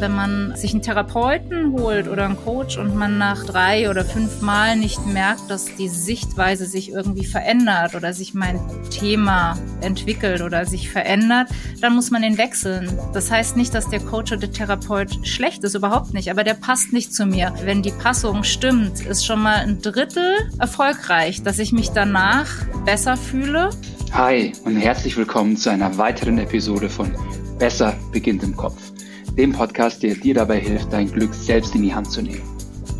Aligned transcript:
wenn 0.00 0.14
man 0.14 0.56
sich 0.56 0.72
einen 0.72 0.82
Therapeuten 0.82 1.72
holt 1.72 2.08
oder 2.08 2.24
einen 2.24 2.36
Coach 2.36 2.78
und 2.78 2.96
man 2.96 3.18
nach 3.18 3.44
drei 3.44 3.90
oder 3.90 4.04
fünf 4.04 4.40
Mal 4.40 4.76
nicht 4.76 5.06
merkt, 5.06 5.50
dass 5.50 5.74
die 5.76 5.88
Sichtweise 5.88 6.66
sich 6.66 6.90
irgendwie 6.90 7.24
verändert 7.24 7.94
oder 7.94 8.12
sich 8.12 8.34
mein 8.34 8.58
Thema 8.90 9.58
entwickelt 9.80 10.40
oder 10.40 10.64
sich 10.64 10.90
verändert, 10.90 11.48
dann 11.80 11.94
muss 11.94 12.10
man 12.10 12.22
den 12.22 12.38
wechseln. 12.38 12.98
Das 13.12 13.30
heißt 13.30 13.56
nicht, 13.56 13.74
dass 13.74 13.88
der 13.88 14.00
Coach 14.00 14.32
oder 14.32 14.40
der 14.40 14.52
Therapeut 14.52 15.26
schlecht 15.26 15.64
ist, 15.64 15.74
überhaupt 15.74 16.14
nicht, 16.14 16.30
aber 16.30 16.44
der 16.44 16.54
passt 16.54 16.92
nicht 16.92 17.14
zu 17.14 17.26
mir. 17.26 17.52
Wenn 17.64 17.82
die 17.82 17.92
Passung 17.92 18.44
stimmt, 18.44 19.00
ist 19.00 19.26
schon 19.26 19.42
mal 19.42 19.56
ein 19.56 19.82
Drittel 19.82 20.50
erfolgreich, 20.58 21.42
dass 21.42 21.58
ich 21.58 21.72
mich 21.72 21.90
danach 21.90 22.48
besser 22.84 23.16
fühle. 23.16 23.70
Hi 24.12 24.52
und 24.64 24.76
herzlich 24.76 25.16
willkommen 25.16 25.56
zu 25.56 25.70
einer 25.70 25.96
weiteren 25.98 26.38
Episode 26.38 26.88
von 26.88 27.14
Besser 27.60 27.94
beginnt 28.10 28.42
im 28.42 28.56
Kopf, 28.56 28.89
dem 29.36 29.52
Podcast, 29.52 30.02
der 30.02 30.14
dir 30.14 30.34
dabei 30.34 30.58
hilft, 30.58 30.92
dein 30.92 31.10
Glück 31.10 31.34
selbst 31.34 31.74
in 31.74 31.82
die 31.82 31.94
Hand 31.94 32.10
zu 32.10 32.22
nehmen. 32.22 32.42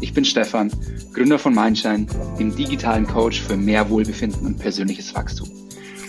Ich 0.01 0.15
bin 0.15 0.25
Stefan, 0.25 0.71
Gründer 1.13 1.39
von 1.39 1.55
Mindshine, 1.55 2.07
dem 2.39 2.55
digitalen 2.55 3.07
Coach 3.07 3.41
für 3.41 3.57
mehr 3.57 3.89
Wohlbefinden 3.91 4.47
und 4.47 4.59
persönliches 4.59 5.15
Wachstum. 5.15 5.49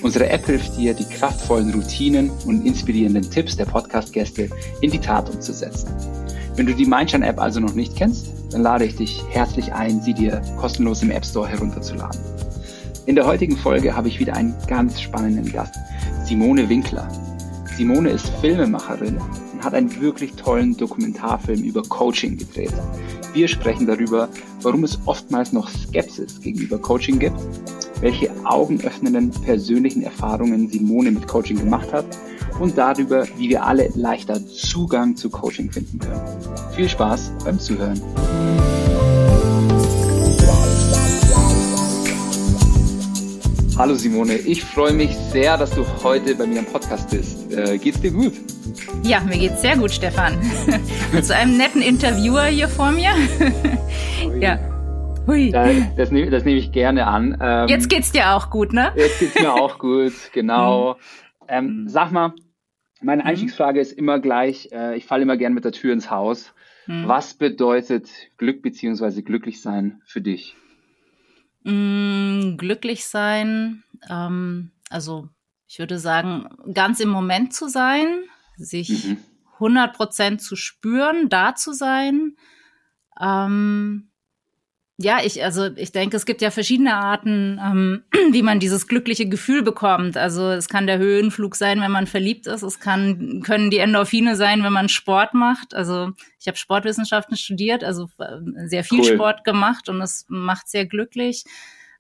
Unsere 0.02 0.30
App 0.30 0.46
hilft 0.46 0.78
dir, 0.78 0.94
die 0.94 1.06
kraftvollen 1.06 1.74
Routinen 1.74 2.30
und 2.46 2.66
inspirierenden 2.66 3.30
Tipps 3.30 3.58
der 3.58 3.66
Podcast-Gäste 3.66 4.50
in 4.82 4.92
die 4.92 5.00
Tat 5.00 5.30
umzusetzen. 5.30 5.90
Wenn 6.56 6.66
du 6.66 6.74
die 6.74 6.86
Mindshine-App 6.86 7.40
also 7.40 7.60
noch 7.60 7.74
nicht 7.74 7.96
kennst, 7.96 8.28
dann 8.52 8.62
lade 8.62 8.86
ich 8.86 8.96
dich 8.96 9.24
herzlich 9.30 9.74
ein, 9.74 10.02
sie 10.02 10.14
dir 10.14 10.42
kostenlos 10.58 11.02
im 11.02 11.12
App 11.12 11.26
Store 11.26 11.48
herunterzuladen. 11.48 12.20
In 13.06 13.16
der 13.16 13.26
heutigen 13.26 13.58
Folge 13.58 13.96
habe 13.96 14.08
ich 14.08 14.20
wieder 14.20 14.36
einen 14.36 14.56
ganz 14.68 15.02
spannenden 15.02 15.52
Gast, 15.52 15.76
Simone 16.26 16.70
Winkler. 16.70 17.08
Simone 17.76 18.10
ist 18.10 18.30
Filmemacherin 18.42 19.20
hat 19.64 19.74
einen 19.74 20.02
wirklich 20.02 20.34
tollen 20.34 20.76
Dokumentarfilm 20.78 21.64
über 21.64 21.82
Coaching 21.84 22.38
gedreht. 22.38 22.74
Wir 23.34 23.48
sprechen 23.48 23.88
darüber, 23.88 24.30
warum 24.62 24.84
es 24.84 25.00
oftmals 25.06 25.54
noch 25.54 25.70
Skepsis 25.70 26.42
gegenüber 26.42 26.78
Coaching 26.78 27.20
gibt, 27.20 27.40
welche 28.02 28.30
augenöffnenden 28.44 29.32
persönlichen 29.32 30.04
Erfahrungen 30.04 30.70
Simone 30.70 31.12
mit 31.12 31.28
Coaching 31.28 31.58
gemacht 31.58 31.94
hat 31.94 32.06
und 32.60 32.78
darüber, 32.78 33.26
wie 33.38 33.50
wir 33.50 33.66
alle 33.66 33.90
leichter 33.96 34.46
Zugang 34.48 35.16
zu 35.16 35.30
Coaching 35.30 35.72
finden 35.72 36.00
können. 36.00 36.22
Viel 36.76 36.90
Spaß 36.90 37.32
beim 37.46 37.60
Zuhören. 37.60 38.02
Hallo 43.82 43.96
Simone, 43.96 44.36
ich 44.36 44.64
freue 44.64 44.94
mich 44.94 45.16
sehr, 45.16 45.58
dass 45.58 45.72
du 45.72 45.84
heute 46.04 46.36
bei 46.36 46.46
mir 46.46 46.60
im 46.60 46.68
Podcast 46.68 47.10
bist. 47.10 47.52
Äh, 47.52 47.80
geht's 47.80 48.00
dir 48.00 48.12
gut? 48.12 48.34
Ja, 49.02 49.22
mir 49.22 49.40
geht's 49.40 49.64
sehr 49.64 49.76
gut, 49.76 49.90
Stefan. 49.90 50.40
So 51.24 51.34
einem 51.34 51.58
netten 51.58 51.82
Interviewer 51.82 52.44
hier 52.44 52.68
vor 52.68 52.92
mir. 52.92 53.10
ja. 54.40 54.60
Hui. 55.26 55.50
Das, 55.50 55.76
das 55.98 56.12
nehme 56.12 56.30
nehm 56.30 56.58
ich 56.58 56.72
gerne 56.72 57.08
an. 57.08 57.36
Ähm, 57.42 57.70
jetzt 57.70 57.90
geht's 57.90 58.12
dir 58.12 58.36
auch 58.36 58.52
gut, 58.52 58.72
ne? 58.72 58.92
Jetzt 58.96 59.20
geht's 59.20 59.42
mir 59.42 59.52
auch 59.52 59.80
gut, 59.80 60.14
genau. 60.32 60.94
Hm. 60.94 61.48
Ähm, 61.48 61.66
hm. 61.66 61.88
sag 61.90 62.12
mal, 62.12 62.36
meine 63.02 63.24
hm. 63.24 63.30
Einstiegsfrage 63.30 63.80
ist 63.80 63.94
immer 63.94 64.20
gleich, 64.20 64.70
äh, 64.72 64.96
ich 64.96 65.08
falle 65.08 65.24
immer 65.24 65.38
gerne 65.38 65.56
mit 65.56 65.66
der 65.66 65.72
Tür 65.72 65.92
ins 65.92 66.12
Haus. 66.12 66.54
Hm. 66.86 67.08
Was 67.08 67.34
bedeutet 67.34 68.12
Glück 68.38 68.62
bzw. 68.62 69.24
glücklich 69.24 69.60
sein 69.60 70.04
für 70.06 70.22
dich? 70.22 70.56
Mm, 71.64 72.58
glücklich 72.58 73.06
sein, 73.06 73.84
ähm, 74.10 74.72
also 74.90 75.30
ich 75.68 75.80
würde 75.80 76.00
sagen, 76.00 76.50
ganz 76.74 77.00
im 77.00 77.10
Moment 77.10 77.54
zu 77.54 77.70
sein, 77.70 78.24
sich 78.58 79.06
mhm. 79.06 79.18
100 79.54 79.96
Prozent 79.96 80.42
zu 80.42 80.56
spüren, 80.56 81.30
da 81.30 81.56
zu 81.56 81.72
sein. 81.72 82.36
Ähm, 83.20 84.11
ja, 85.04 85.20
ich, 85.24 85.44
also 85.44 85.66
ich 85.76 85.92
denke, 85.92 86.16
es 86.16 86.26
gibt 86.26 86.42
ja 86.42 86.52
verschiedene 86.52 86.96
Arten, 86.96 87.60
ähm, 87.64 88.04
wie 88.32 88.42
man 88.42 88.60
dieses 88.60 88.88
glückliche 88.88 89.28
Gefühl 89.28 89.64
bekommt. 89.64 90.18
Also 90.18 90.50
es 90.50 90.70
kann 90.70 90.88
der 90.88 90.98
Höhenflug 90.98 91.56
sein, 91.56 91.82
wenn 91.82 91.92
man 91.92 92.08
verliebt 92.08 92.48
ist. 92.48 92.64
Es 92.64 92.80
kann, 92.80 93.42
können 93.44 93.70
die 93.70 93.80
Endorphine 93.80 94.36
sein, 94.36 94.64
wenn 94.64 94.74
man 94.74 94.90
Sport 94.90 95.34
macht. 95.34 95.74
Also 95.74 96.12
ich 96.40 96.48
habe 96.48 96.58
Sportwissenschaften 96.58 97.38
studiert, 97.38 97.84
also 97.84 98.10
äh, 98.20 98.68
sehr 98.68 98.84
viel 98.84 99.00
cool. 99.00 99.14
Sport 99.14 99.44
gemacht 99.44 99.90
und 99.90 100.02
es 100.02 100.26
macht 100.30 100.70
sehr 100.70 100.86
glücklich. 100.86 101.44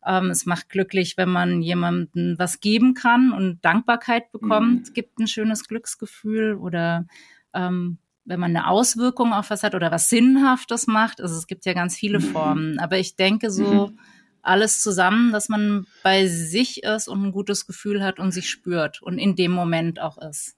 Ähm, 0.06 0.31
es 0.31 0.46
macht 0.46 0.70
glücklich, 0.70 1.18
wenn 1.18 1.30
man 1.30 1.62
jemandem 1.62 2.36
was 2.38 2.59
geben 2.59 2.94
kann 2.94 3.34
und 3.34 3.64
Dankbarkeit 3.64 4.31
bekommt, 4.31 4.90
mhm. 4.90 4.94
gibt 4.94 5.20
ein 5.20 5.28
schönes 5.28 5.68
Glücksgefühl 5.68 6.56
oder 6.56 7.06
ähm, 7.53 7.97
wenn 8.26 8.40
man 8.40 8.56
eine 8.56 8.68
Auswirkung 8.68 9.34
auf 9.34 9.50
was 9.50 9.64
hat 9.64 9.76
oder 9.76 9.92
was 9.92 10.09
Sinnhaftes 10.09 10.88
macht. 10.88 11.22
Also 11.22 11.36
es 11.36 11.48
gibt 11.48 11.66
ja 11.66 11.74
ganz 11.74 11.96
viele 11.96 12.20
mhm. 12.20 12.24
Formen. 12.24 12.80
Aber 12.80 12.98
ich 12.98 13.16
denke 13.16 13.50
so 13.50 13.88
mhm. 13.88 14.00
alles 14.42 14.82
zusammen, 14.82 15.32
dass 15.32 15.50
man 15.50 15.86
bei 16.04 16.28
sich 16.28 16.84
ist 16.84 17.08
und 17.08 17.24
ein 17.24 17.32
gutes 17.32 17.66
Gefühl 17.66 18.04
hat 18.04 18.20
und 18.20 18.32
sich 18.32 18.50
spürt 18.50 19.02
und 19.02 19.18
in 19.18 19.36
dem 19.36 19.52
Moment 19.52 20.00
auch 20.00 20.18
ist. 20.18 20.56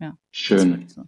Ja. 0.00 0.16
Schön. 0.30 0.88
So. 0.88 1.04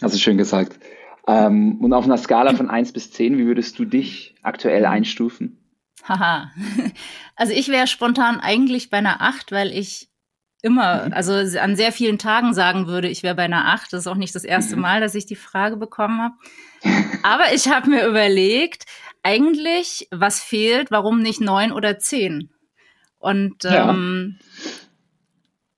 Also 0.00 0.18
schön 0.18 0.38
gesagt. 0.38 0.78
Ähm, 1.26 1.78
und 1.80 1.92
auf 1.92 2.04
einer 2.04 2.16
Skala 2.16 2.54
von 2.54 2.70
1 2.70 2.92
bis 2.92 3.10
10, 3.12 3.36
wie 3.36 3.46
würdest 3.46 3.78
du 3.78 3.84
dich 3.84 4.34
aktuell 4.42 4.86
einstufen? 4.86 5.58
Haha. 6.04 6.50
Also 7.40 7.52
ich 7.52 7.68
wäre 7.68 7.86
spontan 7.86 8.40
eigentlich 8.40 8.90
bei 8.90 8.96
einer 8.96 9.20
8, 9.20 9.52
weil 9.52 9.70
ich 9.70 10.07
immer, 10.62 11.06
mhm. 11.06 11.12
also 11.12 11.32
an 11.32 11.76
sehr 11.76 11.92
vielen 11.92 12.18
Tagen 12.18 12.54
sagen 12.54 12.86
würde, 12.86 13.08
ich 13.08 13.22
wäre 13.22 13.34
bei 13.34 13.44
einer 13.44 13.66
Acht. 13.66 13.92
Das 13.92 14.00
ist 14.00 14.06
auch 14.06 14.14
nicht 14.14 14.34
das 14.34 14.44
erste 14.44 14.76
mhm. 14.76 14.82
Mal, 14.82 15.00
dass 15.00 15.14
ich 15.14 15.26
die 15.26 15.36
Frage 15.36 15.76
bekommen 15.76 16.20
habe. 16.20 16.34
Aber 17.22 17.52
ich 17.52 17.68
habe 17.68 17.90
mir 17.90 18.06
überlegt, 18.06 18.84
eigentlich, 19.22 20.08
was 20.10 20.40
fehlt, 20.40 20.90
warum 20.90 21.20
nicht 21.20 21.40
neun 21.40 21.72
oder 21.72 21.98
zehn? 21.98 22.50
Und 23.18 23.64
ja. 23.64 23.92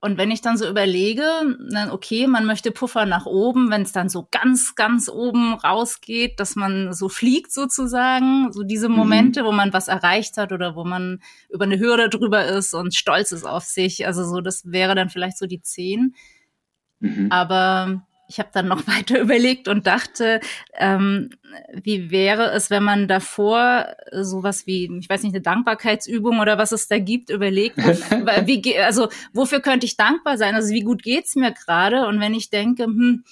Und 0.03 0.17
wenn 0.17 0.31
ich 0.31 0.41
dann 0.41 0.57
so 0.57 0.67
überlege, 0.67 1.23
dann 1.69 1.91
okay, 1.91 2.25
man 2.25 2.45
möchte 2.45 2.71
Puffer 2.71 3.05
nach 3.05 3.27
oben, 3.27 3.69
wenn 3.69 3.83
es 3.83 3.91
dann 3.91 4.09
so 4.09 4.27
ganz, 4.31 4.73
ganz 4.73 5.07
oben 5.07 5.53
rausgeht, 5.53 6.39
dass 6.39 6.55
man 6.55 6.91
so 6.91 7.07
fliegt 7.07 7.51
sozusagen, 7.51 8.51
so 8.51 8.63
diese 8.63 8.89
mhm. 8.89 8.95
Momente, 8.95 9.43
mhm. 9.43 9.45
wo 9.45 9.51
man 9.51 9.73
was 9.73 9.87
erreicht 9.87 10.37
hat 10.37 10.53
oder 10.53 10.75
wo 10.75 10.83
man 10.83 11.21
über 11.49 11.65
eine 11.65 11.77
Hürde 11.77 12.09
drüber 12.09 12.45
ist 12.47 12.73
und 12.73 12.95
stolz 12.95 13.31
ist 13.31 13.45
auf 13.45 13.63
sich. 13.63 14.07
Also 14.07 14.25
so, 14.25 14.41
das 14.41 14.71
wäre 14.71 14.95
dann 14.95 15.09
vielleicht 15.09 15.37
so 15.37 15.45
die 15.45 15.61
zehn. 15.61 16.15
Mhm. 16.99 17.27
Aber 17.29 18.01
ich 18.31 18.39
habe 18.39 18.49
dann 18.53 18.67
noch 18.67 18.87
weiter 18.87 19.19
überlegt 19.19 19.67
und 19.67 19.85
dachte, 19.87 20.39
ähm, 20.77 21.29
wie 21.73 22.11
wäre 22.11 22.51
es, 22.51 22.69
wenn 22.69 22.83
man 22.83 23.07
davor 23.07 23.87
sowas 24.13 24.65
wie, 24.65 24.89
ich 24.99 25.09
weiß 25.09 25.23
nicht, 25.23 25.33
eine 25.35 25.41
Dankbarkeitsübung 25.41 26.39
oder 26.39 26.57
was 26.57 26.71
es 26.71 26.87
da 26.87 26.97
gibt, 26.97 27.29
überlegt, 27.29 27.77
wie, 28.45 28.77
also 28.79 29.09
wofür 29.33 29.59
könnte 29.59 29.85
ich 29.85 29.97
dankbar 29.97 30.37
sein? 30.37 30.55
Also 30.55 30.73
wie 30.73 30.81
gut 30.81 31.03
geht's 31.03 31.35
mir 31.35 31.51
gerade? 31.51 32.07
Und 32.07 32.19
wenn 32.19 32.33
ich 32.33 32.49
denke, 32.49 32.85
hm, 32.85 33.23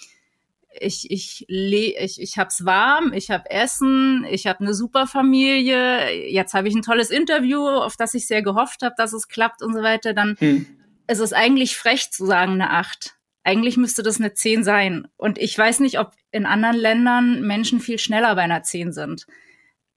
ich 0.82 1.10
ich 1.10 1.46
ich 1.50 2.22
ich 2.22 2.38
hab's 2.38 2.64
warm, 2.64 3.12
ich 3.14 3.32
habe 3.32 3.50
Essen, 3.50 4.26
ich 4.30 4.48
habe 4.48 4.60
eine 4.60 4.74
super 4.74 5.08
Familie, 5.08 6.30
jetzt 6.30 6.54
habe 6.54 6.68
ich 6.68 6.76
ein 6.76 6.84
tolles 6.84 7.10
Interview, 7.10 7.68
auf 7.68 7.98
das 7.98 8.14
ich 8.14 8.28
sehr 8.28 8.44
gehofft 8.44 8.84
habe, 8.84 8.96
dass 8.98 9.14
es 9.14 9.28
klappt 9.28 9.64
und 9.64 9.74
so 9.74 9.82
weiter, 9.82 10.14
dann 10.14 10.36
hm. 10.40 10.68
ist 11.08 11.20
es 11.20 11.34
eigentlich 11.34 11.76
frech 11.76 12.12
zu 12.12 12.26
sagen 12.26 12.54
eine 12.54 12.70
Acht 12.70 13.19
eigentlich 13.44 13.78
müsste 13.78 14.04
das 14.04 14.20
eine 14.20 14.34
10 14.34 14.64
sein. 14.64 15.08
Und 15.18 15.38
ich 15.38 15.58
weiß 15.58 15.80
nicht, 15.80 16.00
ob 16.00 16.12
in 16.32 16.46
anderen 16.46 16.78
Ländern 16.78 17.42
Menschen 17.42 17.80
viel 17.80 18.00
schneller 18.00 18.36
bei 18.36 18.42
einer 18.42 18.64
10 18.64 18.92
sind. 18.92 19.26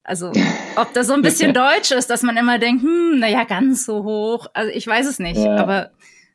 Also, 0.05 0.33
ob 0.77 0.93
das 0.95 1.07
so 1.07 1.15
ein 1.15 1.23
bisschen 1.23 1.55
deutsch 1.55 1.93
ist, 1.93 2.11
dass 2.11 2.23
man 2.23 2.37
immer 2.37 2.59
denkt, 2.59 2.83
hm, 2.83 3.19
naja, 3.19 3.45
ganz 3.45 3.85
so 3.85 4.05
hoch. 4.05 4.47
Also, 4.55 4.73
ich 4.73 4.87
weiß 4.87 5.07
es 5.07 5.19
nicht. 5.19 5.39
Ja. 5.39 5.57
Aber 5.57 5.91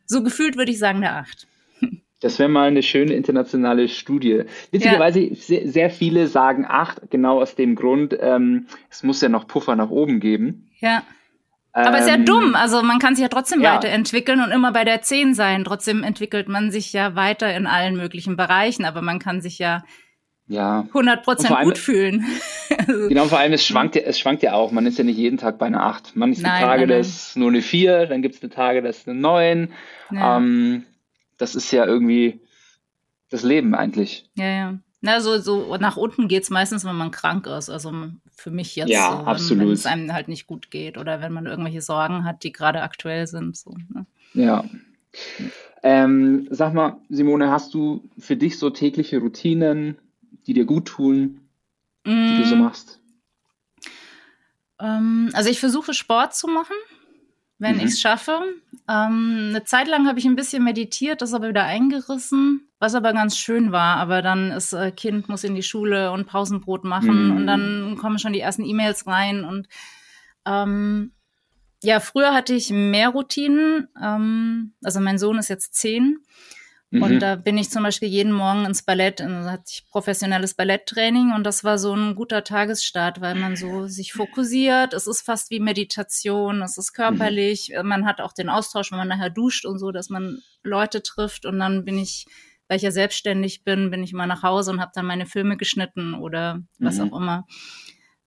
so 0.06 0.24
gefühlt 0.24 0.58
würde 0.58 0.72
ich 0.72 0.80
sagen, 0.80 0.98
eine 0.98 1.14
8. 1.14 1.48
Das 2.20 2.40
wäre 2.40 2.50
mal 2.50 2.68
eine 2.68 2.82
schöne 2.82 3.14
internationale 3.14 3.88
Studie. 3.88 4.46
Witzigerweise, 4.72 5.20
ja. 5.20 5.36
sehr, 5.36 5.68
sehr, 5.68 5.90
viele 5.92 6.26
sagen 6.26 6.66
8, 6.68 7.12
genau 7.12 7.40
aus 7.40 7.54
dem 7.54 7.76
Grund, 7.76 8.18
ähm, 8.20 8.66
es 8.90 9.04
muss 9.04 9.22
ja 9.22 9.30
noch 9.30 9.48
Puffer 9.48 9.76
nach 9.76 9.92
oben 9.92 10.20
geben. 10.20 10.72
Ja. 10.80 11.04
Aber 11.86 12.00
ist 12.00 12.08
ja 12.08 12.16
ähm, 12.16 12.26
dumm. 12.26 12.56
Also 12.56 12.82
man 12.82 13.00
kann 13.00 13.16
sich 13.16 13.24
ja 13.24 13.30
trotzdem 13.30 13.62
ja. 13.62 13.76
weiterentwickeln 13.76 14.42
und 14.42 14.52
immer 14.52 14.72
bei 14.72 14.84
der 14.84 15.02
10 15.02 15.34
sein. 15.34 15.64
Trotzdem 15.64 16.04
entwickelt 16.04 16.48
man 16.48 16.72
sich 16.72 16.94
ja 16.94 17.16
weiter 17.16 17.56
in 17.56 17.68
allen 17.68 17.96
möglichen 17.96 18.36
Bereichen, 18.36 18.86
aber 18.86 19.02
man 19.02 19.20
kann 19.20 19.42
sich 19.42 19.60
ja 19.60 19.84
ja. 20.48 20.86
100 20.88 21.24
Prozent 21.24 21.60
gut 21.62 21.78
fühlen. 21.78 22.26
genau, 22.88 23.26
vor 23.26 23.40
allem 23.40 23.54
es 23.54 23.66
schwankt, 23.66 23.96
ja, 23.96 24.02
es 24.04 24.18
schwankt 24.18 24.44
ja 24.44 24.54
auch. 24.54 24.72
Man 24.72 24.86
ist 24.86 24.98
ja 24.98 25.04
nicht 25.04 25.18
jeden 25.18 25.38
Tag 25.38 25.58
bei 25.58 25.66
einer 25.66 25.84
8. 25.84 26.16
Manche 26.16 26.42
Tage, 26.42 26.88
das 26.88 27.08
ist 27.08 27.38
nur 27.38 27.50
eine 27.50 27.62
4, 27.62 28.08
dann 28.08 28.22
gibt 28.22 28.36
es 28.36 28.42
eine 28.42 28.50
Tage, 28.50 28.82
das 28.82 29.00
ist 29.00 29.10
eine 29.10 29.20
9. 29.20 29.74
Ja. 30.12 30.38
Ähm, 30.38 30.86
das 31.38 31.56
ist 31.56 31.72
ja 31.72 31.86
irgendwie 31.86 32.40
das 33.30 33.44
Leben 33.44 33.76
eigentlich. 33.76 34.30
Ja, 34.36 34.48
ja. 34.48 34.80
Na, 35.02 35.22
so, 35.22 35.38
so 35.40 35.78
nach 35.78 35.98
unten 35.98 36.28
geht's 36.28 36.50
meistens, 36.50 36.84
wenn 36.86 36.96
man 36.96 37.12
krank 37.12 37.46
ist. 37.48 37.70
Also 37.70 37.94
für 38.36 38.52
mich 38.52 38.76
jetzt 38.76 38.90
ja, 38.90 39.10
so, 39.10 39.18
wenn, 39.20 39.28
absolut. 39.28 39.60
wenn 39.60 39.72
es 39.72 39.86
einem 39.86 40.14
halt 40.14 40.28
nicht 40.28 40.48
gut 40.48 40.72
geht 40.72 40.98
oder 40.98 41.22
wenn 41.22 41.34
man 41.34 41.46
irgendwelche 41.46 41.82
Sorgen 41.82 42.24
hat, 42.26 42.44
die 42.44 42.52
gerade 42.52 42.82
aktuell 42.82 43.28
sind. 43.28 43.58
So, 43.58 43.76
ne? 43.94 44.06
Ja. 44.34 44.70
Ähm, 45.84 46.48
sag 46.52 46.74
mal, 46.74 46.98
Simone, 47.10 47.50
hast 47.52 47.74
du 47.74 48.10
für 48.18 48.36
dich 48.36 48.58
so 48.60 48.70
tägliche 48.70 49.20
Routinen, 49.20 49.98
die 50.46 50.54
dir 50.54 50.66
gut 50.66 50.88
tun, 50.88 51.42
die 52.28 52.34
du 52.34 52.44
so 52.44 52.56
Mm, 52.56 52.62
machst? 52.62 53.00
ähm, 54.80 55.30
also 55.34 55.50
ich 55.50 55.60
versuche 55.60 55.94
Sport 55.94 56.36
zu 56.36 56.48
machen, 56.48 56.76
wenn 57.60 57.76
Mhm. 57.76 57.80
ich 57.82 57.86
es 57.88 58.02
schaffe. 58.02 58.40
Ähm, 58.90 59.48
eine 59.50 59.64
Zeit 59.66 59.88
lang 59.88 60.08
habe 60.08 60.20
ich 60.20 60.26
ein 60.26 60.36
bisschen 60.36 60.64
meditiert, 60.64 61.22
das 61.22 61.34
aber 61.34 61.50
wieder 61.50 61.64
eingerissen, 61.64 62.68
was 62.80 62.96
aber 62.96 63.14
ganz 63.14 63.38
schön 63.38 63.72
war. 63.72 63.98
Aber 63.98 64.22
dann 64.22 64.52
ist 64.52 64.74
äh, 64.74 64.92
Kind 64.92 65.28
muss 65.30 65.44
in 65.44 65.56
die 65.56 65.64
Schule 65.64 66.12
und 66.12 66.26
Pausenbrot 66.28 66.84
machen 66.84 67.30
Mhm. 67.32 67.36
und 67.38 67.48
dann 67.48 67.98
kommen 68.00 68.20
schon 68.20 68.34
die 68.34 68.40
ersten 68.40 68.64
E-Mails 68.64 69.08
rein 69.08 69.44
und 69.44 69.68
ähm, 70.46 71.12
ja, 71.84 72.00
früher 72.00 72.34
hatte 72.34 72.54
ich 72.56 72.70
mehr 72.72 73.10
Routinen. 73.10 73.88
Ähm, 74.02 74.74
also 74.84 75.00
mein 75.00 75.20
Sohn 75.20 75.38
ist 75.38 75.50
jetzt 75.50 75.76
zehn 75.76 76.20
Mhm. 76.90 77.04
Und 77.04 77.20
da 77.20 77.36
bin 77.36 77.58
ich 77.58 77.70
zum 77.70 77.84
Beispiel 77.84 78.08
jeden 78.08 78.32
Morgen 78.32 78.66
ins 78.66 78.82
Ballett, 78.84 79.20
und 79.20 79.28
da 79.44 79.52
hatte 79.52 79.66
ich 79.70 79.86
professionelles 79.92 80.54
Balletttraining 80.54 81.34
und 81.36 81.44
das 81.44 81.66
war 81.66 81.78
so 81.78 81.94
ein 81.94 82.16
guter 82.16 82.46
Tagesstart, 82.46 83.20
weil 83.20 83.36
man 83.36 83.58
so 83.58 83.88
sich 83.88 84.14
fokussiert. 84.14 84.94
Es 84.94 85.06
ist 85.06 85.22
fast 85.22 85.52
wie 85.52 85.60
Meditation, 85.60 86.62
es 86.62 86.78
ist 86.78 86.94
körperlich. 86.94 87.74
Man 87.84 88.06
hat 88.06 88.22
auch 88.22 88.32
den 88.32 88.50
Austausch, 88.50 88.92
wenn 88.92 89.00
man 89.00 89.10
nachher 89.10 89.30
duscht 89.30 89.66
und 89.66 89.80
so, 89.80 89.92
dass 89.92 90.10
man 90.10 90.42
Leute 90.64 91.04
trifft 91.04 91.46
und 91.46 91.60
dann 91.60 91.84
bin 91.84 92.00
ich, 92.00 92.26
weil 92.70 92.78
ich 92.78 92.84
ja 92.84 92.92
selbstständig 92.92 93.66
bin, 93.66 93.92
bin 93.92 94.02
ich 94.02 94.14
immer 94.14 94.28
nach 94.28 94.44
Hause 94.44 94.72
und 94.72 94.80
habe 94.80 94.92
dann 94.96 95.06
meine 95.06 95.26
Filme 95.26 95.58
geschnitten 95.58 96.14
oder 96.14 96.62
was 96.80 97.00
Mhm. 97.00 97.12
auch 97.14 97.18
immer. 97.18 97.46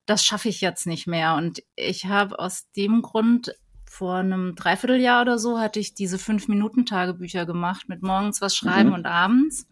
Das 0.04 0.22
schaffe 0.24 0.50
ich 0.50 0.60
jetzt 0.60 0.86
nicht 0.86 1.06
mehr 1.06 1.36
und 1.36 1.62
ich 1.76 2.06
habe 2.06 2.38
aus 2.38 2.70
dem 2.76 3.00
Grund 3.00 3.54
vor 3.90 4.14
einem 4.18 4.54
Dreivierteljahr 4.54 5.22
oder 5.22 5.36
so 5.36 5.58
hatte 5.58 5.80
ich 5.80 5.94
diese 5.94 6.16
Fünf-Minuten-Tagebücher 6.16 7.44
gemacht 7.44 7.88
mit 7.88 8.02
morgens 8.02 8.40
was 8.40 8.54
schreiben 8.54 8.90
Mhm. 8.90 8.94
und 8.94 9.06
abends. 9.06 9.66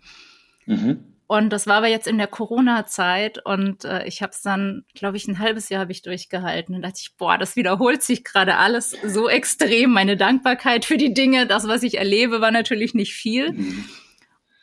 Mhm. 0.67 1.05
Und 1.29 1.51
das 1.51 1.69
war 1.69 1.77
aber 1.77 1.87
jetzt 1.87 2.09
in 2.09 2.19
der 2.19 2.27
Corona-Zeit 2.27 3.45
und 3.47 3.85
äh, 3.85 4.05
ich 4.07 4.21
habe 4.21 4.33
es 4.33 4.43
dann, 4.43 4.85
glaube 4.95 5.19
ich, 5.19 5.29
ein 5.29 5.39
halbes 5.39 5.69
Jahr 5.69 5.83
habe 5.83 5.93
ich 5.93 6.03
durchgehalten 6.03 6.75
und 6.75 6.83
dachte 6.83 6.99
ich, 7.01 7.15
boah, 7.17 7.39
das 7.39 7.55
wiederholt 7.55 8.03
sich 8.03 8.25
gerade 8.25 8.57
alles 8.57 8.97
so 9.05 9.29
extrem. 9.29 9.93
Meine 9.93 10.17
Dankbarkeit 10.17 10.85
für 10.85 10.97
die 10.97 11.15
Dinge, 11.15 11.47
das, 11.47 11.69
was 11.69 11.85
ich 11.85 11.97
erlebe, 11.99 12.41
war 12.41 12.51
natürlich 12.51 12.95
nicht 12.95 13.15
viel. 13.15 13.53
Mhm. 13.53 13.85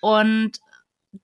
Und 0.01 0.51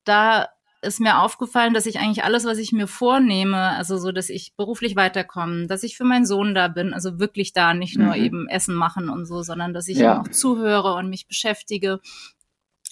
da 0.05 0.47
ist 0.81 0.99
mir 0.99 1.19
aufgefallen, 1.19 1.73
dass 1.73 1.85
ich 1.85 1.99
eigentlich 1.99 2.23
alles, 2.23 2.45
was 2.45 2.57
ich 2.57 2.71
mir 2.71 2.87
vornehme, 2.87 3.57
also 3.57 3.97
so, 3.97 4.11
dass 4.11 4.29
ich 4.29 4.53
beruflich 4.55 4.95
weiterkomme, 4.95 5.67
dass 5.67 5.83
ich 5.83 5.95
für 5.95 6.03
meinen 6.05 6.25
Sohn 6.25 6.55
da 6.55 6.67
bin, 6.67 6.93
also 6.93 7.19
wirklich 7.19 7.53
da, 7.53 7.73
nicht 7.73 7.97
nur 7.97 8.15
Mhm. 8.15 8.23
eben 8.23 8.47
Essen 8.49 8.73
machen 8.75 9.09
und 9.09 9.25
so, 9.25 9.43
sondern 9.43 9.73
dass 9.73 9.87
ich 9.87 9.97
Ja. 9.99 10.15
ihm 10.15 10.21
auch 10.21 10.27
zuhöre 10.29 10.95
und 10.95 11.09
mich 11.09 11.27
beschäftige, 11.27 11.99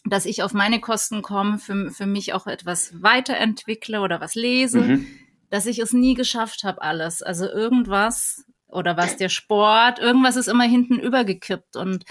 dass 0.06 0.26
ich 0.26 0.44
auf 0.44 0.54
meine 0.54 0.80
Kosten 0.80 1.22
komme, 1.22 1.58
für, 1.60 1.92
für 1.92 2.06
mich 2.06 2.34
auch 2.34 2.48
etwas 2.48 3.02
weiterentwickle 3.02 4.02
oder 4.02 4.22
was 4.22 4.36
lese, 4.36 4.82
Mhm. 4.82 5.06
dass 5.50 5.66
ich 5.66 5.80
es 5.80 5.92
nie 5.92 6.14
geschafft 6.14 6.64
habe, 6.64 6.82
alles. 6.82 7.22
Also 7.24 7.46
irgendwas 7.48 8.46
oder 8.68 8.98
was 8.98 9.18
der 9.18 9.30
Sport, 9.30 9.98
irgendwas 10.00 10.36
ist 10.36 10.48
immer 10.48 10.64
hinten 10.64 11.00
übergekippt 11.00 11.76
und 11.76 12.06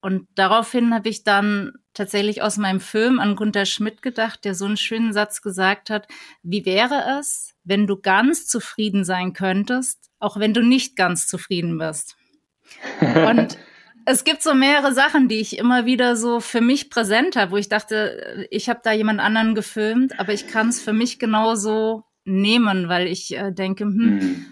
und 0.00 0.26
daraufhin 0.34 0.94
habe 0.94 1.08
ich 1.08 1.24
dann 1.24 1.72
tatsächlich 1.92 2.40
aus 2.42 2.56
meinem 2.56 2.80
Film 2.80 3.18
an 3.18 3.36
Gunther 3.36 3.66
Schmidt 3.66 4.00
gedacht, 4.00 4.44
der 4.44 4.54
so 4.54 4.64
einen 4.64 4.76
schönen 4.76 5.12
Satz 5.12 5.42
gesagt 5.42 5.90
hat, 5.90 6.08
wie 6.42 6.64
wäre 6.64 7.18
es, 7.18 7.54
wenn 7.64 7.86
du 7.86 7.96
ganz 7.96 8.46
zufrieden 8.46 9.04
sein 9.04 9.32
könntest, 9.32 10.10
auch 10.18 10.38
wenn 10.38 10.54
du 10.54 10.62
nicht 10.62 10.96
ganz 10.96 11.26
zufrieden 11.26 11.76
bist. 11.78 12.16
Und 13.00 13.58
es 14.06 14.24
gibt 14.24 14.42
so 14.42 14.54
mehrere 14.54 14.94
Sachen, 14.94 15.28
die 15.28 15.40
ich 15.40 15.58
immer 15.58 15.84
wieder 15.84 16.16
so 16.16 16.40
für 16.40 16.62
mich 16.62 16.88
präsent 16.88 17.36
habe, 17.36 17.52
wo 17.52 17.56
ich 17.56 17.68
dachte, 17.68 18.46
ich 18.50 18.68
habe 18.70 18.80
da 18.82 18.92
jemand 18.92 19.20
anderen 19.20 19.54
gefilmt, 19.54 20.18
aber 20.18 20.32
ich 20.32 20.46
kann 20.46 20.68
es 20.68 20.80
für 20.80 20.94
mich 20.94 21.18
genauso 21.18 22.04
nehmen, 22.24 22.88
weil 22.88 23.06
ich 23.06 23.36
äh, 23.36 23.52
denke, 23.52 23.84
hm, 23.84 23.96
Mhm. 23.96 24.46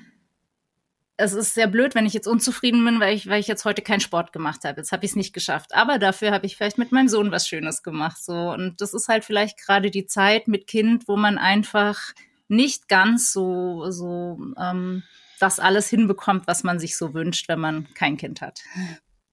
Es 1.18 1.32
ist 1.34 1.54
sehr 1.54 1.66
blöd, 1.66 1.94
wenn 1.94 2.06
ich 2.06 2.14
jetzt 2.14 2.28
unzufrieden 2.28 2.84
bin, 2.84 3.00
weil 3.00 3.14
ich, 3.14 3.28
weil 3.28 3.40
ich 3.40 3.48
jetzt 3.48 3.64
heute 3.64 3.82
keinen 3.82 4.00
Sport 4.00 4.32
gemacht 4.32 4.60
habe. 4.64 4.80
Jetzt 4.80 4.92
habe 4.92 5.04
ich 5.04 5.10
es 5.10 5.16
nicht 5.16 5.32
geschafft. 5.34 5.74
Aber 5.74 5.98
dafür 5.98 6.30
habe 6.30 6.46
ich 6.46 6.56
vielleicht 6.56 6.78
mit 6.78 6.92
meinem 6.92 7.08
Sohn 7.08 7.32
was 7.32 7.46
Schönes 7.48 7.82
gemacht. 7.82 8.22
So. 8.24 8.32
Und 8.52 8.80
das 8.80 8.94
ist 8.94 9.08
halt 9.08 9.24
vielleicht 9.24 9.58
gerade 9.58 9.90
die 9.90 10.06
Zeit 10.06 10.46
mit 10.48 10.66
Kind, 10.68 11.08
wo 11.08 11.16
man 11.16 11.36
einfach 11.36 11.98
nicht 12.46 12.88
ganz 12.88 13.32
so, 13.32 13.90
so 13.90 14.38
ähm, 14.58 15.02
das 15.40 15.60
alles 15.60 15.88
hinbekommt, 15.88 16.46
was 16.46 16.62
man 16.64 16.78
sich 16.78 16.96
so 16.96 17.12
wünscht, 17.14 17.48
wenn 17.48 17.60
man 17.60 17.88
kein 17.94 18.16
Kind 18.16 18.40
hat. 18.40 18.62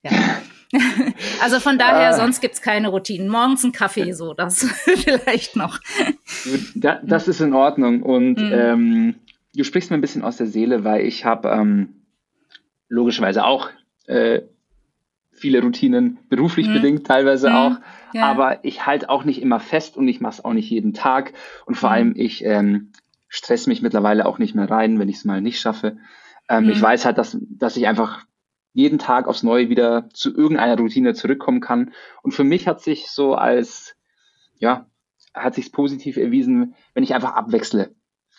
Ja. 0.04 0.12
Also 1.42 1.60
von 1.62 1.78
daher, 1.78 2.10
Ah. 2.10 2.14
sonst 2.14 2.42
gibt's 2.42 2.62
keine 2.62 2.90
Routinen. 2.90 3.30
Morgens 3.30 3.64
ein 3.64 3.72
Kaffee, 3.72 4.12
so 4.12 4.34
das 4.34 4.66
vielleicht 4.84 5.56
noch. 5.56 5.80
Da, 6.74 7.00
das 7.04 7.28
ist 7.30 7.40
in 7.40 7.54
Ordnung. 7.54 8.02
Und 8.04 8.40
Mhm. 8.42 8.52
ähm, 8.52 9.16
du 9.56 9.64
sprichst 9.64 9.90
mir 9.92 9.98
ein 9.98 10.02
bisschen 10.02 10.24
aus 10.24 10.38
der 10.38 10.48
Seele, 10.48 10.84
weil 10.84 11.06
ich 11.06 11.26
habe 11.26 11.50
ähm, 11.50 12.06
logischerweise 12.90 13.46
auch 13.46 13.70
äh, 14.08 14.42
viele 15.32 15.62
Routinen, 15.62 16.20
beruflich 16.30 16.68
Mhm. 16.68 16.74
bedingt 16.74 17.08
teilweise 17.08 17.50
Mhm. 17.50 17.56
auch. 17.56 17.78
Ja. 18.14 18.32
Aber 18.32 18.64
ich 18.64 18.86
halte 18.86 19.10
auch 19.10 19.26
nicht 19.26 19.42
immer 19.42 19.60
fest 19.60 19.98
und 19.98 20.08
ich 20.08 20.22
mache 20.22 20.34
es 20.34 20.46
auch 20.46 20.54
nicht 20.54 20.70
jeden 20.70 20.94
Tag. 20.94 21.34
Und 21.66 21.76
vor 21.76 21.90
Mhm. 21.90 21.94
allem, 21.94 22.14
ich 22.16 22.44
ähm, 22.46 22.92
stress 23.28 23.68
mich 23.68 23.82
mittlerweile 23.82 24.26
auch 24.26 24.38
nicht 24.40 24.56
mehr 24.56 24.70
rein, 24.70 25.00
wenn 25.00 25.10
ich 25.10 25.18
es 25.18 25.26
mal 25.26 25.42
nicht 25.42 25.60
schaffe. 25.60 25.98
Ähm, 26.48 26.70
Ich 26.70 26.80
Mhm. 26.80 26.84
weiß 26.84 27.06
halt, 27.06 27.18
dass, 27.18 27.38
dass 27.42 27.76
ich 27.76 27.88
einfach 27.88 28.26
jeden 28.74 29.00
Tag 29.00 29.28
aufs 29.28 29.44
Neue 29.44 29.70
wieder 29.70 30.10
zu 30.14 30.36
irgendeiner 30.36 30.78
Routine 30.78 31.14
zurückkommen 31.14 31.62
kann. 31.62 31.94
Und 32.24 32.34
für 32.34 32.44
mich 32.44 32.68
hat 32.68 32.82
sich 32.82 33.08
so 33.10 33.36
als, 33.36 33.96
ja, 34.58 34.86
hat 35.34 35.56
sich 35.56 35.72
positiv 35.72 36.18
erwiesen, 36.18 36.76
wenn 36.94 37.04
ich 37.04 37.14
einfach 37.14 37.34
abwechsle. 37.36 37.94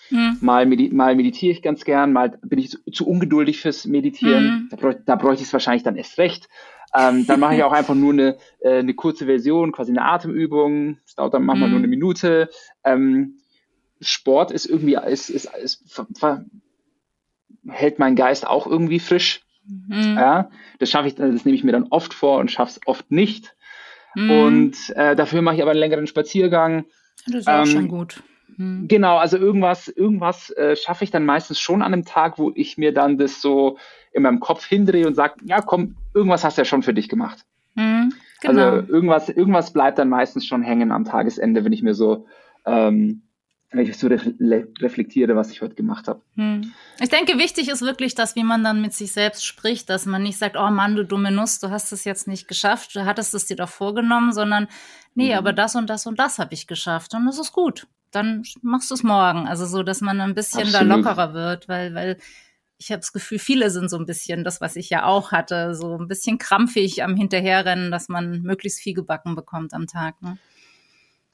Hm. 0.08 0.38
Mal, 0.40 0.66
medi 0.66 0.90
mal 0.90 1.16
meditiere 1.16 1.52
ich 1.52 1.62
ganz 1.62 1.84
gern, 1.84 2.12
mal 2.12 2.38
bin 2.42 2.58
ich 2.58 2.70
zu, 2.70 2.78
zu 2.90 3.06
ungeduldig 3.06 3.60
fürs 3.60 3.86
Meditieren. 3.86 4.44
Mhm. 4.44 4.68
Da, 4.70 4.76
bräuch 4.76 4.96
da 5.04 5.16
bräuchte 5.16 5.42
ich 5.42 5.48
es 5.48 5.52
wahrscheinlich 5.52 5.82
dann 5.82 5.96
erst 5.96 6.18
recht. 6.18 6.48
Ähm, 6.94 7.26
dann 7.26 7.40
mache 7.40 7.56
ich 7.56 7.62
auch 7.62 7.72
einfach 7.72 7.94
nur 7.94 8.12
eine, 8.12 8.38
äh, 8.60 8.78
eine 8.78 8.94
kurze 8.94 9.26
Version, 9.26 9.72
quasi 9.72 9.90
eine 9.90 10.04
Atemübung. 10.04 10.98
Das 11.04 11.16
dauert 11.16 11.34
dann 11.34 11.44
manchmal 11.44 11.68
Mhm. 11.68 11.74
nur 11.74 11.80
eine 11.80 11.88
Minute. 11.88 12.48
Ähm, 12.84 13.38
Sport 14.00 14.50
ist 14.50 14.66
irgendwie, 14.66 14.94
ist, 14.94 15.30
ist, 15.30 15.48
ist, 15.62 16.00
hält 17.68 17.98
meinen 17.98 18.16
Geist 18.16 18.46
auch 18.46 18.66
irgendwie 18.66 19.00
frisch. 19.00 19.42
Hm. 19.66 20.14
Ja, 20.16 20.50
das 20.78 20.90
schaffe 20.90 21.08
ich, 21.08 21.16
das 21.16 21.44
nehme 21.44 21.56
ich 21.56 21.64
mir 21.64 21.72
dann 21.72 21.88
oft 21.90 22.14
vor 22.14 22.38
und 22.38 22.50
schaffe 22.50 22.72
es 22.72 22.80
oft 22.86 23.10
nicht. 23.10 23.56
Hm. 24.14 24.30
Und 24.30 24.90
äh, 24.96 25.16
dafür 25.16 25.42
mache 25.42 25.56
ich 25.56 25.62
aber 25.62 25.72
einen 25.72 25.80
längeren 25.80 26.06
Spaziergang. 26.06 26.86
das 27.26 27.40
ist 27.40 27.46
ja 27.46 27.62
auch 27.62 27.66
ähm, 27.66 27.72
schon 27.72 27.88
gut. 27.88 28.22
Hm. 28.56 28.86
Genau, 28.88 29.16
also 29.18 29.36
irgendwas, 29.36 29.88
irgendwas 29.88 30.50
äh, 30.50 30.76
schaffe 30.76 31.04
ich 31.04 31.10
dann 31.10 31.24
meistens 31.24 31.58
schon 31.58 31.82
an 31.82 31.92
einem 31.92 32.04
Tag, 32.04 32.38
wo 32.38 32.52
ich 32.54 32.78
mir 32.78 32.94
dann 32.94 33.18
das 33.18 33.42
so 33.42 33.78
in 34.12 34.22
meinem 34.22 34.40
Kopf 34.40 34.64
hindrehe 34.64 35.06
und 35.06 35.14
sage, 35.14 35.34
ja 35.44 35.60
komm, 35.60 35.96
irgendwas 36.14 36.44
hast 36.44 36.56
du 36.56 36.62
ja 36.62 36.64
schon 36.64 36.82
für 36.82 36.94
dich 36.94 37.08
gemacht. 37.08 37.44
Hm. 37.76 38.12
Genau. 38.40 38.62
Also 38.70 38.92
irgendwas, 38.92 39.28
irgendwas 39.28 39.72
bleibt 39.72 39.98
dann 39.98 40.08
meistens 40.08 40.46
schon 40.46 40.62
hängen 40.62 40.92
am 40.92 41.04
Tagesende, 41.04 41.64
wenn 41.64 41.72
ich 41.72 41.82
mir 41.82 41.94
so, 41.94 42.26
ähm, 42.64 43.22
wenn 43.70 43.80
ich 43.80 43.98
so 43.98 44.06
refle 44.06 44.68
reflektiere, 44.80 45.34
was 45.36 45.50
ich 45.50 45.60
heute 45.60 45.74
gemacht 45.74 46.06
habe. 46.08 46.22
Hm. 46.36 46.72
Ich 47.00 47.08
denke, 47.08 47.38
wichtig 47.38 47.68
ist 47.68 47.82
wirklich, 47.82 48.14
dass 48.14 48.36
wie 48.36 48.44
man 48.44 48.62
dann 48.62 48.80
mit 48.80 48.94
sich 48.94 49.12
selbst 49.12 49.44
spricht, 49.44 49.90
dass 49.90 50.06
man 50.06 50.22
nicht 50.22 50.38
sagt, 50.38 50.56
oh 50.56 50.70
Mann, 50.70 50.96
du 50.96 51.04
dumme 51.04 51.30
Nuss, 51.30 51.58
du 51.58 51.70
hast 51.70 51.92
es 51.92 52.04
jetzt 52.04 52.28
nicht 52.28 52.48
geschafft, 52.48 52.94
du 52.94 53.04
hattest 53.04 53.34
es 53.34 53.46
dir 53.46 53.56
doch 53.56 53.68
vorgenommen, 53.68 54.32
sondern 54.32 54.68
nee, 55.14 55.32
Mhm. 55.32 55.38
aber 55.38 55.52
das 55.52 55.74
und 55.74 55.90
das 55.90 56.06
und 56.06 56.18
das 56.18 56.38
habe 56.38 56.54
ich 56.54 56.66
geschafft 56.66 57.12
und 57.14 57.26
das 57.26 57.38
ist 57.38 57.52
gut. 57.52 57.86
Dann 58.16 58.42
machst 58.62 58.90
du 58.90 58.94
es 58.94 59.02
morgen. 59.02 59.46
Also 59.46 59.66
so, 59.66 59.82
dass 59.82 60.00
man 60.00 60.20
ein 60.22 60.34
bisschen 60.34 60.72
da 60.72 60.78
Absolut. 60.80 61.04
lockerer 61.04 61.34
wird, 61.34 61.68
weil, 61.68 61.94
weil 61.94 62.16
ich 62.78 62.90
habe 62.90 63.00
das 63.00 63.12
Gefühl, 63.12 63.38
viele 63.38 63.68
sind 63.70 63.90
so 63.90 63.98
ein 63.98 64.06
bisschen 64.06 64.42
das, 64.42 64.60
was 64.62 64.74
ich 64.76 64.88
ja 64.90 65.04
auch 65.04 65.32
hatte, 65.32 65.74
so 65.74 65.98
ein 65.98 66.08
bisschen 66.08 66.38
krampfig 66.38 67.02
am 67.04 67.14
Hinterherrennen, 67.14 67.90
dass 67.90 68.08
man 68.08 68.40
möglichst 68.42 68.80
viel 68.80 68.94
gebacken 68.94 69.34
bekommt 69.34 69.74
am 69.74 69.86
Tag. 69.86 70.14
Ne? 70.22 70.38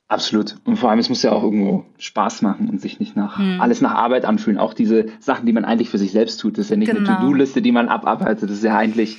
Absolut. 0.09 0.57
Und 0.65 0.77
vor 0.77 0.91
allem, 0.91 0.99
es 0.99 1.09
muss 1.09 1.23
ja 1.23 1.33
auch 1.33 1.43
irgendwo 1.43 1.85
Spaß 1.99 2.43
machen 2.43 2.69
und 2.69 2.81
sich 2.81 3.01
nicht 3.01 3.17
nach 3.17 3.39
Hm. 3.39 3.61
alles 3.61 3.81
nach 3.81 3.95
Arbeit 3.95 4.25
anfühlen. 4.25 4.59
Auch 4.59 4.75
diese 4.75 5.07
Sachen, 5.21 5.47
die 5.47 5.53
man 5.53 5.65
eigentlich 5.65 5.89
für 5.89 5.99
sich 5.99 6.13
selbst 6.13 6.39
tut, 6.39 6.59
das 6.59 6.67
ist 6.67 6.71
ja 6.71 6.77
nicht 6.77 6.91
eine 6.91 6.99
Genau. 7.01 7.15
To-Do-Liste, 7.21 7.63
die 7.63 7.73
man 7.73 7.89
abarbeitet. 7.89 8.51
Das 8.51 8.59
ist 8.59 8.65
ja 8.65 8.77
eigentlich, 8.77 9.19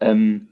ähm, 0.00 0.48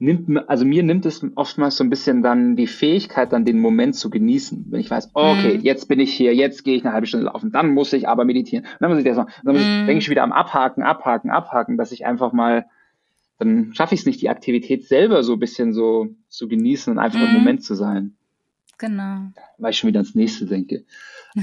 nimmt, 0.00 0.48
also 0.48 0.64
mir 0.64 0.82
nimmt 0.82 1.04
es 1.06 1.24
oftmals 1.34 1.76
so 1.76 1.84
ein 1.84 1.90
bisschen 1.90 2.22
dann 2.22 2.54
die 2.56 2.66
Fähigkeit, 2.68 3.32
dann 3.32 3.44
den 3.44 3.58
Moment 3.58 3.96
zu 3.96 4.10
genießen. 4.10 4.66
Wenn 4.70 4.80
ich 4.80 4.90
weiß, 4.90 5.10
oh, 5.14 5.34
okay, 5.36 5.54
Hm. 5.54 5.60
jetzt 5.62 5.88
bin 5.88 5.98
ich 6.00 6.12
hier, 6.14 6.34
jetzt 6.34 6.62
gehe 6.64 6.76
ich 6.76 6.84
eine 6.84 6.92
halbe 6.94 7.06
Stunde 7.06 7.26
laufen, 7.26 7.50
dann 7.50 7.74
muss 7.74 7.92
ich 7.92 8.06
aber 8.08 8.24
meditieren. 8.24 8.64
Dann 8.80 8.90
muss 8.90 8.98
ich 9.00 9.04
das 9.04 9.16
machen. 9.16 9.32
Dann 9.44 9.54
muss 9.54 9.62
ich, 9.62 9.68
Hm. 9.68 9.86
denke 9.86 10.02
ich 10.02 10.08
wieder 10.10 10.22
am 10.22 10.32
Abhaken, 10.32 10.82
Abhaken, 10.82 11.30
Abhaken, 11.30 11.76
dass 11.76 11.90
ich 11.92 12.06
einfach 12.06 12.32
mal, 12.32 12.66
dann 13.38 13.72
schaffe 13.74 13.94
ich 13.94 14.00
es 14.00 14.06
nicht, 14.06 14.20
die 14.22 14.28
Aktivität 14.30 14.84
selber 14.86 15.22
so 15.22 15.32
ein 15.34 15.38
bisschen 15.40 15.72
so 15.72 16.08
zu 16.28 16.48
genießen 16.48 16.92
und 16.92 16.98
einfach 16.98 17.20
im 17.20 17.26
Hm. 17.26 17.32
Moment 17.34 17.64
zu 17.64 17.74
sein 17.74 18.14
Genau. 18.78 19.32
weil 19.58 19.70
ich 19.72 19.78
schon 19.78 19.88
wieder 19.88 19.98
ans 20.00 20.14
nächste 20.14 20.46
denke. 20.46 20.84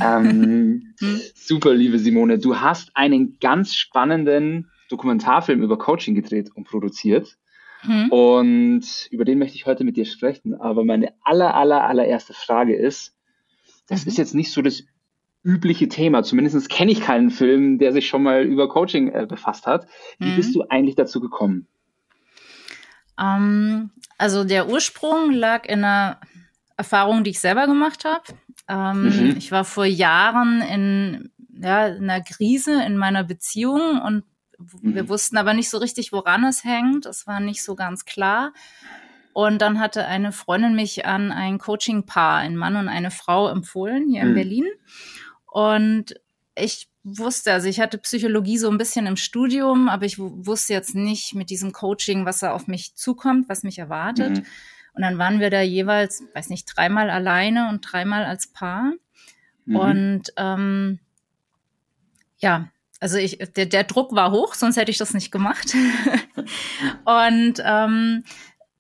Ähm, 0.02 0.94
Hm. 1.00 1.20
super, 1.36 1.74
liebe 1.74 2.00
Simone. 2.00 2.38
Du 2.40 2.60
hast 2.60 2.92
einen 2.96 3.38
ganz 3.40 3.76
spannenden 3.76 4.70
Dokumentarfilm 4.90 5.62
über 5.62 5.78
Coaching 5.78 6.16
gedreht 6.16 6.50
und 6.56 6.66
produziert. 6.68 7.38
Hm. 7.86 8.12
Und 8.12 9.08
über 9.12 9.25
den 9.25 9.39
möchte 9.39 9.56
ich 9.56 9.65
heute 9.65 9.84
mit 9.84 9.98
dir 9.98 10.06
sprechen. 10.06 10.54
Aber 10.56 10.84
meine 10.84 11.13
aller, 11.24 11.56
aller, 11.56 11.84
allererste 11.84 12.34
Frage 12.34 12.75
ist, 12.75 13.15
das 13.88 14.06
mhm. 14.06 14.10
ist 14.10 14.18
jetzt 14.18 14.36
nicht 14.36 14.51
so 14.51 14.62
das 14.62 14.84
übliche 15.44 15.88
Thema. 15.88 16.24
Zumindest 16.24 16.70
kenne 16.70 16.92
ich 16.92 17.01
keinen 17.01 17.30
Film, 17.30 17.77
der 17.77 17.94
sich 17.94 18.08
schon 18.08 18.24
mal 18.24 18.44
über 18.44 18.68
Coaching 18.68 19.12
äh, 19.12 19.25
befasst 19.27 19.68
hat. 19.68 19.88
Wie 20.18 20.32
mhm. 20.32 20.36
bist 20.36 20.56
du 20.56 20.63
eigentlich 20.63 20.96
dazu 20.96 21.20
gekommen? 21.20 21.68
Ähm, 23.20 23.92
also 24.18 24.44
der 24.44 24.70
Ursprung 24.70 25.32
lag 25.32 25.65
in 25.65 25.84
einer 25.84 26.20
Erfahrung, 26.77 27.24
die 27.24 27.32
ich 27.32 27.39
selber 27.39 27.68
gemacht 27.68 28.06
habe. 28.06 28.24
Ähm, 28.68 29.04
mhm. 29.04 29.36
Ich 29.38 29.51
war 29.51 29.63
vor 29.63 29.86
Jahren 29.86 30.62
in, 30.62 31.32
ja, 31.62 31.88
in 31.88 32.10
einer 32.10 32.24
Krise 32.24 32.84
in 32.84 32.98
meiner 32.98 33.24
Beziehung 33.24 34.01
und 34.01 34.24
wir 34.81 35.03
mhm. 35.03 35.10
wussten 35.10 35.38
aber 35.38 35.53
nicht 35.53 35.69
so 35.69 35.77
richtig, 35.77 36.12
woran 36.12 36.43
es 36.43 36.63
hängt. 36.63 37.05
Es 37.05 37.27
war 37.27 37.39
nicht 37.39 37.63
so 37.63 37.75
ganz 37.75 38.05
klar. 38.05 38.53
Und 39.34 39.62
dann 39.62 39.79
hatte 39.79 40.05
eine 40.05 40.31
Freundin 40.31 40.75
mich 40.75 41.05
an 41.05 41.31
ein 41.31 41.57
Coaching-Paar, 41.57 42.38
ein 42.38 42.55
Mann 42.55 42.77
und 42.77 42.88
eine 42.88 43.12
Frau, 43.12 43.50
empfohlen 43.50 44.10
hier 44.10 44.22
in 44.22 44.29
mhm. 44.29 44.36
Berlin. 44.36 44.65
Und 45.45 46.15
ich 46.55 46.89
wusste, 47.03 47.51
also 47.53 47.67
ich 47.67 47.79
hatte 47.79 47.98
Psychologie 47.98 48.57
so 48.57 48.69
ein 48.69 48.77
bisschen 48.77 49.05
im 49.05 49.17
Studium, 49.17 49.89
aber 49.89 50.05
ich 50.05 50.17
wusste 50.17 50.74
jetzt 50.74 50.95
nicht 50.95 51.36
mit 51.36 51.50
diesem 51.50 51.72
Coaching, 51.72 52.25
was 52.25 52.39
da 52.39 52.51
auf 52.51 52.67
mich 52.67 52.95
zukommt, 52.95 53.50
was 53.50 53.63
mich 53.63 53.77
erwartet. 53.77 54.38
Mhm. 54.38 54.45
Und 54.93 55.01
dann 55.01 55.17
waren 55.17 55.39
wir 55.39 55.50
da 55.50 55.62
jeweils, 55.62 56.24
weiß 56.34 56.50
nicht, 56.50 56.65
dreimal 56.65 57.10
alleine 57.10 57.69
und 57.69 57.81
dreimal 57.81 58.24
als 58.24 58.48
Paar. 58.48 58.93
Mhm. 59.65 59.75
Und 59.75 60.34
ähm, 60.38 61.00
ja, 62.38 62.69
also 63.00 63.18
ich, 63.18 63.38
der, 63.56 63.66
der 63.66 63.84
Druck 63.84 64.16
war 64.16 64.32
hoch, 64.32 64.54
sonst 64.54 64.78
hätte 64.78 64.92
ich 64.92 64.98
das 64.98 65.14
nicht 65.14 65.32
gemacht. 65.32 65.74
und 67.06 67.62
ähm, 67.64 68.24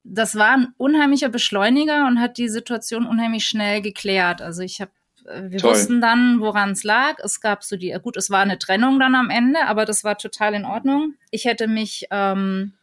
das 0.03 0.35
war 0.35 0.51
ein 0.51 0.73
unheimlicher 0.77 1.29
Beschleuniger 1.29 2.05
und 2.07 2.19
hat 2.19 2.37
die 2.37 2.49
Situation 2.49 3.05
unheimlich 3.05 3.45
schnell 3.45 3.81
geklärt. 3.81 4.41
Also 4.41 4.61
ich 4.61 4.81
habe 4.81 4.91
äh, 5.25 5.51
wir 5.51 5.59
Toll. 5.59 5.71
wussten 5.71 6.01
dann, 6.01 6.39
woran 6.39 6.71
es 6.71 6.83
lag. 6.83 7.17
Es 7.23 7.41
gab 7.41 7.63
so 7.63 7.75
die, 7.75 7.95
gut, 8.01 8.17
es 8.17 8.29
war 8.29 8.41
eine 8.41 8.59
Trennung 8.59 8.99
dann 8.99 9.15
am 9.15 9.29
Ende, 9.29 9.65
aber 9.65 9.85
das 9.85 10.03
war 10.03 10.17
total 10.17 10.53
in 10.53 10.65
Ordnung. 10.65 11.15
Ich 11.31 11.45
hätte 11.45 11.67
mich 11.67 12.07
ähm, 12.11 12.73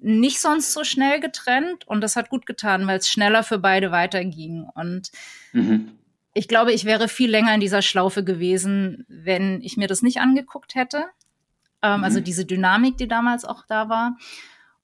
nicht 0.00 0.40
sonst 0.40 0.72
so 0.72 0.84
schnell 0.84 1.20
getrennt 1.20 1.86
und 1.86 2.00
das 2.00 2.16
hat 2.16 2.30
gut 2.30 2.46
getan, 2.46 2.86
weil 2.86 2.98
es 2.98 3.08
schneller 3.08 3.42
für 3.42 3.58
beide 3.58 3.90
weiterging. 3.90 4.68
Und 4.74 5.10
mhm. 5.52 5.97
Ich 6.38 6.46
glaube, 6.46 6.72
ich 6.72 6.84
wäre 6.84 7.08
viel 7.08 7.30
länger 7.30 7.52
in 7.52 7.60
dieser 7.60 7.82
Schlaufe 7.82 8.22
gewesen, 8.22 9.04
wenn 9.08 9.60
ich 9.60 9.76
mir 9.76 9.88
das 9.88 10.02
nicht 10.02 10.20
angeguckt 10.20 10.76
hätte. 10.76 10.98
Ähm, 11.82 11.90
also 11.90 11.98
mhm. 11.98 12.04
Also 12.04 12.20
diese 12.20 12.44
Dynamik, 12.44 12.96
die 12.96 13.08
damals 13.08 13.44
auch 13.44 13.64
da 13.66 13.88
war. 13.88 14.16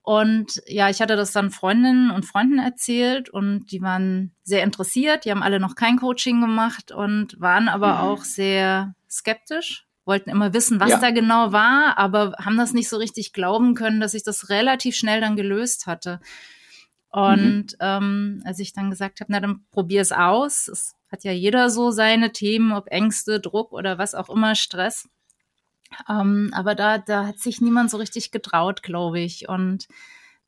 Und 0.03 0.61
ja, 0.67 0.91
ich 0.91 1.01
hatte 1.01 1.15
das 1.15 1.31
dann 1.31 1.53
Freundinnen 1.53 2.11
und 2.11 2.27
Freunden 2.27 2.59
erzählt 2.59 3.31
und 3.31 3.71
die 3.71 3.81
waren 3.81 4.33
sehr 4.43 4.65
interessiert. 4.65 5.25
Die 5.25 5.31
haben 5.31 5.45
alle 5.45 5.61
noch 5.61 5.77
kein 5.77 5.97
Coaching 5.97 6.41
gemacht 6.41 6.91
und 6.91 7.41
waren 7.41 7.69
aber 7.69 7.95
mhm. 7.95 8.01
auch 8.01 8.25
sehr 8.25 8.95
skeptisch, 9.09 9.87
wollten 10.05 10.31
immer 10.31 10.53
wissen, 10.53 10.81
was 10.81 10.91
ja. 10.91 10.99
da 10.99 11.11
genau 11.13 11.53
war, 11.53 11.97
aber 11.99 12.35
haben 12.45 12.59
das 12.59 12.75
nicht 12.75 12.89
so 12.89 12.97
richtig 12.97 13.33
glauben 13.33 13.75
können, 13.75 14.01
dass 14.01 14.13
ich 14.13 14.25
das 14.25 14.51
relativ 14.51 14.97
schnell 14.97 15.21
dann 15.21 15.37
gelöst 15.37 15.87
hatte. 15.87 16.21
Und 17.15 17.67
mhm. 17.73 17.79
ähm, 17.79 18.43
als 18.45 18.59
ich 18.59 18.73
dann 18.73 18.91
gesagt 18.91 19.21
habe, 19.21 19.31
na 19.31 19.39
dann 19.39 19.65
probier 19.71 20.01
es 20.01 20.11
aus. 20.11 20.67
Es 20.67 20.97
hat 21.15 21.25
ja 21.25 21.33
jeder 21.33 21.71
so 21.71 21.91
seine 21.91 22.33
Themen, 22.33 22.73
ob 22.73 22.89
Ängste, 22.91 23.41
Druck 23.41 23.73
oder 23.73 23.99
was 23.99 24.15
auch 24.15 24.29
immer, 24.29 24.55
Stress. 24.55 25.09
Ähm, 26.09 26.51
aber 26.53 26.75
da, 26.75 26.99
da 26.99 27.27
hat 27.27 27.39
sich 27.39 27.61
niemand 27.61 27.91
so 27.91 27.99
richtig 27.99 28.33
getraut, 28.33 28.83
glaube 28.83 29.21
ich. 29.21 29.49
Und 29.49 29.87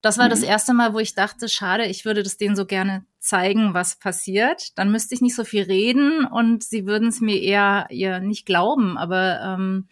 das 0.02 0.18
war 0.18 0.26
mhm. 0.26 0.30
das 0.30 0.42
erste 0.42 0.74
Mal, 0.74 0.92
wo 0.92 0.98
ich 0.98 1.14
dachte, 1.14 1.48
schade, 1.48 1.86
ich 1.86 2.04
würde 2.04 2.24
das 2.24 2.36
denen 2.36 2.56
so 2.56 2.66
gerne 2.66 3.04
zeigen, 3.20 3.74
was 3.74 3.96
passiert. 3.96 4.76
Dann 4.76 4.90
müsste 4.90 5.14
ich 5.14 5.20
nicht 5.20 5.36
so 5.36 5.44
viel 5.44 5.62
reden 5.62 6.24
und 6.24 6.64
sie 6.64 6.84
würden 6.84 7.08
es 7.08 7.20
mir 7.20 7.40
eher, 7.40 7.86
eher 7.90 8.18
nicht 8.18 8.44
glauben, 8.44 8.98
aber 8.98 9.40
ähm, 9.40 9.88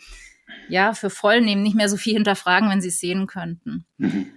ja, 0.68 0.92
für 0.92 1.10
voll 1.10 1.40
nehmen, 1.40 1.62
nicht 1.62 1.76
mehr 1.76 1.88
so 1.88 1.96
viel 1.96 2.14
hinterfragen, 2.14 2.68
wenn 2.68 2.80
sie 2.80 2.88
es 2.88 2.98
sehen 2.98 3.28
könnten. 3.28 3.86
Mhm. 3.98 4.32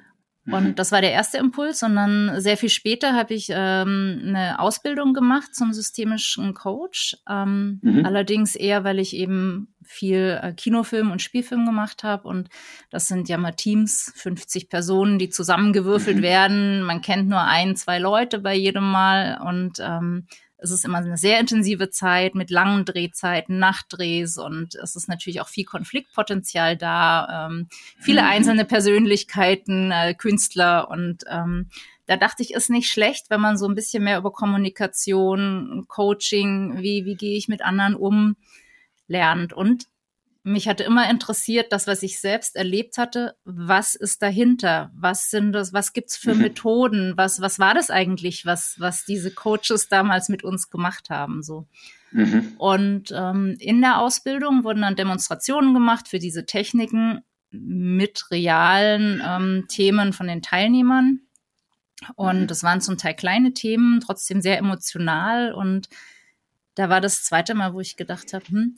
Und 0.50 0.64
mhm. 0.64 0.76
das 0.76 0.92
war 0.92 1.02
der 1.02 1.12
erste 1.12 1.38
Impuls. 1.38 1.84
Und 1.84 1.96
dann 1.96 2.40
sehr 2.40 2.58
viel 2.58 2.70
später 2.70 3.14
habe 3.14 3.34
ich 3.34 3.50
ähm, 3.52 4.22
eine 4.24 4.60
Ausbildung 4.60 5.14
gemacht 5.14 5.54
zum 5.54 5.74
systemischen 5.74 6.54
Coach. 6.54 7.18
Ähm, 7.30 7.80
mhm. 7.82 8.06
Allerdings 8.06 8.56
eher, 8.56 8.84
weil 8.84 9.00
ich 9.00 9.16
eben 9.16 9.74
viel 9.84 10.40
äh, 10.42 10.54
Kinofilm 10.54 11.12
und 11.12 11.22
Spielfilm 11.22 11.66
gemacht 11.66 12.04
habe. 12.04 12.28
Und 12.28 12.50
das 12.90 13.08
sind 13.08 13.28
ja 13.28 13.38
mal 13.38 13.52
Teams, 13.52 14.14
50 14.16 14.70
Personen, 14.70 15.20
die 15.20 15.30
zusammengewürfelt 15.30 16.18
mhm. 16.18 16.22
werden. 16.22 16.84
Man 16.84 17.02
kennt 17.02 17.28
nur 17.28 17.42
ein, 17.42 17.76
zwei 17.76 18.00
Leute 18.00 18.40
bei 18.40 18.56
jedem 18.56 18.90
Mal. 18.90 19.42
Und 19.46 19.80
ähm, 19.80 20.28
es 20.58 20.72
ist 20.72 20.86
immer 20.86 20.98
eine 20.98 21.18
sehr 21.18 21.40
intensive 21.40 21.90
Zeit 21.90 22.36
mit 22.36 22.50
langen 22.50 22.86
Drehzeiten, 22.86 23.60
Nachtdrehs 23.60 24.38
und 24.38 24.76
es 24.76 24.96
ist 24.96 25.08
natürlich 25.08 25.42
auch 25.42 25.48
viel 25.48 25.66
Konfliktpotenzial 25.66 26.78
da, 26.78 27.48
ähm, 27.48 27.68
viele 28.00 28.22
mhm. 28.24 28.28
einzelne 28.28 28.66
Persönlichkeiten, 28.66 29.92
äh, 29.92 30.14
Künstler 30.14 30.90
und 30.90 31.24
ähm, 31.30 31.70
da 32.08 32.16
dachte 32.16 32.42
ich, 32.42 32.54
ist 32.54 32.70
nicht 32.70 32.90
schlecht, 32.90 33.30
wenn 33.30 33.42
man 33.42 33.58
so 33.58 33.68
ein 33.68 33.76
bisschen 33.76 34.04
mehr 34.04 34.18
über 34.18 34.32
Kommunikation, 34.32 35.86
Coaching, 35.90 36.78
wie, 36.78 37.06
wie 37.06 37.16
gehe 37.16 37.38
ich 37.38 37.50
mit 37.50 37.62
anderen 37.62 37.96
um, 37.96 38.38
lernt. 39.08 39.52
Und 39.52 39.88
mich 40.48 40.68
hatte 40.68 40.84
immer 40.84 41.10
interessiert, 41.10 41.72
das, 41.72 41.88
was 41.88 42.04
ich 42.04 42.20
selbst 42.20 42.56
erlebt 42.56 42.98
hatte, 42.98 43.36
was 43.44 43.96
ist 43.96 44.22
dahinter? 44.22 44.92
Was 44.96 45.30
sind 45.30 45.52
das, 45.52 45.74
was 45.74 45.94
gibt's 45.94 46.18
für 46.18 46.34
mhm. 46.34 46.42
Methoden? 46.42 47.14
Was, 47.16 47.42
was 47.42 47.60
war 47.60 47.74
das 47.74 47.90
eigentlich, 47.90 48.46
was, 48.46 48.80
was 48.80 49.06
diese 49.06 49.32
Coaches 49.32 49.90
damals 49.90 50.30
mit 50.30 50.44
uns 50.44 50.70
gemacht 50.70 51.10
haben, 51.10 51.44
so? 51.44 51.68
Mhm. 52.12 52.54
Und 52.58 53.14
ähm, 53.14 53.58
in 53.60 53.82
der 53.82 54.00
Ausbildung 54.00 54.64
wurden 54.64 54.82
dann 54.82 54.96
Demonstrationen 54.96 55.74
gemacht 55.74 56.08
für 56.08 56.20
diese 56.20 56.46
Techniken 56.46 57.22
mit 57.52 58.32
realen 58.32 59.22
ähm, 59.26 59.66
Themen 59.68 60.14
von 60.14 60.28
den 60.28 60.42
Teilnehmern. 60.42 61.22
Und 62.16 62.42
mhm. 62.42 62.48
das 62.48 62.64
waren 62.64 62.82
zum 62.82 62.98
Teil 62.98 63.16
kleine 63.16 63.54
Themen, 63.54 64.00
trotzdem 64.00 64.42
sehr 64.42 64.58
emotional. 64.58 65.54
Und 65.54 65.90
da 66.76 66.90
war 66.90 67.02
das 67.02 67.24
zweite 67.24 67.56
Mal, 67.56 67.74
wo 67.74 67.80
ich 67.80 67.98
gedacht 67.98 68.34
habe, 68.34 68.48
hm, 68.48 68.76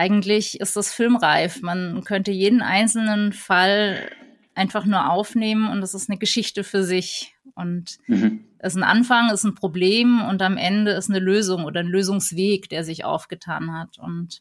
eigentlich 0.00 0.60
ist 0.60 0.76
das 0.76 0.94
filmreif. 0.94 1.60
Man 1.60 2.02
könnte 2.04 2.30
jeden 2.30 2.62
einzelnen 2.62 3.34
Fall 3.34 4.10
einfach 4.54 4.86
nur 4.86 5.10
aufnehmen 5.10 5.70
und 5.70 5.82
es 5.82 5.92
ist 5.92 6.08
eine 6.08 6.18
Geschichte 6.18 6.64
für 6.64 6.82
sich. 6.82 7.34
Und 7.54 7.98
mhm. 8.06 8.46
es 8.58 8.72
ist 8.72 8.78
ein 8.78 8.82
Anfang, 8.82 9.30
ist 9.30 9.44
ein 9.44 9.54
Problem 9.54 10.22
und 10.26 10.40
am 10.40 10.56
Ende 10.56 10.92
ist 10.92 11.10
eine 11.10 11.18
Lösung 11.18 11.64
oder 11.64 11.80
ein 11.80 11.86
Lösungsweg, 11.86 12.70
der 12.70 12.82
sich 12.82 13.04
aufgetan 13.04 13.74
hat. 13.76 13.98
Und 13.98 14.40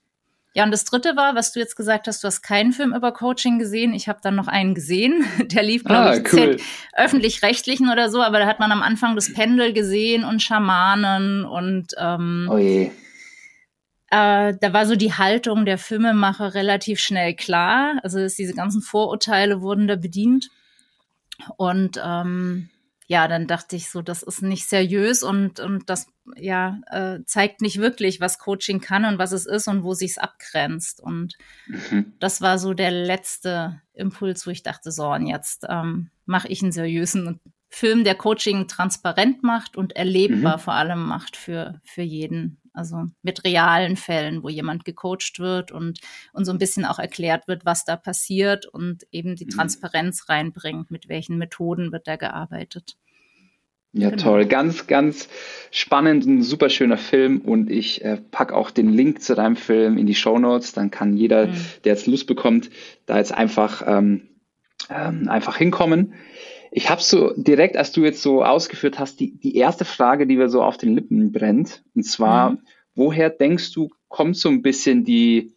ja, 0.54 0.64
und 0.64 0.72
das 0.72 0.86
dritte 0.86 1.18
war, 1.18 1.36
was 1.36 1.52
du 1.52 1.60
jetzt 1.60 1.76
gesagt 1.76 2.08
hast, 2.08 2.24
du 2.24 2.28
hast 2.28 2.42
keinen 2.42 2.72
Film 2.72 2.94
über 2.94 3.12
Coaching 3.12 3.60
gesehen. 3.60 3.94
Ich 3.94 4.08
habe 4.08 4.20
dann 4.24 4.36
noch 4.36 4.48
einen 4.48 4.76
gesehen. 4.76 5.26
Der 5.52 5.64
lief, 5.64 5.84
glaube 5.84 6.10
ah, 6.10 6.16
ich, 6.16 6.34
cool. 6.34 6.58
öffentlich-rechtlichen 6.94 7.90
oder 7.92 8.10
so, 8.10 8.22
aber 8.22 8.40
da 8.40 8.48
hat 8.48 8.62
man 8.62 8.72
am 8.72 8.82
Anfang 8.82 9.16
das 9.16 9.34
Pendel 9.34 9.74
gesehen 9.74 10.24
und 10.24 10.42
Schamanen 10.42 11.44
und 11.44 11.94
ähm, 11.98 12.48
oh 12.50 12.58
je 12.58 12.92
äh, 14.12 14.54
da 14.60 14.74
war 14.74 14.86
so 14.86 14.96
die 14.96 15.14
Haltung 15.14 15.66
der 15.66 15.78
Filmemacher 15.78 16.54
relativ 16.54 17.00
schnell 17.00 17.36
klar. 17.36 18.00
Also 18.04 18.20
diese 18.20 18.54
ganzen 18.54 18.82
Vorurteile 18.82 19.62
wurden 19.62 19.88
da 19.88 19.96
bedient. 19.96 20.50
Und 21.58 22.00
ähm, 22.04 22.70
ja, 23.10 23.28
dann 23.28 23.48
dachte 23.48 23.76
ich 23.76 23.90
so, 23.90 24.04
das 24.04 24.22
ist 24.22 24.44
nicht 24.44 24.70
seriös 24.70 25.24
und, 25.24 25.60
und 25.60 25.90
das 25.90 26.08
ja 26.36 26.80
äh, 26.92 27.24
zeigt 27.26 27.60
nicht 27.62 27.80
wirklich, 27.80 28.22
was 28.22 28.38
Coaching 28.38 28.82
kann 28.82 29.04
und 29.04 29.18
was 29.18 29.32
es 29.32 29.48
ist 29.48 29.68
und 29.68 29.84
wo 29.84 29.96
sich's 29.96 30.20
abgrenzt. 30.20 31.02
Und 31.02 31.36
mhm. 31.66 32.14
das 32.20 32.40
war 32.40 32.60
so 32.60 32.76
der 32.76 32.92
letzte 32.92 33.82
Impuls, 33.94 34.46
wo 34.46 34.52
ich 34.52 34.62
dachte, 34.62 34.92
so, 34.92 35.12
und 35.12 35.26
jetzt 35.26 35.66
ähm, 35.68 36.12
mache 36.28 36.50
ich 36.50 36.62
einen 36.62 36.72
seriösen 36.72 37.40
Film, 37.68 38.04
der 38.04 38.14
Coaching 38.14 38.68
transparent 38.68 39.42
macht 39.42 39.76
und 39.76 39.96
erlebbar 39.96 40.58
mhm. 40.58 40.62
vor 40.62 40.74
allem 40.74 41.04
macht 41.08 41.36
für, 41.36 41.82
für 41.84 42.04
jeden. 42.04 42.59
Also 42.74 43.06
mit 43.22 43.44
realen 43.44 43.98
Fällen, 43.98 44.44
wo 44.44 44.50
jemand 44.50 44.86
gecoacht 44.86 45.40
wird 45.40 45.72
und, 45.72 46.00
und 46.34 46.46
so 46.46 46.52
ein 46.52 46.58
bisschen 46.58 46.86
auch 46.86 47.00
erklärt 47.00 47.48
wird, 47.48 47.66
was 47.66 47.86
da 47.86 47.96
passiert 47.96 48.66
und 48.66 49.06
eben 49.12 49.36
die 49.36 49.46
mhm. 49.46 49.50
Transparenz 49.50 50.30
reinbringt, 50.30 50.92
mit 50.92 51.10
welchen 51.10 51.38
Methoden 51.38 51.92
wird 51.92 52.08
da 52.08 52.16
gearbeitet. 52.16 52.98
Ja, 53.92 54.12
genau. 54.12 54.22
toll. 54.22 54.46
Ganz, 54.46 54.86
ganz 54.86 55.30
spannend, 55.72 56.26
ein 56.26 56.44
super 56.44 56.70
schöner 56.70 56.98
Film 56.98 57.42
und 57.42 57.72
ich 57.72 58.06
äh, 58.06 58.18
pack 58.30 58.52
auch 58.52 58.70
den 58.70 58.90
Link 58.90 59.22
zu 59.24 59.34
deinem 59.34 59.56
Film 59.56 59.98
in 59.98 60.06
die 60.06 60.16
Show 60.16 60.38
Notes. 60.38 60.74
Dann 60.74 60.92
kann 60.92 61.18
jeder, 61.18 61.48
mhm. 61.48 61.56
der 61.84 61.94
jetzt 61.94 62.06
Lust 62.06 62.28
bekommt, 62.28 62.70
da 63.08 63.18
jetzt 63.18 63.34
einfach, 63.34 63.84
ähm, 63.88 64.28
ähm, 64.90 65.28
einfach 65.28 65.58
hinkommen. 65.58 66.14
Ich 66.72 66.90
habe 66.90 67.02
so 67.02 67.34
direkt, 67.36 67.78
als 67.78 67.92
du 67.92 68.04
jetzt 68.04 68.22
so 68.22 68.44
ausgeführt 68.44 69.00
hast, 69.00 69.20
die, 69.20 69.38
die 69.38 69.56
erste 69.56 69.86
Frage, 69.86 70.28
die 70.28 70.36
mir 70.36 70.50
so 70.50 70.64
auf 70.64 70.78
den 70.78 70.94
Lippen 70.96 71.32
brennt. 71.32 71.84
Und 71.96 72.04
zwar, 72.04 72.52
mhm. 72.52 72.60
woher 72.96 73.30
denkst 73.30 73.74
du, 73.74 73.90
kommt 74.08 74.38
so 74.38 74.50
ein 74.50 74.62
bisschen 74.62 75.04
die 75.04 75.54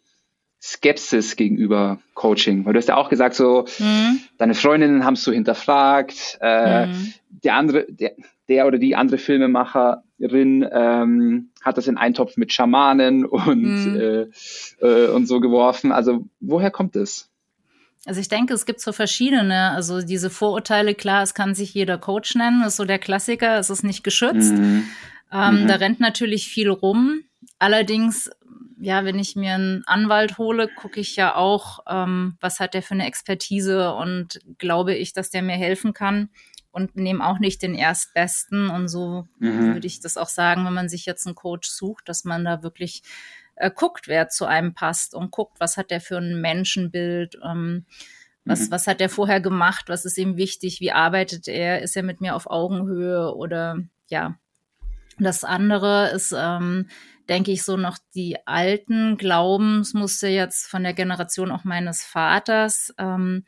Skepsis 0.61 1.35
gegenüber 1.35 1.99
Coaching? 2.13 2.65
Weil 2.65 2.73
du 2.73 2.79
hast 2.79 2.89
ja 2.89 2.95
auch 2.95 3.09
gesagt, 3.09 3.35
so, 3.35 3.65
mhm. 3.79 4.21
deine 4.37 4.55
Freundinnen 4.55 5.05
haben 5.05 5.15
es 5.15 5.23
so 5.23 5.31
hinterfragt, 5.31 6.39
äh, 6.41 6.87
mhm. 6.87 7.13
der 7.29 7.55
andere, 7.55 7.85
der, 7.89 8.13
der 8.47 8.67
oder 8.67 8.77
die 8.77 8.95
andere 8.95 9.17
Filmemacher 9.17 10.03
ähm, 10.19 11.49
hat 11.61 11.77
das 11.77 11.87
in 11.87 11.97
einen 11.97 12.13
Topf 12.13 12.37
mit 12.37 12.53
Schamanen 12.53 13.25
und, 13.25 13.61
mhm. 13.61 13.99
äh, 13.99 14.85
äh, 14.85 15.09
und 15.09 15.27
so 15.27 15.39
geworfen. 15.39 15.91
Also 15.91 16.25
woher 16.39 16.71
kommt 16.71 16.95
es? 16.95 17.29
Also 18.05 18.19
ich 18.19 18.27
denke, 18.27 18.53
es 18.53 18.65
gibt 18.65 18.81
so 18.81 18.91
verschiedene, 18.91 19.71
also 19.71 20.01
diese 20.01 20.29
Vorurteile, 20.29 20.93
klar, 20.93 21.23
es 21.23 21.33
kann 21.33 21.55
sich 21.55 21.73
jeder 21.73 21.97
Coach 21.97 22.35
nennen, 22.35 22.63
ist 22.63 22.75
so 22.75 22.85
der 22.85 22.99
Klassiker, 22.99 23.57
es 23.57 23.69
ist 23.69 23.83
nicht 23.83 24.03
geschützt. 24.03 24.53
Mhm. 24.53 24.87
Ähm, 25.31 25.63
mhm. 25.63 25.67
Da 25.67 25.75
rennt 25.75 25.99
natürlich 25.99 26.47
viel 26.47 26.69
rum. 26.69 27.23
Allerdings, 27.59 28.29
ja, 28.79 29.05
wenn 29.05 29.19
ich 29.19 29.37
mir 29.37 29.53
einen 29.53 29.83
Anwalt 29.85 30.37
hole, 30.37 30.67
gucke 30.67 30.99
ich 30.99 31.15
ja 31.15 31.35
auch, 31.35 31.79
ähm, 31.87 32.37
was 32.41 32.59
hat 32.59 32.73
der 32.73 32.83
für 32.83 32.93
eine 32.93 33.07
Expertise 33.07 33.93
und 33.93 34.41
glaube 34.57 34.95
ich, 34.95 35.13
dass 35.13 35.29
der 35.29 35.41
mir 35.41 35.55
helfen 35.55 35.93
kann 35.93 36.29
und 36.71 36.97
nehme 36.97 37.25
auch 37.25 37.39
nicht 37.39 37.61
den 37.61 37.75
Erstbesten. 37.75 38.69
Und 38.69 38.89
so 38.89 39.27
mhm. 39.39 39.75
würde 39.75 39.87
ich 39.87 40.01
das 40.01 40.17
auch 40.17 40.27
sagen, 40.27 40.65
wenn 40.65 40.73
man 40.73 40.89
sich 40.89 41.05
jetzt 41.05 41.25
einen 41.25 41.35
Coach 41.35 41.69
sucht, 41.69 42.09
dass 42.09 42.25
man 42.25 42.43
da 42.43 42.63
wirklich 42.63 43.03
äh, 43.55 43.71
guckt, 43.73 44.07
wer 44.07 44.29
zu 44.29 44.45
einem 44.45 44.73
passt 44.73 45.13
und 45.13 45.31
guckt, 45.31 45.59
was 45.59 45.77
hat 45.77 45.91
der 45.91 46.01
für 46.01 46.17
ein 46.17 46.41
Menschenbild, 46.41 47.37
ähm, 47.43 47.85
was, 48.45 48.67
mhm. 48.67 48.71
was 48.71 48.87
hat 48.87 49.01
er 49.01 49.09
vorher 49.09 49.41
gemacht, 49.41 49.85
was 49.87 50.05
ist 50.05 50.17
ihm 50.17 50.37
wichtig, 50.37 50.79
wie 50.79 50.91
arbeitet 50.91 51.47
er, 51.47 51.81
ist 51.81 51.95
er 51.95 52.03
mit 52.03 52.21
mir 52.21 52.35
auf 52.35 52.49
Augenhöhe 52.49 53.33
oder 53.35 53.77
ja. 54.07 54.35
Das 55.19 55.43
andere 55.43 56.09
ist, 56.09 56.33
ähm, 56.35 56.87
denke 57.29 57.51
ich, 57.51 57.63
so 57.63 57.77
noch 57.77 57.97
die 58.15 58.37
alten 58.47 59.15
Glaubensmuster 59.17 60.27
jetzt 60.27 60.67
von 60.67 60.83
der 60.83 60.93
Generation 60.93 61.51
auch 61.51 61.63
meines 61.63 62.03
Vaters, 62.03 62.93
ähm, 62.97 63.45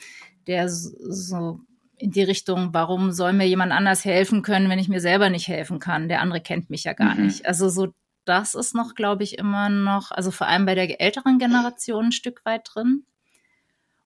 der 0.48 0.70
so 0.70 1.60
in 1.98 2.12
die 2.12 2.24
Richtung, 2.24 2.74
warum 2.74 3.12
soll 3.12 3.34
mir 3.34 3.48
jemand 3.48 3.72
anders 3.72 4.06
helfen 4.06 4.42
können, 4.42 4.70
wenn 4.70 4.80
ich 4.80 4.90
mir 4.90 5.00
selber 5.00 5.30
nicht 5.30 5.48
helfen 5.48 5.80
kann? 5.80 6.08
Der 6.10 6.22
andere 6.22 6.42
kennt 6.42 6.70
mich 6.70 6.84
ja 6.84 6.94
gar 6.94 7.16
mhm. 7.16 7.26
nicht. 7.26 7.46
Also 7.46 7.70
so 7.70 7.94
das 8.26 8.56
ist 8.56 8.76
noch, 8.76 8.96
glaube 8.96 9.24
ich, 9.24 9.38
immer 9.38 9.70
noch, 9.70 10.12
also 10.12 10.32
vor 10.32 10.48
allem 10.48 10.66
bei 10.66 10.76
der 10.76 11.00
älteren 11.00 11.40
Generation 11.40 12.06
ein 12.06 12.12
Stück 12.12 12.46
weit 12.46 12.70
drin. 12.74 13.06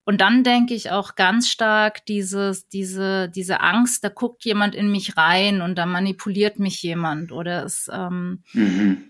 Und 0.09 0.21
dann 0.21 0.43
denke 0.43 0.73
ich 0.73 0.89
auch 0.89 1.13
ganz 1.13 1.49
stark 1.49 2.03
dieses, 2.07 2.67
diese, 2.67 3.29
diese 3.29 3.61
Angst, 3.61 4.03
da 4.03 4.09
guckt 4.09 4.43
jemand 4.43 4.73
in 4.73 4.91
mich 4.91 5.17
rein 5.17 5.61
und 5.61 5.75
da 5.77 5.85
manipuliert 5.85 6.57
mich 6.57 6.81
jemand 6.81 7.31
oder 7.31 7.63
es, 7.63 7.87
ähm, 7.93 8.43
mhm. 8.53 9.03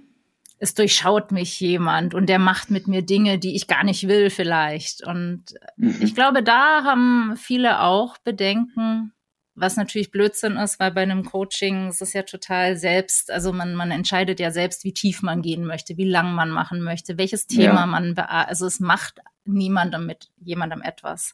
es 0.57 0.73
durchschaut 0.73 1.31
mich 1.31 1.57
jemand 1.61 2.13
und 2.13 2.27
der 2.27 2.37
macht 2.37 2.69
mit 2.69 2.89
mir 2.89 3.01
Dinge, 3.01 3.39
die 3.39 3.55
ich 3.55 3.67
gar 3.67 3.85
nicht 3.85 4.09
will 4.09 4.29
vielleicht. 4.29 5.07
Und 5.07 5.53
mhm. 5.77 5.95
ich 6.01 6.15
glaube, 6.15 6.43
da 6.43 6.83
haben 6.83 7.35
viele 7.37 7.79
auch 7.79 8.17
Bedenken, 8.17 9.13
was 9.59 9.75
natürlich 9.75 10.11
Blödsinn 10.11 10.57
ist, 10.57 10.79
weil 10.79 10.91
bei 10.91 11.01
einem 11.01 11.25
Coaching 11.25 11.89
ist 11.89 12.01
es 12.01 12.13
ja 12.13 12.23
total 12.23 12.77
selbst, 12.77 13.31
also 13.31 13.51
man, 13.51 13.75
man 13.75 13.91
entscheidet 13.91 14.39
ja 14.39 14.51
selbst, 14.51 14.83
wie 14.83 14.93
tief 14.93 15.21
man 15.21 15.41
gehen 15.41 15.65
möchte, 15.65 15.97
wie 15.97 16.09
lang 16.09 16.33
man 16.33 16.49
machen 16.49 16.81
möchte, 16.81 17.17
welches 17.17 17.47
Thema 17.47 17.81
ja. 17.81 17.85
man, 17.85 18.17
also 18.17 18.65
es 18.65 18.79
macht 18.79 19.19
niemandem 19.45 20.05
mit 20.05 20.29
jemandem 20.39 20.81
etwas. 20.81 21.33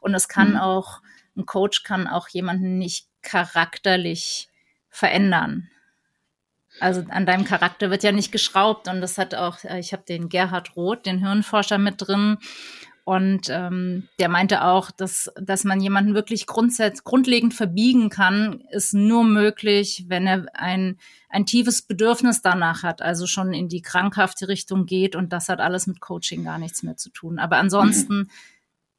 Und 0.00 0.14
es 0.14 0.28
kann 0.28 0.50
mhm. 0.50 0.58
auch, 0.58 1.02
ein 1.36 1.46
Coach 1.46 1.82
kann 1.82 2.06
auch 2.06 2.28
jemanden 2.28 2.78
nicht 2.78 3.08
charakterlich 3.22 4.48
verändern. 4.88 5.68
Also 6.80 7.04
an 7.08 7.26
deinem 7.26 7.44
Charakter 7.44 7.90
wird 7.90 8.02
ja 8.02 8.12
nicht 8.12 8.32
geschraubt 8.32 8.88
und 8.88 9.00
das 9.00 9.18
hat 9.18 9.34
auch, 9.34 9.64
ich 9.64 9.92
habe 9.92 10.04
den 10.06 10.28
Gerhard 10.28 10.76
Roth, 10.76 11.06
den 11.06 11.18
Hirnforscher 11.18 11.78
mit 11.78 11.94
drin 11.98 12.38
und 13.06 13.50
ähm, 13.50 14.08
der 14.18 14.28
meinte 14.28 14.64
auch, 14.64 14.90
dass, 14.90 15.30
dass 15.40 15.62
man 15.62 15.80
jemanden 15.80 16.16
wirklich 16.16 16.44
grundsätzlich 16.44 17.04
grundlegend 17.04 17.54
verbiegen 17.54 18.10
kann, 18.10 18.64
ist 18.72 18.94
nur 18.94 19.22
möglich, 19.22 20.06
wenn 20.08 20.26
er 20.26 20.46
ein, 20.54 20.98
ein 21.28 21.46
tiefes 21.46 21.82
Bedürfnis 21.82 22.42
danach 22.42 22.82
hat, 22.82 23.02
also 23.02 23.28
schon 23.28 23.54
in 23.54 23.68
die 23.68 23.80
krankhafte 23.80 24.48
Richtung 24.48 24.86
geht. 24.86 25.14
Und 25.14 25.32
das 25.32 25.48
hat 25.48 25.60
alles 25.60 25.86
mit 25.86 26.00
Coaching 26.00 26.42
gar 26.42 26.58
nichts 26.58 26.82
mehr 26.82 26.96
zu 26.96 27.10
tun. 27.10 27.38
Aber 27.38 27.58
ansonsten 27.58 28.18
mhm. 28.18 28.30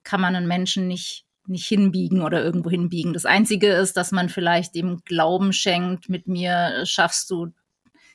kann 0.05 0.21
man 0.21 0.38
einen 0.38 0.47
Menschen 0.47 0.88
nicht 0.88 1.25
nicht 1.45 1.67
hinbiegen 1.67 2.21
oder 2.21 2.41
irgendwo 2.43 2.69
hinbiegen. 2.69 3.13
Das 3.13 3.25
Einzige 3.25 3.73
ist, 3.73 3.97
dass 3.97 4.13
man 4.13 4.29
vielleicht 4.29 4.75
dem 4.75 5.01
Glauben 5.03 5.51
schenkt, 5.51 6.08
mit 6.08 6.27
mir 6.27 6.86
schaffst 6.86 7.29
du, 7.29 7.53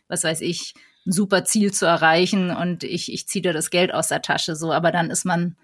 was 0.08 0.24
weiß 0.24 0.40
ich, 0.40 0.74
ein 1.06 1.12
super 1.12 1.44
Ziel 1.44 1.72
zu 1.72 1.84
erreichen 1.84 2.50
und 2.50 2.84
ich, 2.84 3.12
ich 3.12 3.26
ziehe 3.26 3.42
dir 3.42 3.52
das 3.52 3.70
Geld 3.70 3.92
aus 3.92 4.08
der 4.08 4.22
Tasche 4.22 4.54
so, 4.54 4.72
aber 4.72 4.92
dann 4.92 5.10
ist 5.10 5.24
man 5.24 5.56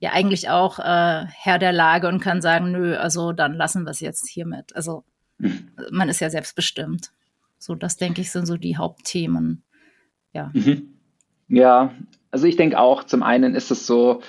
ja 0.00 0.12
eigentlich 0.12 0.48
auch 0.48 0.78
äh, 0.78 1.26
Herr 1.26 1.58
der 1.58 1.72
Lage 1.72 2.08
und 2.08 2.20
kann 2.20 2.40
sagen, 2.40 2.72
nö, 2.72 2.96
also 2.96 3.32
dann 3.32 3.54
lassen 3.54 3.84
wir 3.84 3.90
es 3.90 4.00
jetzt 4.00 4.28
hiermit. 4.28 4.74
Also 4.74 5.04
mhm. 5.38 5.70
man 5.92 6.08
ist 6.08 6.20
ja 6.20 6.30
selbstbestimmt. 6.30 7.12
So, 7.58 7.74
das 7.74 7.96
denke 7.98 8.22
ich, 8.22 8.32
sind 8.32 8.46
so 8.46 8.56
die 8.56 8.78
Hauptthemen. 8.78 9.62
Ja. 10.32 10.50
Mhm. 10.54 10.94
Ja, 11.48 11.94
also 12.30 12.46
ich 12.46 12.56
denke 12.56 12.78
auch, 12.78 13.04
zum 13.04 13.22
einen 13.22 13.54
ist 13.54 13.70
es 13.70 13.86
so, 13.86 14.22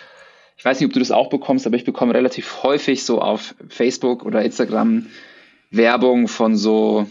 ich 0.57 0.65
weiß 0.65 0.79
nicht, 0.79 0.88
ob 0.88 0.93
du 0.93 0.99
das 0.99 1.12
auch 1.12 1.29
bekommst, 1.29 1.65
aber 1.65 1.77
ich 1.77 1.86
bekomme 1.86 2.13
relativ 2.13 2.63
häufig 2.63 3.05
so 3.05 3.21
auf 3.21 3.55
Facebook 3.69 4.25
oder 4.25 4.43
Instagram 4.43 5.07
Werbung 5.69 6.27
von 6.27 6.57
so, 6.57 7.07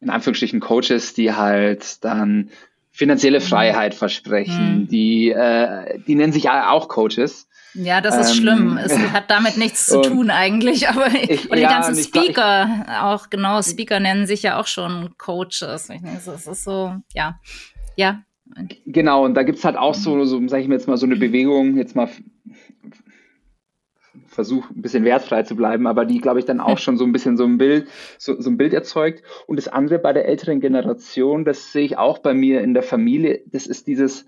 in 0.00 0.10
Anführungsstrichen, 0.10 0.60
Coaches, 0.60 1.14
die 1.14 1.32
halt 1.32 2.04
dann 2.04 2.50
finanzielle 2.92 3.40
mhm. 3.40 3.44
Freiheit 3.44 3.94
versprechen. 3.94 4.82
Mhm. 4.82 4.88
Die, 4.88 5.30
äh, 5.30 5.98
die 6.06 6.14
nennen 6.14 6.32
sich 6.32 6.48
auch 6.50 6.88
Coaches. 6.88 7.48
Ja, 7.74 8.02
das 8.02 8.18
ist 8.18 8.36
ähm, 8.36 8.42
schlimm. 8.42 8.76
Es 8.76 8.96
hat 9.12 9.30
damit 9.30 9.56
nichts 9.56 9.86
zu 9.86 10.02
tun 10.02 10.30
eigentlich. 10.30 10.88
Aber 10.88 11.06
ich, 11.08 11.50
und 11.50 11.56
die 11.56 11.62
ja, 11.62 11.70
ganzen 11.70 11.96
Speaker, 11.96 12.84
ich, 12.84 12.92
auch 12.92 13.30
genau, 13.30 13.62
Speaker 13.62 13.98
nennen 13.98 14.26
sich 14.26 14.42
ja 14.42 14.60
auch 14.60 14.66
schon 14.66 15.16
Coaches. 15.16 15.88
Es 16.26 16.46
ist 16.46 16.64
so, 16.64 16.94
ja, 17.14 17.40
ja. 17.96 18.22
Genau, 18.84 19.24
und 19.24 19.34
da 19.34 19.44
gibt's 19.44 19.64
halt 19.64 19.76
auch 19.76 19.94
so, 19.94 20.24
so 20.26 20.46
sage 20.48 20.62
ich 20.62 20.68
mir 20.68 20.74
jetzt 20.74 20.86
mal, 20.86 20.98
so 20.98 21.06
eine 21.06 21.16
Bewegung, 21.16 21.78
jetzt 21.78 21.96
mal 21.96 22.10
versuch 24.32 24.70
ein 24.70 24.82
bisschen 24.82 25.04
wertfrei 25.04 25.42
zu 25.42 25.54
bleiben, 25.56 25.86
aber 25.86 26.04
die, 26.04 26.18
glaube 26.18 26.38
ich, 26.38 26.44
dann 26.44 26.60
auch 26.60 26.78
schon 26.78 26.96
so 26.96 27.04
ein 27.04 27.12
bisschen 27.12 27.36
so 27.36 27.44
ein 27.44 27.58
Bild, 27.58 27.88
so, 28.18 28.40
so 28.40 28.50
ein 28.50 28.56
Bild 28.56 28.72
erzeugt. 28.72 29.22
Und 29.46 29.56
das 29.56 29.68
andere 29.68 29.98
bei 29.98 30.12
der 30.12 30.26
älteren 30.26 30.60
Generation, 30.60 31.44
das 31.44 31.72
sehe 31.72 31.84
ich 31.84 31.98
auch 31.98 32.18
bei 32.18 32.34
mir 32.34 32.62
in 32.62 32.74
der 32.74 32.82
Familie, 32.82 33.42
das 33.46 33.66
ist 33.66 33.86
dieses, 33.86 34.26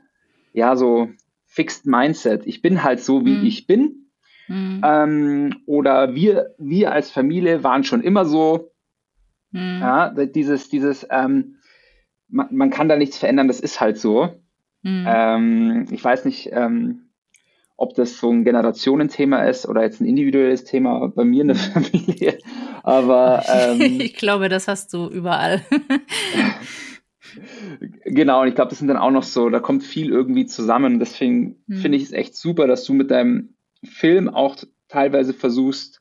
ja, 0.53 0.77
so 0.77 1.09
Fixed 1.47 1.87
Mindset. 1.87 2.47
Ich 2.47 2.63
bin 2.63 2.83
halt 2.83 3.01
so, 3.01 3.25
wie 3.25 3.37
mhm. 3.37 3.47
ich 3.47 3.67
bin. 3.67 4.11
Mhm. 4.49 4.83
Ähm, 4.85 5.55
oder 5.67 6.15
wir, 6.15 6.55
wir 6.59 6.93
als 6.93 7.11
Familie 7.11 7.63
waren 7.63 7.85
schon 7.85 8.03
immer 8.03 8.25
so. 8.25 8.73
Mhm. 9.53 9.79
Ja, 9.81 10.11
dieses, 10.11 10.69
dieses, 10.69 11.07
ähm, 11.11 11.57
man, 12.29 12.49
man, 12.55 12.71
kann 12.71 12.89
da 12.89 12.97
nichts 12.97 13.19
verändern, 13.19 13.49
das 13.49 13.61
ist 13.61 13.81
halt 13.81 13.99
so. 13.99 14.43
Mhm. 14.83 15.05
Ähm, 15.07 15.87
ich 15.91 16.03
weiß 16.03 16.25
nicht, 16.25 16.51
ähm, 16.53 17.11
ob 17.77 17.95
das 17.95 18.19
so 18.19 18.31
ein 18.31 18.45
Generationenthema 18.45 19.45
ist 19.45 19.67
oder 19.67 19.83
jetzt 19.83 20.01
ein 20.01 20.07
individuelles 20.07 20.65
Thema 20.65 21.09
bei 21.09 21.25
mir 21.25 21.43
in 21.43 21.49
der 21.49 21.57
mhm. 21.57 21.61
Familie. 21.61 22.39
Aber 22.83 23.43
ähm, 23.49 23.81
ich 24.01 24.15
glaube, 24.15 24.49
das 24.49 24.69
hast 24.69 24.93
du 24.93 25.09
überall. 25.09 25.63
Genau, 28.05 28.43
und 28.43 28.49
ich 28.49 28.55
glaube, 28.55 28.71
das 28.71 28.79
sind 28.79 28.89
dann 28.89 28.97
auch 28.97 29.11
noch 29.11 29.23
so, 29.23 29.49
da 29.49 29.61
kommt 29.61 29.83
viel 29.83 30.11
irgendwie 30.11 30.47
zusammen. 30.47 30.99
Deswegen 30.99 31.57
hm. 31.69 31.79
finde 31.79 31.99
ich 31.99 32.05
es 32.05 32.13
echt 32.13 32.37
super, 32.37 32.67
dass 32.67 32.85
du 32.85 32.93
mit 32.93 33.11
deinem 33.11 33.57
Film 33.83 34.29
auch 34.29 34.57
teilweise 34.89 35.35
versuchst, 35.35 36.01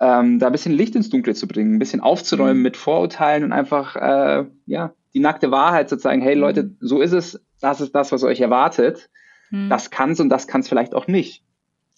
ähm, 0.00 0.38
da 0.38 0.46
ein 0.46 0.52
bisschen 0.52 0.72
Licht 0.72 0.96
ins 0.96 1.10
Dunkle 1.10 1.34
zu 1.34 1.46
bringen, 1.46 1.74
ein 1.74 1.78
bisschen 1.78 2.00
aufzuräumen 2.00 2.56
hm. 2.56 2.62
mit 2.62 2.76
Vorurteilen 2.76 3.44
und 3.44 3.52
einfach, 3.52 3.96
äh, 3.96 4.46
ja, 4.66 4.94
die 5.14 5.20
nackte 5.20 5.50
Wahrheit 5.50 5.88
zu 5.88 5.98
zeigen, 5.98 6.22
hey 6.22 6.34
Leute, 6.34 6.62
hm. 6.62 6.76
so 6.80 7.00
ist 7.00 7.12
es, 7.12 7.40
das 7.60 7.80
ist 7.80 7.94
das, 7.94 8.10
was 8.12 8.24
euch 8.24 8.40
erwartet. 8.40 9.10
Hm. 9.50 9.68
Das 9.68 9.90
kann's 9.90 10.20
und 10.20 10.28
das 10.28 10.46
kann's 10.46 10.68
vielleicht 10.68 10.94
auch 10.94 11.06
nicht. 11.06 11.44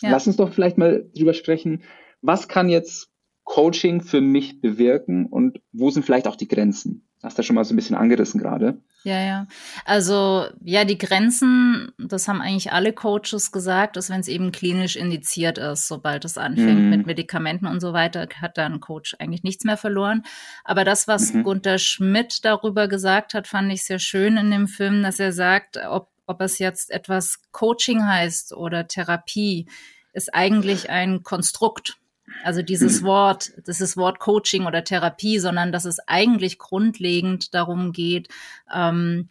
Ja. 0.01 0.11
Lass 0.11 0.27
uns 0.27 0.37
doch 0.37 0.53
vielleicht 0.53 0.79
mal 0.79 1.09
drüber 1.17 1.35
sprechen, 1.35 1.83
was 2.21 2.49
kann 2.49 2.69
jetzt 2.69 3.11
Coaching 3.45 4.01
für 4.01 4.21
mich 4.21 4.61
bewirken 4.61 5.27
und 5.27 5.61
wo 5.73 5.91
sind 5.91 6.05
vielleicht 6.05 6.29
auch 6.29 6.37
die 6.37 6.49
Grenzen? 6.49 7.07
Hast 7.23 7.39
du 7.39 7.45
schon 7.45 7.55
mal 7.55 7.65
so 7.65 7.73
ein 7.73 7.77
bisschen 7.77 7.95
angerissen 7.95 8.41
gerade. 8.41 8.81
Ja, 9.05 9.21
ja. 9.21 9.47
Also, 9.85 10.47
ja, 10.61 10.85
die 10.85 10.99
Grenzen, 10.99 11.93
das 11.97 12.27
haben 12.27 12.41
eigentlich 12.41 12.73
alle 12.73 12.93
Coaches 12.93 13.53
gesagt, 13.53 13.97
ist, 13.97 14.11
wenn 14.11 14.21
es 14.21 14.29
eben 14.29 14.51
klinisch 14.51 14.97
indiziert 14.97 15.57
ist, 15.57 15.87
sobald 15.87 16.25
es 16.25 16.37
anfängt 16.37 16.81
mhm. 16.81 16.91
mit 16.91 17.07
Medikamenten 17.07 17.67
und 17.67 17.81
so 17.81 17.93
weiter, 17.93 18.27
hat 18.41 18.59
dann 18.59 18.75
ein 18.75 18.81
Coach 18.81 19.15
eigentlich 19.21 19.45
nichts 19.45 19.65
mehr 19.65 19.77
verloren. 19.77 20.25
Aber 20.65 20.85
das, 20.85 21.07
was 21.07 21.33
mhm. 21.33 21.45
Gunther 21.45 21.79
Schmidt 21.79 22.45
darüber 22.45 22.89
gesagt 22.89 23.35
hat, 23.35 23.47
fand 23.47 23.73
ich 23.73 23.85
sehr 23.85 24.01
schön 24.01 24.37
in 24.37 24.51
dem 24.51 24.67
Film, 24.67 25.03
dass 25.05 25.21
er 25.21 25.33
sagt, 25.33 25.79
ob, 25.89 26.12
ob 26.27 26.41
es 26.41 26.59
jetzt 26.59 26.91
etwas 26.91 27.41
Coaching 27.51 28.05
heißt 28.05 28.53
oder 28.53 28.87
Therapie, 28.87 29.67
ist 30.13 30.35
eigentlich 30.35 30.91
ein 30.91 31.23
Konstrukt. 31.23 31.99
Also 32.45 32.63
dieses 32.63 33.03
Wort, 33.05 33.53
das 33.65 33.81
ist 33.81 33.97
Wort 33.97 34.19
Coaching 34.19 34.67
oder 34.67 34.85
Therapie, 34.85 35.39
sondern 35.39 35.73
dass 35.73 35.85
es 35.85 35.99
eigentlich 36.07 36.59
grundlegend 36.59 37.55
darum 37.55 37.93
geht, 37.93 38.29
ähm, 38.73 39.29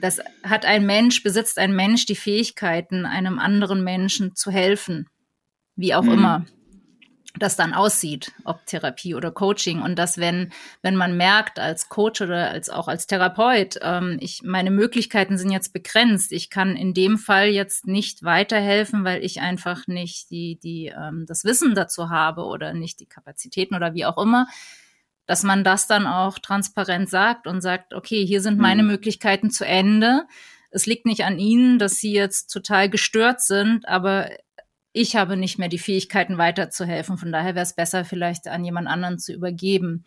das 0.00 0.20
hat 0.42 0.66
ein 0.66 0.84
Mensch, 0.84 1.22
besitzt 1.22 1.58
ein 1.58 1.74
Mensch 1.74 2.06
die 2.06 2.16
Fähigkeiten, 2.16 3.06
einem 3.06 3.38
anderen 3.38 3.82
Menschen 3.82 4.34
zu 4.34 4.50
helfen, 4.50 5.08
wie 5.74 5.94
auch 5.94 6.02
mhm. 6.02 6.12
immer. 6.12 6.46
Das 7.38 7.56
dann 7.56 7.74
aussieht, 7.74 8.32
ob 8.44 8.64
Therapie 8.66 9.14
oder 9.14 9.30
Coaching. 9.30 9.82
Und 9.82 9.98
dass 9.98 10.18
wenn, 10.18 10.52
wenn 10.82 10.96
man 10.96 11.16
merkt 11.16 11.58
als 11.58 11.88
Coach 11.88 12.20
oder 12.20 12.50
als 12.50 12.70
auch 12.70 12.88
als 12.88 13.06
Therapeut, 13.06 13.78
ähm, 13.82 14.18
ich, 14.20 14.42
meine 14.42 14.70
Möglichkeiten 14.70 15.38
sind 15.38 15.50
jetzt 15.50 15.72
begrenzt. 15.72 16.32
Ich 16.32 16.50
kann 16.50 16.76
in 16.76 16.94
dem 16.94 17.18
Fall 17.18 17.48
jetzt 17.48 17.86
nicht 17.86 18.22
weiterhelfen, 18.22 19.04
weil 19.04 19.24
ich 19.24 19.40
einfach 19.40 19.86
nicht 19.86 20.30
die, 20.30 20.58
die, 20.62 20.86
ähm, 20.86 21.24
das 21.26 21.44
Wissen 21.44 21.74
dazu 21.74 22.10
habe 22.10 22.44
oder 22.44 22.72
nicht 22.72 23.00
die 23.00 23.06
Kapazitäten 23.06 23.74
oder 23.74 23.94
wie 23.94 24.06
auch 24.06 24.18
immer, 24.18 24.46
dass 25.26 25.42
man 25.42 25.64
das 25.64 25.86
dann 25.86 26.06
auch 26.06 26.38
transparent 26.38 27.10
sagt 27.10 27.46
und 27.46 27.60
sagt, 27.60 27.94
okay, 27.94 28.24
hier 28.24 28.40
sind 28.40 28.58
meine 28.58 28.82
mhm. 28.82 28.88
Möglichkeiten 28.90 29.50
zu 29.50 29.66
Ende. 29.66 30.22
Es 30.70 30.86
liegt 30.86 31.06
nicht 31.06 31.24
an 31.24 31.38
Ihnen, 31.38 31.78
dass 31.78 31.96
Sie 31.96 32.12
jetzt 32.12 32.48
total 32.48 32.88
gestört 32.88 33.40
sind, 33.40 33.88
aber 33.88 34.30
ich 34.96 35.14
habe 35.14 35.36
nicht 35.36 35.58
mehr 35.58 35.68
die 35.68 35.78
Fähigkeiten 35.78 36.38
weiterzuhelfen. 36.38 37.18
Von 37.18 37.30
daher 37.30 37.54
wäre 37.54 37.64
es 37.64 37.74
besser, 37.74 38.06
vielleicht 38.06 38.48
an 38.48 38.64
jemand 38.64 38.88
anderen 38.88 39.18
zu 39.18 39.34
übergeben. 39.34 40.06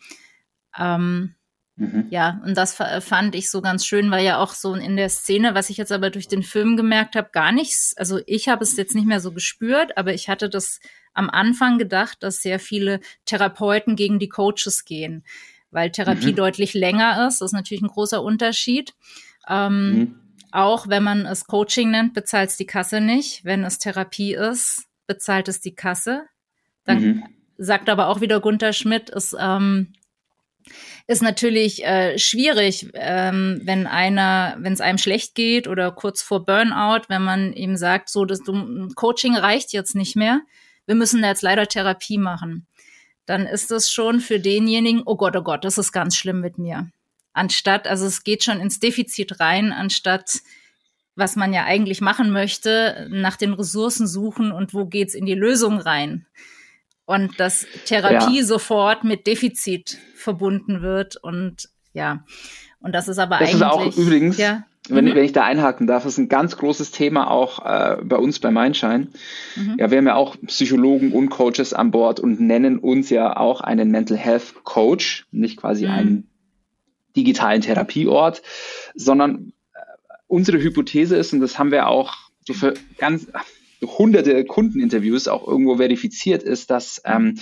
Ähm, 0.76 1.36
mhm. 1.76 2.08
Ja, 2.10 2.42
und 2.44 2.56
das 2.56 2.74
fand 2.74 3.36
ich 3.36 3.50
so 3.50 3.62
ganz 3.62 3.86
schön, 3.86 4.10
weil 4.10 4.24
ja 4.24 4.38
auch 4.38 4.52
so 4.52 4.74
in 4.74 4.96
der 4.96 5.08
Szene, 5.08 5.54
was 5.54 5.70
ich 5.70 5.76
jetzt 5.76 5.92
aber 5.92 6.10
durch 6.10 6.26
den 6.26 6.42
Film 6.42 6.76
gemerkt 6.76 7.14
habe, 7.14 7.30
gar 7.32 7.52
nichts. 7.52 7.94
Also 7.96 8.18
ich 8.26 8.48
habe 8.48 8.64
es 8.64 8.76
jetzt 8.76 8.96
nicht 8.96 9.06
mehr 9.06 9.20
so 9.20 9.30
gespürt, 9.30 9.96
aber 9.96 10.12
ich 10.12 10.28
hatte 10.28 10.48
das 10.48 10.80
am 11.14 11.30
Anfang 11.30 11.78
gedacht, 11.78 12.24
dass 12.24 12.42
sehr 12.42 12.58
viele 12.58 12.98
Therapeuten 13.26 13.94
gegen 13.94 14.18
die 14.18 14.28
Coaches 14.28 14.84
gehen, 14.84 15.24
weil 15.70 15.92
Therapie 15.92 16.32
mhm. 16.32 16.36
deutlich 16.36 16.74
länger 16.74 17.28
ist. 17.28 17.40
Das 17.40 17.50
ist 17.50 17.54
natürlich 17.54 17.82
ein 17.82 17.88
großer 17.88 18.20
Unterschied. 18.20 18.94
Ähm, 19.48 19.92
mhm. 19.92 20.20
Auch 20.52 20.88
wenn 20.88 21.02
man 21.02 21.26
es 21.26 21.46
Coaching 21.46 21.90
nennt, 21.90 22.14
bezahlt 22.14 22.50
es 22.50 22.56
die 22.56 22.66
Kasse 22.66 23.00
nicht. 23.00 23.44
Wenn 23.44 23.64
es 23.64 23.78
Therapie 23.78 24.34
ist, 24.34 24.86
bezahlt 25.06 25.48
es 25.48 25.60
die 25.60 25.74
Kasse. 25.74 26.24
Dann 26.84 27.02
mhm. 27.02 27.24
sagt 27.58 27.88
aber 27.88 28.08
auch 28.08 28.20
wieder 28.20 28.40
Gunther 28.40 28.72
Schmidt, 28.72 29.10
es 29.10 29.34
ähm, 29.38 29.92
ist 31.06 31.22
natürlich 31.22 31.84
äh, 31.84 32.18
schwierig, 32.18 32.88
ähm, 32.94 33.60
wenn 33.64 33.86
einer, 33.86 34.56
wenn 34.58 34.72
es 34.72 34.80
einem 34.80 34.98
schlecht 34.98 35.34
geht 35.34 35.68
oder 35.68 35.92
kurz 35.92 36.22
vor 36.22 36.44
Burnout, 36.44 37.04
wenn 37.08 37.22
man 37.22 37.52
ihm 37.52 37.76
sagt, 37.76 38.08
so, 38.08 38.24
das 38.24 38.40
du, 38.40 38.88
Coaching 38.94 39.36
reicht 39.36 39.72
jetzt 39.72 39.94
nicht 39.94 40.16
mehr, 40.16 40.42
wir 40.86 40.94
müssen 40.94 41.22
jetzt 41.22 41.42
leider 41.42 41.66
Therapie 41.66 42.18
machen. 42.18 42.66
Dann 43.26 43.46
ist 43.46 43.70
das 43.70 43.90
schon 43.90 44.20
für 44.20 44.40
denjenigen, 44.40 45.02
oh 45.04 45.16
Gott, 45.16 45.36
oh 45.36 45.42
Gott, 45.42 45.64
das 45.64 45.78
ist 45.78 45.92
ganz 45.92 46.16
schlimm 46.16 46.40
mit 46.40 46.58
mir 46.58 46.90
anstatt, 47.32 47.86
also 47.86 48.06
es 48.06 48.24
geht 48.24 48.44
schon 48.44 48.60
ins 48.60 48.80
Defizit 48.80 49.40
rein, 49.40 49.72
anstatt 49.72 50.40
was 51.16 51.36
man 51.36 51.52
ja 51.52 51.64
eigentlich 51.64 52.00
machen 52.00 52.30
möchte, 52.30 53.08
nach 53.10 53.36
den 53.36 53.52
Ressourcen 53.52 54.06
suchen 54.06 54.52
und 54.52 54.74
wo 54.74 54.86
geht's 54.86 55.14
in 55.14 55.26
die 55.26 55.34
Lösung 55.34 55.78
rein. 55.78 56.26
Und 57.04 57.40
dass 57.40 57.66
Therapie 57.86 58.38
ja. 58.38 58.44
sofort 58.44 59.04
mit 59.04 59.26
Defizit 59.26 59.98
verbunden 60.14 60.80
wird 60.82 61.16
und 61.16 61.68
ja, 61.92 62.24
und 62.80 62.94
das 62.94 63.08
ist 63.08 63.18
aber 63.18 63.38
das 63.38 63.48
eigentlich. 63.48 63.60
Das 63.60 63.86
ist 63.86 63.96
auch 63.96 63.96
übrigens, 63.96 64.38
ja. 64.38 64.64
wenn, 64.88 65.04
mhm. 65.06 65.14
wenn 65.14 65.24
ich 65.24 65.32
da 65.32 65.44
einhaken 65.44 65.88
darf, 65.88 66.06
ist 66.06 66.18
ein 66.18 66.28
ganz 66.28 66.56
großes 66.56 66.92
Thema 66.92 67.28
auch 67.28 67.64
äh, 67.64 67.96
bei 68.02 68.16
uns 68.16 68.38
bei 68.38 68.52
Mindshine. 68.52 69.08
Mhm. 69.56 69.76
Ja, 69.78 69.90
wir 69.90 69.98
haben 69.98 70.06
ja 70.06 70.14
auch 70.14 70.36
Psychologen 70.46 71.12
und 71.12 71.30
Coaches 71.30 71.74
an 71.74 71.90
Bord 71.90 72.20
und 72.20 72.40
nennen 72.40 72.78
uns 72.78 73.10
ja 73.10 73.36
auch 73.36 73.60
einen 73.60 73.90
Mental 73.90 74.16
Health 74.16 74.62
Coach, 74.62 75.26
nicht 75.32 75.56
quasi 75.56 75.86
mhm. 75.86 75.92
einen 75.92 76.30
digitalen 77.16 77.60
Therapieort, 77.60 78.42
sondern 78.94 79.52
äh, 79.74 79.78
unsere 80.26 80.60
Hypothese 80.60 81.16
ist, 81.16 81.32
und 81.32 81.40
das 81.40 81.58
haben 81.58 81.70
wir 81.70 81.88
auch 81.88 82.14
so 82.46 82.54
für 82.54 82.74
ganz 82.98 83.26
hunderte 83.82 84.44
Kundeninterviews 84.44 85.28
auch 85.28 85.46
irgendwo 85.46 85.76
verifiziert, 85.76 86.42
ist, 86.42 86.70
dass 86.70 87.00
ähm, 87.04 87.38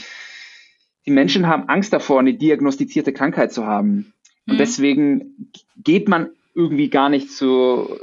die 1.06 1.10
Menschen 1.10 1.46
haben 1.46 1.68
Angst 1.68 1.92
davor, 1.92 2.20
eine 2.20 2.34
diagnostizierte 2.34 3.12
Krankheit 3.12 3.52
zu 3.52 3.66
haben. 3.66 4.12
Und 4.46 4.54
mhm. 4.54 4.58
deswegen 4.58 5.52
geht 5.76 6.08
man 6.08 6.30
irgendwie 6.54 6.90
gar 6.90 7.08
nicht 7.08 7.32
zu, 7.32 7.98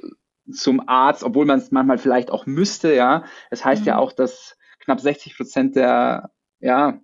zum 0.51 0.87
Arzt, 0.87 1.23
obwohl 1.23 1.45
man 1.45 1.59
es 1.59 1.71
manchmal 1.71 1.97
vielleicht 1.97 2.31
auch 2.31 2.45
müsste, 2.45 2.93
ja. 2.93 3.25
Es 3.49 3.59
das 3.59 3.65
heißt 3.65 3.81
mhm. 3.81 3.87
ja 3.87 3.97
auch, 3.97 4.11
dass 4.11 4.57
knapp 4.79 4.99
60 4.99 5.37
Prozent 5.37 5.75
der 5.75 6.31
ja, 6.59 6.99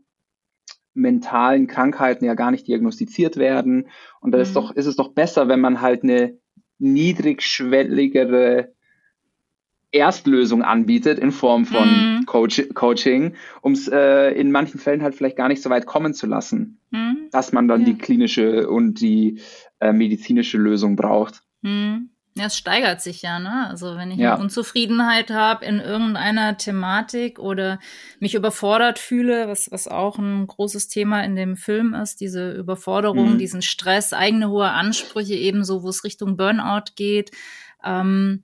mentalen 0.94 1.68
Krankheiten 1.68 2.26
ja 2.26 2.34
gar 2.34 2.52
nicht 2.52 2.68
diagnostiziert 2.68 3.38
werden. 3.38 3.88
Und 4.20 4.32
da 4.32 4.38
mhm. 4.38 4.44
ist 4.44 4.56
doch, 4.56 4.72
ist 4.72 4.86
es 4.86 4.96
doch 4.96 5.14
besser, 5.14 5.48
wenn 5.48 5.62
man 5.62 5.82
halt 5.82 6.04
eine 6.04 6.38
niedrigschwelligere 6.80 8.74
Erstlösung 9.92 10.64
anbietet 10.64 11.20
in 11.20 11.32
Form 11.32 11.66
von 11.66 11.88
mhm. 11.88 12.26
Coach, 12.26 12.64
Coaching, 12.74 13.36
um 13.62 13.74
es 13.74 13.90
äh, 13.90 14.32
in 14.32 14.52
manchen 14.52 14.80
Fällen 14.80 15.04
halt 15.04 15.16
vielleicht 15.16 15.36
gar 15.36 15.50
nicht 15.50 15.62
so 15.62 15.70
weit 15.70 15.86
kommen 15.86 16.14
zu 16.14 16.28
lassen, 16.28 16.80
mhm. 16.92 17.28
dass 17.32 17.52
man 17.52 17.68
dann 17.68 17.82
ja. 17.82 17.88
die 17.88 17.98
klinische 17.98 18.70
und 18.70 19.02
die 19.02 19.42
äh, 19.80 19.92
medizinische 19.92 20.58
Lösung 20.58 20.96
braucht. 20.96 21.44
Mhm. 21.62 22.11
Ja, 22.36 22.46
es 22.46 22.56
steigert 22.56 23.02
sich 23.02 23.22
ja, 23.22 23.40
ne? 23.40 23.68
Also 23.70 23.98
wenn 23.98 24.10
ich 24.10 24.18
ja. 24.18 24.34
eine 24.34 24.44
Unzufriedenheit 24.44 25.32
habe 25.32 25.66
in 25.66 25.82
irgendeiner 25.82 26.58
Thematik 26.58 27.40
oder 27.40 27.78
mich 28.20 28.36
überfordert 28.36 29.00
fühle, 29.00 29.50
was, 29.50 29.70
was 29.70 29.90
auch 29.90 30.18
ein 30.18 30.48
großes 30.48 30.88
Thema 30.88 31.26
in 31.26 31.36
dem 31.36 31.58
Film 31.58 31.94
ist, 31.94 32.22
diese 32.22 32.54
Überforderung, 32.54 33.34
mhm. 33.34 33.38
diesen 33.38 33.62
Stress, 33.62 34.14
eigene 34.14 34.50
hohe 34.50 34.70
Ansprüche 34.70 35.34
ebenso, 35.34 35.84
wo 35.84 35.90
es 35.90 36.06
Richtung 36.06 36.38
Burnout 36.38 36.94
geht. 36.96 37.32
Ähm, 37.84 38.44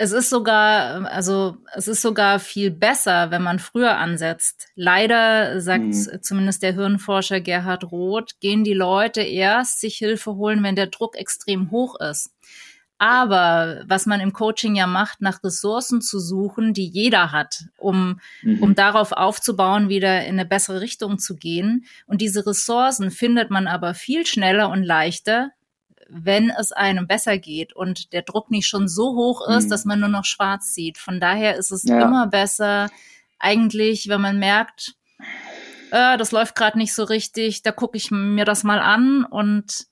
es 0.00 0.12
ist 0.12 0.30
sogar, 0.30 1.10
also 1.10 1.56
es 1.74 1.88
ist 1.88 2.02
sogar 2.02 2.38
viel 2.38 2.70
besser, 2.70 3.32
wenn 3.32 3.42
man 3.42 3.58
früher 3.58 3.96
ansetzt. 3.98 4.68
Leider 4.76 5.60
sagt 5.60 5.86
mhm. 5.86 6.22
zumindest 6.22 6.62
der 6.62 6.74
Hirnforscher 6.74 7.40
Gerhard 7.40 7.90
Roth, 7.90 8.38
gehen 8.38 8.62
die 8.62 8.74
Leute 8.74 9.22
erst 9.22 9.80
sich 9.80 9.96
Hilfe 9.96 10.36
holen, 10.36 10.62
wenn 10.62 10.76
der 10.76 10.86
Druck 10.86 11.16
extrem 11.16 11.72
hoch 11.72 11.98
ist. 11.98 12.32
Aber 12.98 13.84
was 13.86 14.06
man 14.06 14.20
im 14.20 14.32
Coaching 14.32 14.74
ja 14.74 14.88
macht, 14.88 15.20
nach 15.20 15.42
Ressourcen 15.44 16.02
zu 16.02 16.18
suchen, 16.18 16.74
die 16.74 16.86
jeder 16.86 17.30
hat, 17.30 17.64
um, 17.76 18.20
mhm. 18.42 18.62
um 18.62 18.74
darauf 18.74 19.12
aufzubauen, 19.12 19.88
wieder 19.88 20.24
in 20.24 20.34
eine 20.34 20.44
bessere 20.44 20.80
Richtung 20.80 21.18
zu 21.18 21.36
gehen. 21.36 21.86
Und 22.06 22.20
diese 22.20 22.44
Ressourcen 22.44 23.12
findet 23.12 23.50
man 23.50 23.68
aber 23.68 23.94
viel 23.94 24.26
schneller 24.26 24.68
und 24.70 24.82
leichter, 24.82 25.52
wenn 26.08 26.50
es 26.50 26.72
einem 26.72 27.06
besser 27.06 27.38
geht 27.38 27.72
und 27.74 28.12
der 28.12 28.22
Druck 28.22 28.50
nicht 28.50 28.66
schon 28.66 28.88
so 28.88 29.14
hoch 29.14 29.46
ist, 29.46 29.66
mhm. 29.66 29.70
dass 29.70 29.84
man 29.84 30.00
nur 30.00 30.08
noch 30.08 30.24
schwarz 30.24 30.74
sieht. 30.74 30.98
Von 30.98 31.20
daher 31.20 31.56
ist 31.56 31.70
es 31.70 31.84
ja. 31.84 32.02
immer 32.02 32.26
besser, 32.26 32.88
eigentlich, 33.38 34.08
wenn 34.08 34.20
man 34.20 34.38
merkt, 34.38 34.94
äh, 35.90 36.16
das 36.16 36.32
läuft 36.32 36.54
gerade 36.54 36.78
nicht 36.78 36.94
so 36.94 37.04
richtig, 37.04 37.62
da 37.62 37.72
gucke 37.72 37.96
ich 37.96 38.10
mir 38.10 38.44
das 38.44 38.64
mal 38.64 38.80
an 38.80 39.24
und 39.24 39.86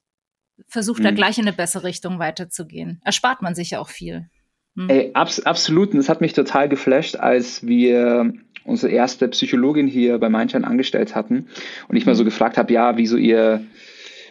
versucht 0.68 1.00
mhm. 1.00 1.05
da 1.05 1.11
gleich 1.12 1.38
in 1.38 1.46
eine 1.46 1.57
bessere 1.57 1.85
Richtung 1.85 2.18
weiterzugehen. 2.18 3.00
Erspart 3.05 3.42
man 3.42 3.55
sich 3.55 3.70
ja 3.70 3.81
auch 3.81 3.88
viel. 3.88 4.29
Mhm. 4.74 4.90
Ey, 4.90 5.11
abs 5.14 5.40
absolut. 5.40 5.92
Und 5.92 5.98
das 5.98 6.09
hat 6.09 6.20
mich 6.20 6.33
total 6.33 6.68
geflasht, 6.68 7.16
als 7.16 7.66
wir 7.66 8.33
unsere 8.64 8.92
erste 8.92 9.29
Psychologin 9.29 9.87
hier 9.87 10.18
bei 10.18 10.29
Mindshine 10.29 10.66
angestellt 10.66 11.14
hatten 11.14 11.48
und 11.88 11.96
ich 11.96 12.07
mal 12.07 12.14
so 12.14 12.22
mhm. 12.22 12.26
gefragt 12.26 12.57
habe, 12.59 12.72
ja, 12.72 12.96
wieso 12.96 13.16
ihr 13.16 13.64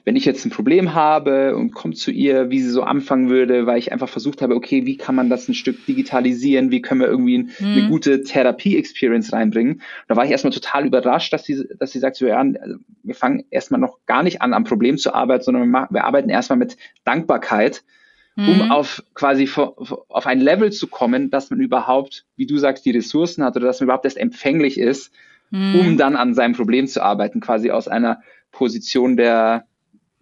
wenn 0.05 0.15
ich 0.15 0.23
jetzt 0.23 0.45
ein 0.45 0.51
Problem 0.51 0.93
habe 0.93 1.55
und 1.55 1.71
komme 1.71 1.95
zu 1.95 2.11
ihr, 2.11 2.51
wie 2.51 2.61
sie 2.61 2.69
so 2.69 2.83
anfangen 2.83 3.29
würde, 3.29 3.65
weil 3.65 3.79
ich 3.79 3.91
einfach 3.91 4.07
versucht 4.07 4.43
habe, 4.43 4.55
okay, 4.55 4.85
wie 4.85 4.97
kann 4.97 5.15
man 5.15 5.31
das 5.31 5.49
ein 5.49 5.55
Stück 5.55 5.83
digitalisieren, 5.87 6.69
wie 6.69 6.81
können 6.81 7.01
wir 7.01 7.07
irgendwie 7.07 7.39
ein, 7.39 7.49
mhm. 7.59 7.65
eine 7.65 7.87
gute 7.89 8.21
Therapie-Experience 8.21 9.33
reinbringen. 9.33 9.81
Da 10.07 10.15
war 10.15 10.23
ich 10.23 10.29
erstmal 10.29 10.53
total 10.53 10.85
überrascht, 10.85 11.33
dass 11.33 11.43
sie, 11.43 11.67
dass 11.79 11.91
sie 11.91 11.97
sagt, 11.97 12.17
so, 12.17 12.27
ja, 12.27 12.45
wir 13.01 13.15
fangen 13.15 13.45
erstmal 13.49 13.81
noch 13.81 13.97
gar 14.05 14.21
nicht 14.21 14.43
an, 14.43 14.53
am 14.53 14.63
Problem 14.63 14.99
zu 14.99 15.11
arbeiten, 15.11 15.43
sondern 15.43 15.63
wir, 15.63 15.69
machen, 15.69 15.93
wir 15.95 16.03
arbeiten 16.03 16.29
erstmal 16.29 16.59
mit 16.59 16.77
Dankbarkeit, 17.03 17.83
um 18.37 18.65
mhm. 18.65 18.71
auf 18.71 19.03
quasi 19.15 19.49
auf 19.55 20.27
ein 20.27 20.39
Level 20.39 20.71
zu 20.71 20.87
kommen, 20.87 21.31
dass 21.31 21.49
man 21.49 21.59
überhaupt, 21.59 22.25
wie 22.35 22.45
du 22.45 22.57
sagst, 22.57 22.85
die 22.85 22.91
Ressourcen 22.91 23.43
hat 23.43 23.55
oder 23.55 23.65
dass 23.65 23.79
man 23.79 23.85
überhaupt 23.85 24.05
erst 24.05 24.17
empfänglich 24.17 24.77
ist, 24.77 25.11
mhm. 25.49 25.75
um 25.79 25.97
dann 25.97 26.15
an 26.15 26.35
seinem 26.35 26.53
Problem 26.53 26.85
zu 26.85 27.01
arbeiten, 27.01 27.39
quasi 27.39 27.71
aus 27.71 27.87
einer 27.87 28.21
Position 28.51 29.17
der, 29.17 29.65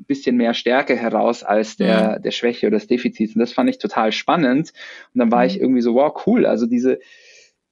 bisschen 0.06 0.38
mehr 0.38 0.54
Stärke 0.54 0.96
heraus 0.96 1.44
als 1.44 1.78
der, 1.78 2.18
mhm. 2.18 2.24
der 2.24 2.32
Schwäche 2.32 2.68
oder 2.68 2.78
des 2.78 2.88
Defizits. 2.88 3.36
Und 3.36 3.40
das 3.40 3.54
fand 3.54 3.70
ich 3.70 3.78
total 3.78 4.12
spannend. 4.12 4.74
Und 5.14 5.20
dann 5.20 5.32
war 5.32 5.42
mhm. 5.42 5.48
ich 5.48 5.60
irgendwie 5.60 5.82
so, 5.82 5.96
wow, 5.96 6.14
cool. 6.26 6.46
Also 6.46 6.66
diese 6.66 7.00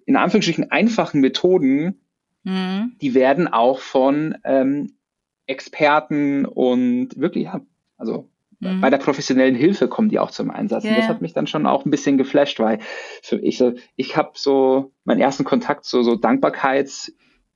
in 0.06 0.16
Anführungsstrichen 0.16 0.72
einfachen 0.72 1.22
Methoden, 1.22 2.02
mhm. 2.44 2.94
die 3.02 3.14
werden 3.14 3.48
auch 3.48 3.80
von 3.80 4.36
ähm, 4.44 4.94
Experten 5.46 6.46
und 6.46 7.10
wirklich, 7.18 7.46
ja, 7.46 7.62
also 7.98 8.30
mhm. 8.60 8.82
bei 8.82 8.90
der 8.90 8.98
professionellen 8.98 9.56
Hilfe 9.56 9.88
kommen 9.88 10.10
die 10.10 10.20
auch 10.20 10.32
zum 10.32 10.50
Einsatz. 10.50 10.84
Yeah. 10.84 10.94
Und 10.94 11.00
das 11.00 11.10
hat 11.10 11.22
mich 11.22 11.34
dann 11.34 11.48
schon 11.48 11.66
auch 11.66 11.86
ein 11.86 11.92
bisschen 11.92 12.18
geflasht, 12.18 12.60
weil 12.60 12.80
ich 13.42 13.58
so, 13.58 13.74
ich 13.96 14.18
habe 14.18 14.32
so 14.36 14.92
meinen 15.04 15.22
ersten 15.22 15.44
Kontakt 15.44 15.86
zu 15.86 16.04
so 16.04 16.16
Dankbarkeits 16.16 17.14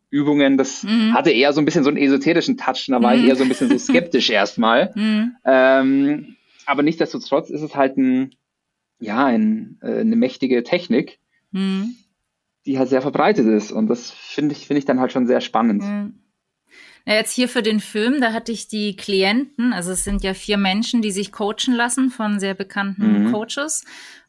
Übungen, 0.10 0.58
das 0.58 0.84
mhm. 0.84 1.14
hatte 1.14 1.32
eher 1.32 1.54
so 1.54 1.62
ein 1.62 1.66
bisschen 1.66 1.84
so 1.84 1.90
einen 1.90 1.98
esoterischen 1.98 2.58
Touch, 2.58 2.86
da 2.88 3.02
war 3.02 3.16
mhm. 3.16 3.24
ich 3.24 3.30
eher 3.30 3.36
so 3.36 3.44
ein 3.44 3.50
bisschen 3.50 3.70
so 3.70 3.78
skeptisch 3.78 4.30
erstmal. 4.32 4.92
Mhm. 4.96 5.36
Ähm, 5.46 6.36
aber 6.66 6.84
nichtsdestotrotz 6.84 7.50
ist 7.50 7.62
es 7.62 7.76
halt 7.76 7.98
ein, 7.98 8.36
ja, 9.00 9.26
ein, 9.26 9.78
äh, 9.82 10.00
eine 10.00 10.16
mächtige 10.16 10.64
Technik. 10.64 11.20
Mhm. 11.52 11.96
die 12.66 12.78
halt 12.80 12.90
sehr 12.90 13.02
verbreitet 13.02 13.48
ist. 13.48 13.72
Und 13.72 13.88
das 13.88 14.12
finde 14.12 14.54
ich, 14.54 14.68
finde 14.68 14.80
ich 14.80 14.86
dann 14.86 15.00
halt 15.00 15.14
schon 15.14 15.28
sehr 15.28 15.40
spannend. 15.40 15.84
Mhm. 15.84 16.16
Ja, 17.06 17.14
jetzt 17.14 17.34
hier 17.34 17.48
für 17.48 17.62
den 17.62 17.80
Film, 17.80 18.20
da 18.20 18.34
hatte 18.34 18.52
ich 18.52 18.68
die 18.68 18.96
Klienten, 18.96 19.74
also 19.74 19.92
es 19.92 20.04
sind 20.04 20.24
ja 20.24 20.34
vier 20.34 20.58
Menschen, 20.58 21.04
die 21.04 21.12
sich 21.12 21.32
coachen 21.32 21.76
lassen 21.76 22.10
von 22.10 22.40
sehr 22.40 22.56
bekannten 22.56 23.26
mhm. 23.26 23.32
Coaches 23.32 23.86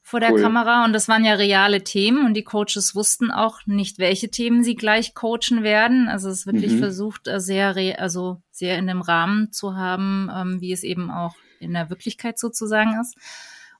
vor 0.07 0.21
der 0.21 0.35
cool. 0.35 0.41
Kamera 0.41 0.85
und 0.85 0.93
das 0.93 1.09
waren 1.09 1.25
ja 1.25 1.35
reale 1.35 1.83
Themen 1.83 2.27
und 2.27 2.35
die 2.35 2.45
Coaches 2.45 2.95
wussten 2.95 3.33
auch 3.33 3.67
nicht, 3.67 3.99
welche 3.99 4.31
Themen 4.31 4.63
sie 4.63 4.77
gleich 4.77 5.15
coachen 5.15 5.65
werden. 5.65 6.07
Also 6.07 6.29
es 6.29 6.39
ist 6.39 6.47
wirklich 6.47 6.75
mhm. 6.75 6.79
versucht, 6.79 7.27
äh, 7.27 7.41
sehr, 7.41 7.75
also 7.99 8.41
sehr 8.53 8.79
in 8.79 8.87
dem 8.87 9.01
Rahmen 9.01 9.51
zu 9.51 9.75
haben, 9.75 10.31
ähm, 10.33 10.61
wie 10.61 10.71
es 10.71 10.85
eben 10.85 11.11
auch 11.11 11.35
in 11.59 11.73
der 11.73 11.91
Wirklichkeit 11.91 12.39
sozusagen 12.39 13.01
ist. 13.01 13.17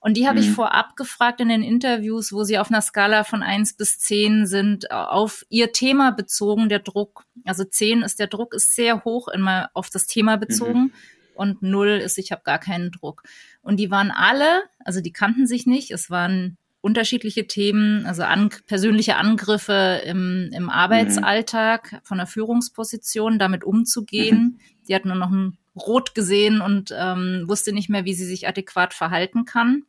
Und 0.01 0.17
die 0.17 0.27
habe 0.27 0.41
mhm. 0.41 0.47
ich 0.47 0.51
vorab 0.51 0.97
gefragt 0.97 1.41
in 1.41 1.49
den 1.49 1.63
Interviews, 1.63 2.33
wo 2.33 2.43
sie 2.43 2.59
auf 2.59 2.73
einer 2.73 2.83
Skala 2.83 3.23
von 3.23 3.45
eins 3.45 3.75
bis 3.75 4.01
zehn 4.01 4.47
sind, 4.47 4.91
auf 4.91 5.47
ihr 5.49 5.71
Thema 5.71 6.11
bezogen, 6.11 6.69
der 6.69 6.81
Druck. 6.81 7.23
Also 7.45 7.63
zehn 7.63 8.03
ist 8.03 8.19
der 8.19 8.27
Druck 8.27 8.53
ist 8.53 8.75
sehr 8.75 9.05
hoch 9.05 9.29
immer 9.29 9.71
auf 9.75 9.91
das 9.91 10.09
Thema 10.09 10.37
bezogen. 10.37 10.81
Mhm. 10.81 10.93
Und 11.37 11.63
null 11.63 12.01
ist, 12.03 12.19
ich 12.19 12.33
habe 12.33 12.43
gar 12.45 12.59
keinen 12.59 12.91
Druck. 12.91 13.23
Und 13.63 13.79
die 13.79 13.91
waren 13.91 14.11
alle, 14.11 14.63
also 14.85 15.01
die 15.01 15.13
kannten 15.13 15.47
sich 15.47 15.67
nicht, 15.67 15.91
es 15.91 16.11
waren 16.11 16.57
unterschiedliche 16.81 17.49
Themen, 17.49 18.07
also 18.07 18.23
an, 18.23 18.51
persönliche 18.67 19.17
Angriffe 19.17 20.03
im, 20.05 20.51
im 20.53 20.71
Arbeitsalltag 20.71 21.93
mhm. 21.93 21.99
von 22.05 22.19
der 22.19 22.27
Führungsposition, 22.29 23.39
damit 23.41 23.65
umzugehen. 23.65 24.39
Mhm. 24.39 24.61
Die 24.89 24.95
hat 24.95 25.05
nur 25.05 25.17
noch 25.17 25.31
ein 25.31 25.59
rot 25.75 26.15
gesehen 26.15 26.61
und 26.61 26.95
ähm, 26.97 27.45
wusste 27.47 27.73
nicht 27.73 27.91
mehr, 27.91 28.05
wie 28.05 28.15
sie 28.15 28.25
sich 28.25 28.47
adäquat 28.47 28.95
verhalten 28.95 29.45
kann. 29.45 29.83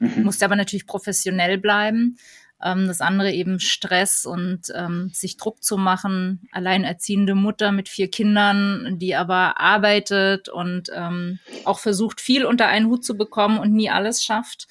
Mhm. 0.00 0.24
Musste 0.24 0.44
aber 0.44 0.56
natürlich 0.56 0.86
professionell 0.86 1.56
bleiben. 1.58 2.16
Ähm, 2.62 2.86
das 2.86 3.00
andere 3.00 3.32
eben 3.32 3.60
Stress 3.60 4.26
und 4.26 4.72
ähm, 4.74 5.10
sich 5.12 5.36
Druck 5.36 5.62
zu 5.62 5.76
machen. 5.76 6.48
Alleinerziehende 6.52 7.34
Mutter 7.34 7.72
mit 7.72 7.88
vier 7.88 8.10
Kindern, 8.10 8.98
die 8.98 9.14
aber 9.14 9.60
arbeitet 9.60 10.48
und 10.48 10.90
ähm, 10.94 11.38
auch 11.64 11.78
versucht, 11.78 12.20
viel 12.20 12.44
unter 12.44 12.66
einen 12.66 12.86
Hut 12.86 13.04
zu 13.04 13.16
bekommen 13.16 13.58
und 13.58 13.72
nie 13.72 13.90
alles 13.90 14.24
schafft. 14.24 14.66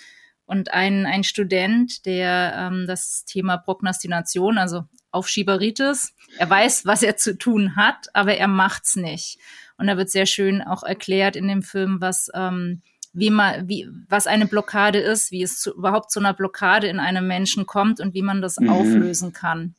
Und 0.46 0.74
ein, 0.74 1.06
ein 1.06 1.24
Student, 1.24 2.06
der 2.06 2.54
ähm, 2.58 2.86
das 2.88 3.26
Thema 3.26 3.58
Prognostination, 3.58 4.58
also 4.58 4.84
Aufschieberitis, 5.12 6.14
er 6.38 6.50
weiß, 6.50 6.86
was 6.86 7.04
er 7.04 7.18
zu 7.18 7.38
tun 7.38 7.76
hat, 7.76 8.08
aber 8.14 8.36
er 8.36 8.48
macht's 8.48 8.96
nicht. 8.96 9.38
Und 9.78 9.88
da 9.88 9.98
wird 9.98 10.10
sehr 10.10 10.26
schön 10.26 10.62
auch 10.62 10.84
erklärt 10.84 11.36
in 11.36 11.48
dem 11.48 11.62
Film, 11.62 12.02
was 12.02 12.30
ähm, 12.34 12.82
wie 13.14 13.30
man, 13.30 13.70
wie, 13.70 13.88
was 14.10 14.28
eine 14.28 14.48
Blockade 14.48 15.00
ist, 15.00 15.32
wie 15.32 15.44
es 15.44 15.60
zu, 15.60 15.74
überhaupt 15.76 16.12
zu 16.12 16.20
einer 16.20 16.34
Blockade 16.34 16.88
in 16.88 17.00
einem 17.00 17.28
Menschen 17.28 17.66
kommt 17.66 18.00
und 18.00 18.14
wie 18.14 18.24
man 18.24 18.42
das 18.42 18.60
mhm. 18.60 18.70
auflösen 18.70 19.34
kann. 19.34 19.76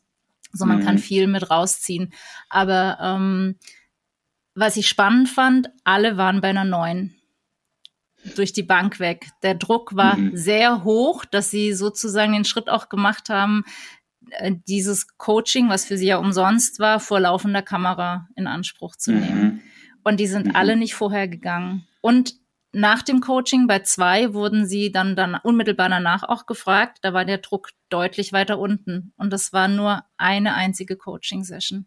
So, 0.52 0.64
man 0.66 0.78
mhm. 0.78 0.84
kann 0.84 0.98
viel 0.98 1.26
mit 1.26 1.50
rausziehen. 1.50 2.12
Aber 2.48 2.98
ähm, 3.00 3.56
was 4.54 4.76
ich 4.76 4.88
spannend 4.88 5.28
fand, 5.28 5.68
alle 5.82 6.16
waren 6.16 6.40
bei 6.40 6.48
einer 6.48 6.64
neuen 6.64 7.16
durch 8.36 8.52
die 8.52 8.62
Bank 8.62 9.00
weg. 9.00 9.28
Der 9.42 9.54
Druck 9.54 9.96
war 9.96 10.16
mhm. 10.16 10.36
sehr 10.36 10.84
hoch, 10.84 11.24
dass 11.24 11.50
sie 11.50 11.72
sozusagen 11.74 12.32
den 12.32 12.44
Schritt 12.44 12.70
auch 12.70 12.88
gemacht 12.88 13.28
haben, 13.28 13.64
äh, 14.30 14.54
dieses 14.66 15.18
Coaching, 15.18 15.68
was 15.68 15.84
für 15.84 15.98
sie 15.98 16.06
ja 16.06 16.18
umsonst 16.18 16.78
war, 16.78 17.00
vor 17.00 17.20
laufender 17.20 17.62
Kamera 17.62 18.28
in 18.36 18.46
Anspruch 18.46 18.96
zu 18.96 19.12
nehmen. 19.12 19.42
Mhm. 19.42 19.60
Und 20.04 20.20
die 20.20 20.26
sind 20.26 20.46
mhm. 20.46 20.56
alle 20.56 20.76
nicht 20.76 20.94
vorher 20.94 21.28
gegangen. 21.28 21.86
Und 22.00 22.34
nach 22.74 23.02
dem 23.02 23.20
Coaching 23.20 23.66
bei 23.66 23.80
zwei 23.80 24.34
wurden 24.34 24.66
sie 24.66 24.92
dann, 24.92 25.16
dann 25.16 25.36
unmittelbar 25.42 25.88
danach 25.88 26.22
auch 26.22 26.46
gefragt. 26.46 26.98
Da 27.02 27.12
war 27.14 27.24
der 27.24 27.38
Druck 27.38 27.70
deutlich 27.88 28.32
weiter 28.32 28.58
unten. 28.58 29.12
Und 29.16 29.32
das 29.32 29.52
war 29.52 29.68
nur 29.68 30.02
eine 30.16 30.54
einzige 30.54 30.96
Coaching-Session. 30.96 31.86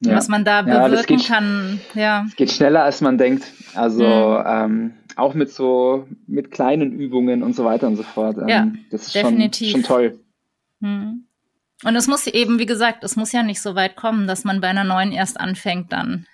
Ja. 0.00 0.16
Was 0.16 0.28
man 0.28 0.44
da 0.44 0.62
bewirken 0.62 0.94
ja, 0.94 1.02
geht, 1.02 1.26
kann, 1.26 1.80
ja. 1.94 2.24
Es 2.28 2.36
geht 2.36 2.50
schneller, 2.50 2.84
als 2.84 3.00
man 3.00 3.16
denkt. 3.16 3.44
Also 3.74 4.04
mhm. 4.04 4.44
ähm, 4.46 4.94
auch 5.16 5.34
mit 5.34 5.50
so 5.50 6.06
mit 6.26 6.50
kleinen 6.50 6.92
Übungen 6.92 7.42
und 7.42 7.56
so 7.56 7.64
weiter 7.64 7.86
und 7.86 7.96
so 7.96 8.02
fort. 8.02 8.36
Ähm, 8.38 8.48
ja, 8.48 8.72
das 8.90 9.06
ist 9.06 9.14
definitiv. 9.14 9.70
Schon, 9.70 9.80
schon 9.82 9.88
toll. 9.88 10.20
Mhm. 10.80 11.26
Und 11.84 11.96
es 11.96 12.06
muss 12.08 12.26
eben, 12.26 12.58
wie 12.58 12.66
gesagt, 12.66 13.04
es 13.04 13.16
muss 13.16 13.32
ja 13.32 13.42
nicht 13.42 13.60
so 13.60 13.74
weit 13.74 13.96
kommen, 13.96 14.26
dass 14.26 14.44
man 14.44 14.60
bei 14.60 14.68
einer 14.68 14.84
neuen 14.84 15.12
erst 15.12 15.38
anfängt, 15.38 15.92
dann 15.92 16.26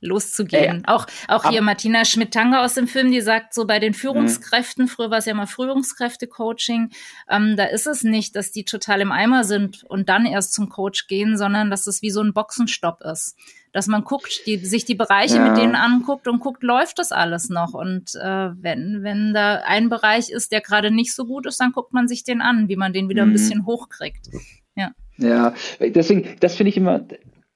loszugehen. 0.00 0.84
Äh, 0.84 0.90
auch 0.90 1.06
auch 1.28 1.48
hier 1.48 1.62
Martina 1.62 2.04
Schmidt-Tanger 2.04 2.62
aus 2.62 2.74
dem 2.74 2.86
Film, 2.86 3.10
die 3.10 3.20
sagt 3.20 3.54
so 3.54 3.66
bei 3.66 3.78
den 3.78 3.94
Führungskräften, 3.94 4.88
früher 4.88 5.10
war 5.10 5.18
es 5.18 5.26
ja 5.26 5.34
mal 5.34 5.46
Führungskräfte-Coaching, 5.46 6.90
ähm, 7.28 7.56
da 7.56 7.64
ist 7.64 7.86
es 7.86 8.02
nicht, 8.02 8.36
dass 8.36 8.52
die 8.52 8.64
total 8.64 9.00
im 9.00 9.12
Eimer 9.12 9.44
sind 9.44 9.84
und 9.84 10.08
dann 10.08 10.26
erst 10.26 10.54
zum 10.54 10.68
Coach 10.68 11.06
gehen, 11.06 11.36
sondern 11.36 11.70
dass 11.70 11.86
es 11.86 12.02
wie 12.02 12.10
so 12.10 12.22
ein 12.22 12.32
Boxenstopp 12.32 13.02
ist. 13.02 13.36
Dass 13.72 13.86
man 13.86 14.02
guckt, 14.02 14.46
die, 14.46 14.56
sich 14.56 14.84
die 14.84 14.96
Bereiche 14.96 15.36
ja. 15.36 15.48
mit 15.48 15.56
denen 15.56 15.76
anguckt 15.76 16.26
und 16.26 16.40
guckt, 16.40 16.64
läuft 16.64 16.98
das 16.98 17.12
alles 17.12 17.50
noch? 17.50 17.72
Und 17.72 18.16
äh, 18.16 18.50
wenn, 18.60 19.04
wenn 19.04 19.32
da 19.32 19.62
ein 19.64 19.88
Bereich 19.88 20.28
ist, 20.30 20.50
der 20.50 20.60
gerade 20.60 20.90
nicht 20.90 21.14
so 21.14 21.24
gut 21.24 21.46
ist, 21.46 21.60
dann 21.60 21.70
guckt 21.70 21.92
man 21.92 22.08
sich 22.08 22.24
den 22.24 22.40
an, 22.40 22.68
wie 22.68 22.74
man 22.74 22.92
den 22.92 23.08
wieder 23.08 23.24
mhm. 23.24 23.30
ein 23.30 23.32
bisschen 23.34 23.66
hochkriegt. 23.66 24.26
Ja. 24.74 24.90
Ja, 25.18 25.54
deswegen, 25.78 26.36
das 26.40 26.56
finde 26.56 26.70
ich 26.70 26.78
immer, 26.78 27.04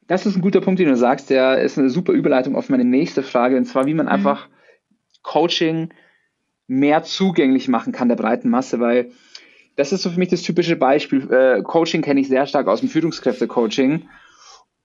das 0.06 0.26
ist 0.26 0.36
ein 0.36 0.42
guter 0.42 0.60
Punkt, 0.60 0.80
den 0.80 0.88
du 0.88 0.96
sagst. 0.96 1.30
Der 1.30 1.60
ist 1.60 1.78
eine 1.78 1.90
super 1.90 2.12
Überleitung 2.12 2.56
auf 2.56 2.68
meine 2.68 2.84
nächste 2.84 3.22
Frage, 3.22 3.56
und 3.56 3.64
zwar, 3.64 3.86
wie 3.86 3.94
man 3.94 4.06
mhm. 4.06 4.12
einfach 4.12 4.48
Coaching 5.22 5.90
mehr 6.66 7.02
zugänglich 7.02 7.68
machen 7.68 7.92
kann 7.92 8.08
der 8.08 8.16
breiten 8.16 8.48
Masse, 8.48 8.80
weil 8.80 9.12
das 9.76 9.92
ist 9.92 10.02
so 10.02 10.10
für 10.10 10.18
mich 10.18 10.28
das 10.28 10.42
typische 10.42 10.76
Beispiel. 10.76 11.30
Äh, 11.30 11.62
Coaching 11.62 12.02
kenne 12.02 12.20
ich 12.20 12.28
sehr 12.28 12.46
stark 12.46 12.68
aus 12.68 12.80
dem 12.80 12.88
Führungskräfte-Coaching. 12.88 14.08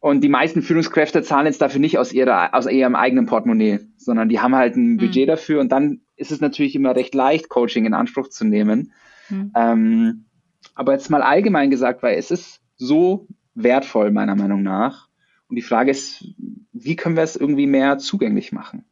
Und 0.01 0.21
die 0.21 0.29
meisten 0.29 0.61
Führungskräfte 0.61 1.23
zahlen 1.23 1.45
jetzt 1.45 1.61
dafür 1.61 1.81
nicht 1.81 1.97
aus, 1.97 2.13
ihrer, 2.13 2.55
aus 2.55 2.67
ihrem 2.67 2.95
eigenen 2.95 3.25
Portemonnaie, 3.25 3.79
sondern 3.97 4.29
die 4.29 4.39
haben 4.39 4.55
halt 4.55 4.77
ein 4.77 4.93
mhm. 4.93 4.97
Budget 4.97 5.27
dafür 5.27 5.59
und 5.59 5.71
dann 5.71 6.01
ist 6.15 6.31
es 6.31 6.39
natürlich 6.39 6.75
immer 6.75 6.95
recht 6.95 7.13
leicht, 7.13 7.49
Coaching 7.49 7.85
in 7.85 7.93
Anspruch 7.93 8.29
zu 8.29 8.45
nehmen. 8.45 8.93
Mhm. 9.29 9.51
Ähm, 9.55 10.25
aber 10.73 10.93
jetzt 10.93 11.09
mal 11.09 11.21
allgemein 11.21 11.69
gesagt, 11.69 12.01
weil 12.01 12.17
es 12.17 12.31
ist 12.31 12.61
so 12.77 13.27
wertvoll, 13.55 14.11
meiner 14.11 14.35
Meinung 14.35 14.63
nach, 14.63 15.08
und 15.49 15.55
die 15.55 15.61
Frage 15.61 15.91
ist, 15.91 16.23
wie 16.71 16.95
können 16.95 17.15
wir 17.15 17.23
es 17.23 17.35
irgendwie 17.35 17.67
mehr 17.67 17.97
zugänglich 17.97 18.51
machen? 18.51 18.85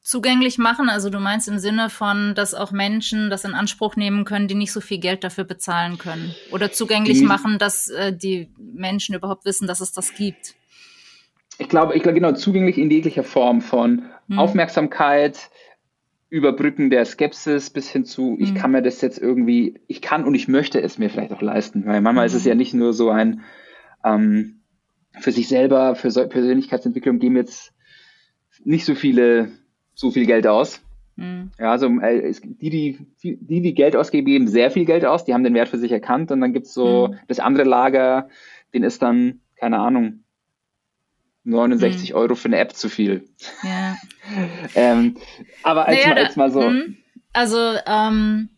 Zugänglich 0.00 0.56
machen, 0.56 0.88
also 0.88 1.10
du 1.10 1.18
meinst 1.18 1.48
im 1.48 1.58
Sinne 1.58 1.90
von, 1.90 2.34
dass 2.36 2.54
auch 2.54 2.70
Menschen 2.70 3.28
das 3.28 3.44
in 3.44 3.54
Anspruch 3.54 3.96
nehmen 3.96 4.24
können, 4.24 4.46
die 4.46 4.54
nicht 4.54 4.72
so 4.72 4.80
viel 4.80 4.98
Geld 4.98 5.24
dafür 5.24 5.42
bezahlen 5.42 5.98
können. 5.98 6.32
Oder 6.52 6.70
zugänglich 6.70 7.18
die, 7.18 7.24
machen, 7.24 7.58
dass 7.58 7.88
äh, 7.88 8.16
die 8.16 8.48
Menschen 8.56 9.16
überhaupt 9.16 9.44
wissen, 9.44 9.66
dass 9.66 9.80
es 9.80 9.92
das 9.92 10.14
gibt. 10.14 10.54
Ich 11.58 11.68
glaube, 11.68 11.96
ich 11.96 12.02
glaube 12.02 12.14
genau, 12.14 12.32
zugänglich 12.32 12.78
in 12.78 12.90
jeglicher 12.90 13.24
Form 13.24 13.60
von 13.60 14.04
hm. 14.28 14.38
Aufmerksamkeit, 14.38 15.50
Überbrücken 16.28 16.88
der 16.88 17.04
Skepsis 17.04 17.70
bis 17.70 17.90
hin 17.90 18.04
zu, 18.04 18.36
ich 18.38 18.50
hm. 18.50 18.56
kann 18.56 18.70
mir 18.70 18.82
das 18.82 19.00
jetzt 19.00 19.18
irgendwie, 19.18 19.80
ich 19.88 20.02
kann 20.02 20.24
und 20.24 20.36
ich 20.36 20.46
möchte 20.46 20.80
es 20.80 20.98
mir 20.98 21.10
vielleicht 21.10 21.32
auch 21.32 21.42
leisten. 21.42 21.84
Weil 21.84 22.00
manchmal 22.00 22.26
hm. 22.28 22.28
ist 22.28 22.34
es 22.34 22.44
hm. 22.44 22.48
ja 22.50 22.54
nicht 22.54 22.74
nur 22.74 22.92
so 22.92 23.10
ein, 23.10 23.40
ähm, 24.04 24.55
für 25.20 25.32
sich 25.32 25.48
selber, 25.48 25.94
für 25.94 26.10
Persönlichkeitsentwicklung 26.28 27.18
geben 27.18 27.36
jetzt 27.36 27.72
nicht 28.64 28.84
so 28.84 28.94
viele 28.94 29.50
so 29.94 30.10
viel 30.10 30.26
Geld 30.26 30.46
aus. 30.46 30.80
Mhm. 31.16 31.50
Ja, 31.58 31.72
also 31.72 31.88
äh, 32.00 32.28
es, 32.28 32.42
die, 32.42 32.70
die, 32.70 32.98
die, 33.22 33.60
die 33.62 33.74
Geld 33.74 33.96
ausgeben, 33.96 34.26
geben 34.26 34.48
sehr 34.48 34.70
viel 34.70 34.84
Geld 34.84 35.04
aus, 35.04 35.24
die 35.24 35.32
haben 35.32 35.44
den 35.44 35.54
Wert 35.54 35.68
für 35.68 35.78
sich 35.78 35.90
erkannt 35.90 36.30
und 36.30 36.40
dann 36.40 36.52
gibt's 36.52 36.74
so 36.74 37.08
mhm. 37.08 37.18
das 37.26 37.40
andere 37.40 37.64
Lager, 37.64 38.28
den 38.74 38.82
ist 38.82 39.02
dann, 39.02 39.40
keine 39.56 39.78
Ahnung, 39.78 40.24
69 41.44 42.10
mhm. 42.10 42.16
Euro 42.16 42.34
für 42.34 42.48
eine 42.48 42.58
App 42.58 42.74
zu 42.74 42.88
viel. 42.88 43.24
Ja. 43.62 43.96
ähm, 44.74 45.16
aber 45.62 45.86
als, 45.86 45.96
naja, 45.96 46.14
mal, 46.14 46.24
als 46.24 46.36
mal 46.36 46.50
so. 46.50 46.62
Hm. 46.62 46.96
Also 47.32 47.58
ähm, 47.86 48.50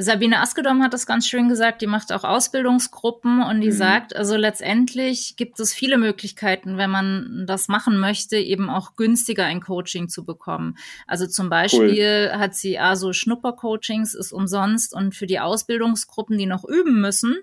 Sabine 0.00 0.40
Askedom 0.40 0.80
hat 0.80 0.94
das 0.94 1.06
ganz 1.06 1.26
schön 1.26 1.48
gesagt, 1.48 1.82
die 1.82 1.88
macht 1.88 2.12
auch 2.12 2.22
Ausbildungsgruppen 2.22 3.42
und 3.42 3.60
die 3.60 3.72
mhm. 3.72 3.72
sagt, 3.72 4.14
also 4.14 4.36
letztendlich 4.36 5.34
gibt 5.36 5.58
es 5.58 5.74
viele 5.74 5.98
Möglichkeiten, 5.98 6.76
wenn 6.76 6.88
man 6.88 7.44
das 7.48 7.66
machen 7.66 7.98
möchte, 7.98 8.36
eben 8.36 8.70
auch 8.70 8.94
günstiger 8.94 9.44
ein 9.44 9.60
Coaching 9.60 10.08
zu 10.08 10.24
bekommen. 10.24 10.78
Also 11.08 11.26
zum 11.26 11.50
Beispiel 11.50 12.30
cool. 12.32 12.38
hat 12.38 12.54
sie 12.54 12.78
also 12.78 13.12
Schnuppercoachings, 13.12 14.14
ist 14.14 14.32
umsonst 14.32 14.94
und 14.94 15.16
für 15.16 15.26
die 15.26 15.40
Ausbildungsgruppen, 15.40 16.38
die 16.38 16.46
noch 16.46 16.64
üben 16.64 17.00
müssen, 17.00 17.36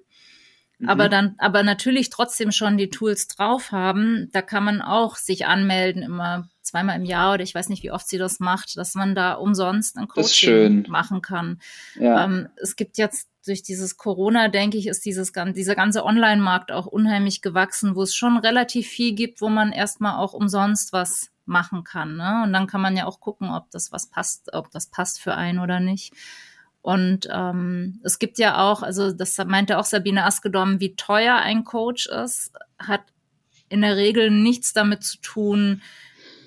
mhm. 0.80 0.90
aber 0.90 1.10
dann, 1.10 1.36
aber 1.38 1.64
natürlich 1.64 2.10
trotzdem 2.10 2.52
schon 2.52 2.78
die 2.78 2.90
Tools 2.90 3.28
drauf 3.28 3.72
haben, 3.72 4.30
da 4.32 4.42
kann 4.42 4.64
man 4.64 4.82
auch 4.82 5.16
sich 5.16 5.46
anmelden, 5.46 6.04
immer 6.04 6.50
zweimal 6.62 6.96
im 6.96 7.06
Jahr 7.06 7.34
oder 7.34 7.44
ich 7.44 7.54
weiß 7.54 7.70
nicht, 7.70 7.84
wie 7.84 7.92
oft 7.92 8.08
sie 8.08 8.18
das 8.18 8.40
macht, 8.40 8.78
dass 8.78 8.96
man 8.96 9.16
da 9.16 9.34
umsonst 9.34 9.98
ein 9.98 10.08
Coaching 10.08 10.86
machen 10.90 11.22
kann. 11.22 11.60
Ja. 12.00 12.26
Ähm, 12.26 12.50
es 12.62 12.76
gibt 12.76 12.98
jetzt 12.98 13.30
durch 13.46 13.62
dieses 13.62 13.98
Corona, 13.98 14.48
denke 14.48 14.78
ich, 14.78 14.88
ist 14.88 15.06
dieses, 15.06 15.32
dieser 15.32 15.76
ganze 15.76 16.04
Online-Markt 16.04 16.72
auch 16.72 16.88
unheimlich 16.88 17.42
gewachsen, 17.42 17.96
wo 17.96 18.02
es 18.02 18.16
schon 18.16 18.38
relativ 18.38 18.88
viel 18.88 19.14
gibt, 19.14 19.42
wo 19.42 19.50
man 19.50 19.72
erstmal 19.72 20.18
auch 20.18 20.34
umsonst 20.34 20.94
was 20.94 21.30
machen 21.46 21.84
kann. 21.84 22.18
Ne? 22.18 22.42
Und 22.44 22.54
dann 22.54 22.68
kann 22.68 22.82
man 22.82 22.98
ja 22.98 23.06
auch 23.06 23.20
gucken, 23.20 23.50
ob 23.52 23.70
das 23.72 23.92
was 23.92 24.08
passt, 24.08 24.54
ob 24.54 24.72
das 24.72 24.88
passt 24.88 25.22
für 25.22 25.36
einen 25.36 25.60
oder 25.60 25.80
nicht. 25.80 26.14
Und 26.86 27.28
ähm, 27.34 28.00
es 28.04 28.19
gibt 28.19 28.38
ja 28.38 28.62
auch, 28.62 28.84
also 28.84 29.12
das 29.12 29.36
meinte 29.48 29.80
auch 29.80 29.86
Sabine 29.86 30.24
Askedom, 30.24 30.80
wie 30.80 30.95
teuer 30.95 31.38
ein 31.38 31.63
Coach 31.63 32.06
ist, 32.06 32.52
hat 32.78 33.02
in 33.69 33.82
der 33.82 33.95
Regel 33.95 34.30
nichts 34.30 34.71
damit 34.71 35.02
zu 35.04 35.17
tun, 35.17 35.82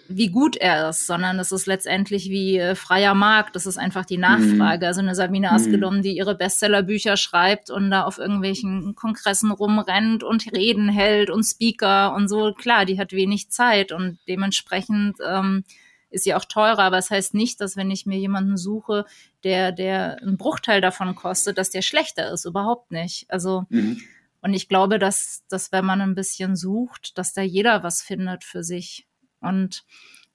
wie 0.06 0.28
gut 0.28 0.56
er 0.56 0.90
ist, 0.90 1.08
sondern 1.08 1.40
es 1.40 1.50
ist 1.50 1.66
letztendlich 1.66 2.30
wie 2.30 2.56
äh, 2.56 2.76
freier 2.76 3.14
Markt. 3.14 3.56
Das 3.56 3.66
ist 3.66 3.78
einfach 3.78 4.04
die 4.04 4.16
Nachfrage. 4.16 4.84
Mhm. 4.84 4.86
Also 4.86 5.00
eine 5.00 5.16
Sabine 5.16 5.50
Askedom, 5.50 6.02
die 6.02 6.16
ihre 6.16 6.36
Bestsellerbücher 6.36 7.16
schreibt 7.16 7.68
und 7.68 7.90
da 7.90 8.04
auf 8.04 8.18
irgendwelchen 8.18 8.94
Kongressen 8.94 9.50
rumrennt 9.50 10.22
und 10.22 10.52
Reden 10.52 10.88
hält 10.88 11.30
und 11.30 11.42
Speaker 11.42 12.14
und 12.14 12.28
so. 12.28 12.52
Klar, 12.52 12.84
die 12.84 13.00
hat 13.00 13.10
wenig 13.10 13.50
Zeit 13.50 13.90
und 13.90 14.20
dementsprechend 14.28 15.16
ähm, 15.28 15.64
ist 16.10 16.24
sie 16.24 16.34
auch 16.34 16.44
teurer. 16.44 16.80
Aber 16.80 16.98
es 16.98 17.06
das 17.06 17.16
heißt 17.16 17.34
nicht, 17.34 17.60
dass 17.60 17.76
wenn 17.76 17.90
ich 17.90 18.06
mir 18.06 18.18
jemanden 18.18 18.56
suche, 18.56 19.04
der, 19.44 19.72
der 19.72 20.18
einen 20.22 20.36
Bruchteil 20.36 20.80
davon 20.80 21.14
kostet, 21.14 21.58
dass 21.58 21.70
der 21.70 21.82
schlechter 21.82 22.32
ist. 22.32 22.44
Überhaupt 22.44 22.90
nicht. 22.90 23.26
Also, 23.28 23.66
mhm. 23.68 24.00
und 24.42 24.54
ich 24.54 24.68
glaube, 24.68 24.98
dass, 24.98 25.44
dass 25.48 25.72
wenn 25.72 25.84
man 25.84 26.00
ein 26.00 26.14
bisschen 26.14 26.56
sucht, 26.56 27.18
dass 27.18 27.32
da 27.32 27.42
jeder 27.42 27.82
was 27.82 28.02
findet 28.02 28.44
für 28.44 28.62
sich. 28.62 29.06
Und, 29.40 29.84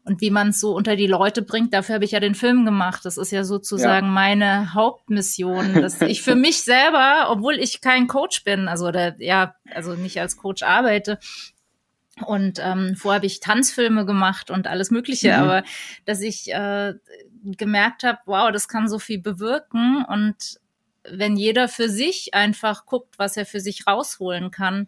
und 0.06 0.22
wie 0.22 0.32
man 0.32 0.50
es 0.50 0.60
so 0.60 0.76
unter 0.76 0.96
die 0.96 1.08
Leute 1.08 1.42
bringt, 1.42 1.74
dafür 1.74 1.96
habe 1.96 2.06
ich 2.06 2.12
ja 2.12 2.20
den 2.20 2.36
Film 2.36 2.66
gemacht. 2.66 3.06
Das 3.06 3.18
ist 3.18 3.32
ja 3.32 3.44
sozusagen 3.44 4.08
ja. 4.08 4.12
meine 4.12 4.74
Hauptmission, 4.74 5.74
dass 5.82 6.02
ich 6.02 6.22
für 6.22 6.36
mich 6.36 6.64
selber, 6.64 7.28
obwohl 7.30 7.56
ich 7.56 7.82
kein 7.82 8.08
Coach 8.08 8.44
bin, 8.44 8.68
also 8.68 8.88
oder 8.88 9.22
ja, 9.22 9.56
also 9.74 9.96
nicht 9.96 10.20
als 10.20 10.38
Coach 10.38 10.64
arbeite, 10.64 11.20
und 12.26 12.60
ähm, 12.62 12.96
vorher 12.96 13.18
habe 13.18 13.26
ich 13.26 13.40
Tanzfilme 13.40 14.06
gemacht 14.06 14.52
und 14.52 14.68
alles 14.68 14.92
Mögliche, 14.92 15.30
mhm. 15.30 15.44
aber 15.44 15.64
dass 16.06 16.22
ich 16.22 16.54
äh, 16.54 16.94
gemerkt 17.44 18.04
habe, 18.04 18.20
wow, 18.26 18.52
das 18.52 18.68
kann 18.68 18.88
so 18.88 19.00
viel 19.00 19.20
bewirken 19.20 20.06
und 20.06 20.60
wenn 21.10 21.36
jeder 21.36 21.68
für 21.68 21.90
sich 21.90 22.34
einfach 22.34 22.86
guckt, 22.86 23.16
was 23.18 23.36
er 23.36 23.46
für 23.46 23.60
sich 23.60 23.88
rausholen 23.88 24.52
kann, 24.52 24.88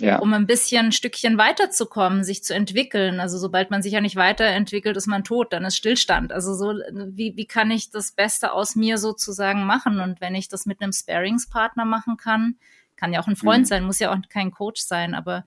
ja. 0.00 0.18
um 0.18 0.32
ein 0.34 0.46
bisschen 0.46 0.86
ein 0.86 0.92
Stückchen 0.92 1.38
weiterzukommen, 1.38 2.24
sich 2.24 2.42
zu 2.42 2.54
entwickeln. 2.54 3.20
Also 3.20 3.38
sobald 3.38 3.70
man 3.70 3.82
sich 3.82 3.92
ja 3.92 4.00
nicht 4.00 4.16
weiterentwickelt, 4.16 4.96
ist 4.96 5.06
man 5.06 5.22
tot, 5.22 5.52
dann 5.52 5.64
ist 5.64 5.76
Stillstand. 5.76 6.32
Also 6.32 6.54
so, 6.54 6.74
wie, 6.92 7.36
wie 7.36 7.46
kann 7.46 7.70
ich 7.70 7.90
das 7.90 8.10
Beste 8.10 8.52
aus 8.52 8.74
mir 8.74 8.98
sozusagen 8.98 9.64
machen? 9.64 10.00
Und 10.00 10.20
wenn 10.20 10.34
ich 10.34 10.48
das 10.48 10.66
mit 10.66 10.80
einem 10.80 10.92
Sparingspartner 10.92 11.84
machen 11.84 12.16
kann, 12.16 12.56
kann 12.96 13.12
ja 13.12 13.20
auch 13.20 13.28
ein 13.28 13.36
Freund 13.36 13.62
mhm. 13.62 13.68
sein, 13.68 13.84
muss 13.84 14.00
ja 14.00 14.12
auch 14.12 14.18
kein 14.28 14.50
Coach 14.50 14.80
sein, 14.80 15.14
aber 15.14 15.44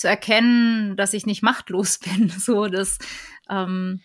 zu 0.00 0.08
erkennen, 0.08 0.96
dass 0.96 1.12
ich 1.12 1.26
nicht 1.26 1.42
machtlos 1.42 1.98
bin, 2.16 2.30
so 2.30 2.66
das 2.66 2.98
ähm, 3.48 4.00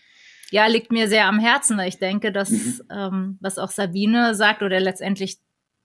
ja 0.50 0.66
liegt 0.66 0.92
mir 0.92 1.08
sehr 1.08 1.26
am 1.26 1.38
Herzen, 1.38 1.78
ich 1.80 1.98
denke, 1.98 2.32
dass 2.32 2.50
mhm. 2.50 2.80
ähm, 2.90 3.38
was 3.40 3.58
auch 3.58 3.70
Sabine 3.70 4.34
sagt 4.34 4.62
oder 4.62 4.78
letztendlich 4.78 5.38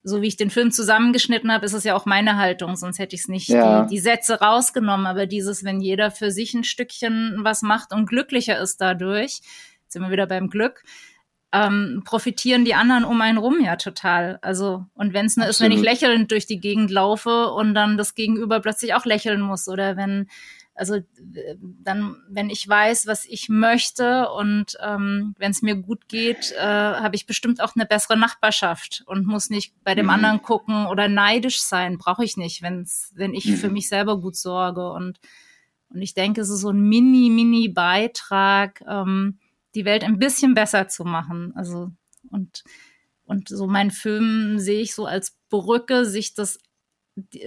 so 0.04 0.21
wie 0.21 0.28
ich 0.28 0.36
den 0.36 0.50
Film 0.50 0.71
zusammengeschnitten 0.71 1.52
habe, 1.52 1.63
ist 1.63 1.74
es 1.74 1.84
ja 1.84 1.95
auch 1.95 2.08
meine 2.08 2.38
Haltung, 2.38 2.76
sonst 2.76 2.97
hätte 2.97 3.15
ich 3.15 3.21
es 3.21 3.28
nicht 3.28 3.50
ja. 3.50 3.84
die, 3.84 3.95
die, 3.95 4.00
Sätze 4.00 4.39
rausgenommen. 4.39 5.06
Aber 5.06 5.28
dieses, 5.28 5.63
wenn 5.63 5.80
jeder 5.80 6.10
für 6.10 6.32
sich 6.32 6.56
ein 6.56 6.63
Stückchen 6.63 7.41
was 7.43 7.62
macht 7.62 7.93
und 7.93 8.08
glücklicher 8.08 8.60
ist 8.60 8.82
dadurch, 8.82 9.41
sind 9.88 10.02
wir 10.02 10.10
wieder 10.10 10.26
beim 10.26 10.50
Glück, 10.50 10.84
ähm, 11.54 12.04
profitieren 12.06 12.66
die 12.66 12.76
anderen 12.76 13.04
um 13.04 13.20
einen 13.22 13.38
rum 13.38 13.60
ja 13.62 13.76
total. 13.76 14.40
Also, 14.42 14.86
und 14.94 15.14
wenn 15.14 15.26
es 15.26 15.38
nur 15.38 15.48
ist, 15.48 15.62
wenn 15.62 15.72
ich 15.72 15.82
lächelnd 15.82 16.32
durch 16.32 16.46
die 16.46 16.60
Gegend 16.60 16.92
laufe 16.92 17.50
und 17.50 17.74
dann 17.74 17.98
das 17.98 18.16
Gegenüber 18.16 18.60
plötzlich 18.60 18.94
auch 18.94 19.06
lächeln 19.06 19.42
muss 19.42 19.68
oder 19.68 19.98
wenn 19.98 20.28
also 20.74 21.00
dann, 21.62 22.16
wenn 22.30 22.50
ich 22.50 22.68
weiß, 22.68 23.06
was 23.06 23.26
ich 23.26 23.50
möchte 23.50 24.30
und 24.30 24.78
ähm, 24.82 25.36
wenn 25.38 25.52
es 25.52 25.62
mir 25.62 25.76
gut 25.76 26.08
geht, 26.08 26.54
äh, 26.58 26.64
habe 26.64 27.16
ich 27.16 27.28
bestimmt 27.28 27.62
auch 27.62 27.76
eine 27.76 27.86
bessere 27.86 28.18
Nachbarschaft 28.18 29.04
und 29.06 29.28
muss 29.28 29.50
nicht 29.50 29.76
bei 29.84 29.96
dem 29.96 30.06
mhm. 30.06 30.12
anderen 30.12 30.42
gucken 30.42 30.88
oder 30.88 31.08
neidisch 31.08 31.62
sein. 31.62 31.98
Brauche 31.98 32.24
ich 32.24 32.38
nicht, 32.38 32.62
wenn's, 32.62 33.12
wenn 33.16 33.34
ich 33.34 33.46
mhm. 33.46 33.58
für 33.58 33.70
mich 33.70 33.90
selber 33.90 34.20
gut 34.20 34.36
sorge. 34.36 34.92
Und, 34.92 35.20
und 35.90 36.02
ich 36.02 36.14
denke, 36.14 36.42
es 36.42 36.50
ist 36.50 36.62
so 36.62 36.70
ein 36.70 36.82
mini, 36.82 37.30
mini 37.30 37.68
Beitrag, 37.68 38.82
ähm, 38.88 39.40
die 39.76 39.86
Welt 39.86 40.04
ein 40.04 40.20
bisschen 40.20 40.54
besser 40.54 40.88
zu 40.88 41.04
machen. 41.04 41.54
Also 41.56 41.92
und 42.30 42.64
und 43.24 43.50
so 43.50 43.68
mein 43.68 43.92
Film 43.92 44.60
sehe 44.60 44.82
ich 44.82 44.94
so 44.94 45.06
als 45.06 45.38
Brücke, 45.50 46.06
sich 46.06 46.34
das 46.34 46.60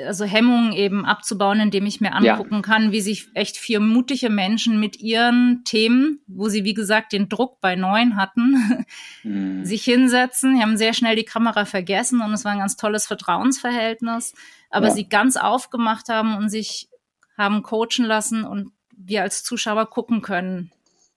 also 0.07 0.25
Hemmungen 0.25 0.73
eben 0.73 1.07
abzubauen, 1.07 1.59
indem 1.59 1.87
ich 1.87 2.01
mir 2.01 2.13
angucken 2.13 2.57
ja. 2.57 2.61
kann, 2.61 2.93
wie 2.93 3.01
sich 3.01 3.29
echt 3.35 3.57
vier 3.57 3.81
mutige 3.81 4.29
Menschen 4.29 4.79
mit 4.79 5.01
ihren 5.01 5.63
Themen, 5.65 6.21
wo 6.27 6.49
sie 6.49 6.65
wie 6.65 6.75
gesagt 6.75 7.13
den 7.13 7.29
Druck 7.29 7.61
bei 7.61 7.75
neun 7.75 8.17
hatten, 8.17 8.87
mhm. 9.23 9.65
sich 9.65 9.83
hinsetzen. 9.85 10.57
Die 10.57 10.63
haben 10.63 10.77
sehr 10.77 10.93
schnell 10.93 11.17
die 11.17 11.25
Kamera 11.25 11.65
vergessen 11.65 12.21
und 12.21 12.33
es 12.33 12.45
war 12.45 12.53
ein 12.53 12.59
ganz 12.59 12.77
tolles 12.77 13.07
Vertrauensverhältnis, 13.07 14.35
aber 14.69 14.89
ja. 14.89 14.93
sie 14.93 15.09
ganz 15.09 15.37
aufgemacht 15.37 16.09
haben 16.09 16.37
und 16.37 16.51
sich 16.51 16.89
haben 17.37 17.63
coachen 17.63 18.05
lassen 18.05 18.45
und 18.45 18.73
wir 18.97 19.23
als 19.23 19.43
Zuschauer 19.43 19.87
gucken 19.87 20.21
können. 20.21 20.71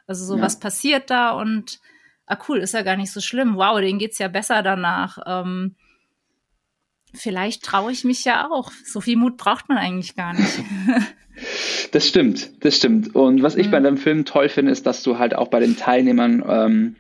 Also 0.08 0.26
so 0.26 0.38
ja. 0.38 0.42
was 0.42 0.60
passiert 0.60 1.10
da 1.10 1.32
und 1.32 1.80
ah 2.26 2.38
cool, 2.48 2.60
ist 2.60 2.74
ja 2.74 2.82
gar 2.82 2.98
nicht 2.98 3.12
so 3.12 3.22
schlimm. 3.22 3.56
Wow, 3.56 3.80
denen 3.80 4.00
geht's 4.00 4.20
ja 4.20 4.28
besser 4.28 4.64
danach. 4.64 5.18
Ähm, 5.26 5.76
vielleicht 7.14 7.64
traue 7.64 7.92
ich 7.92 8.04
mich 8.04 8.26
ja 8.26 8.50
auch. 8.50 8.72
So 8.86 9.02
viel 9.02 9.18
Mut 9.18 9.38
braucht 9.38 9.70
man 9.70 9.78
eigentlich 9.78 10.16
gar 10.16 10.34
nicht. 10.34 10.64
das 11.92 12.08
stimmt, 12.08 12.64
das 12.64 12.78
stimmt. 12.78 13.16
Und 13.16 13.44
was 13.44 13.56
ich 13.56 13.68
mhm. 13.68 13.72
bei 13.72 13.80
deinem 13.80 13.98
Film 13.98 14.26
toll 14.26 14.50
finde, 14.50 14.72
ist, 14.72 14.86
dass 14.86 15.04
du 15.04 15.20
halt 15.20 15.36
auch 15.36 15.50
bei 15.50 15.60
den 15.60 15.78
Teilnehmern 15.78 16.44
ähm, 16.48 16.96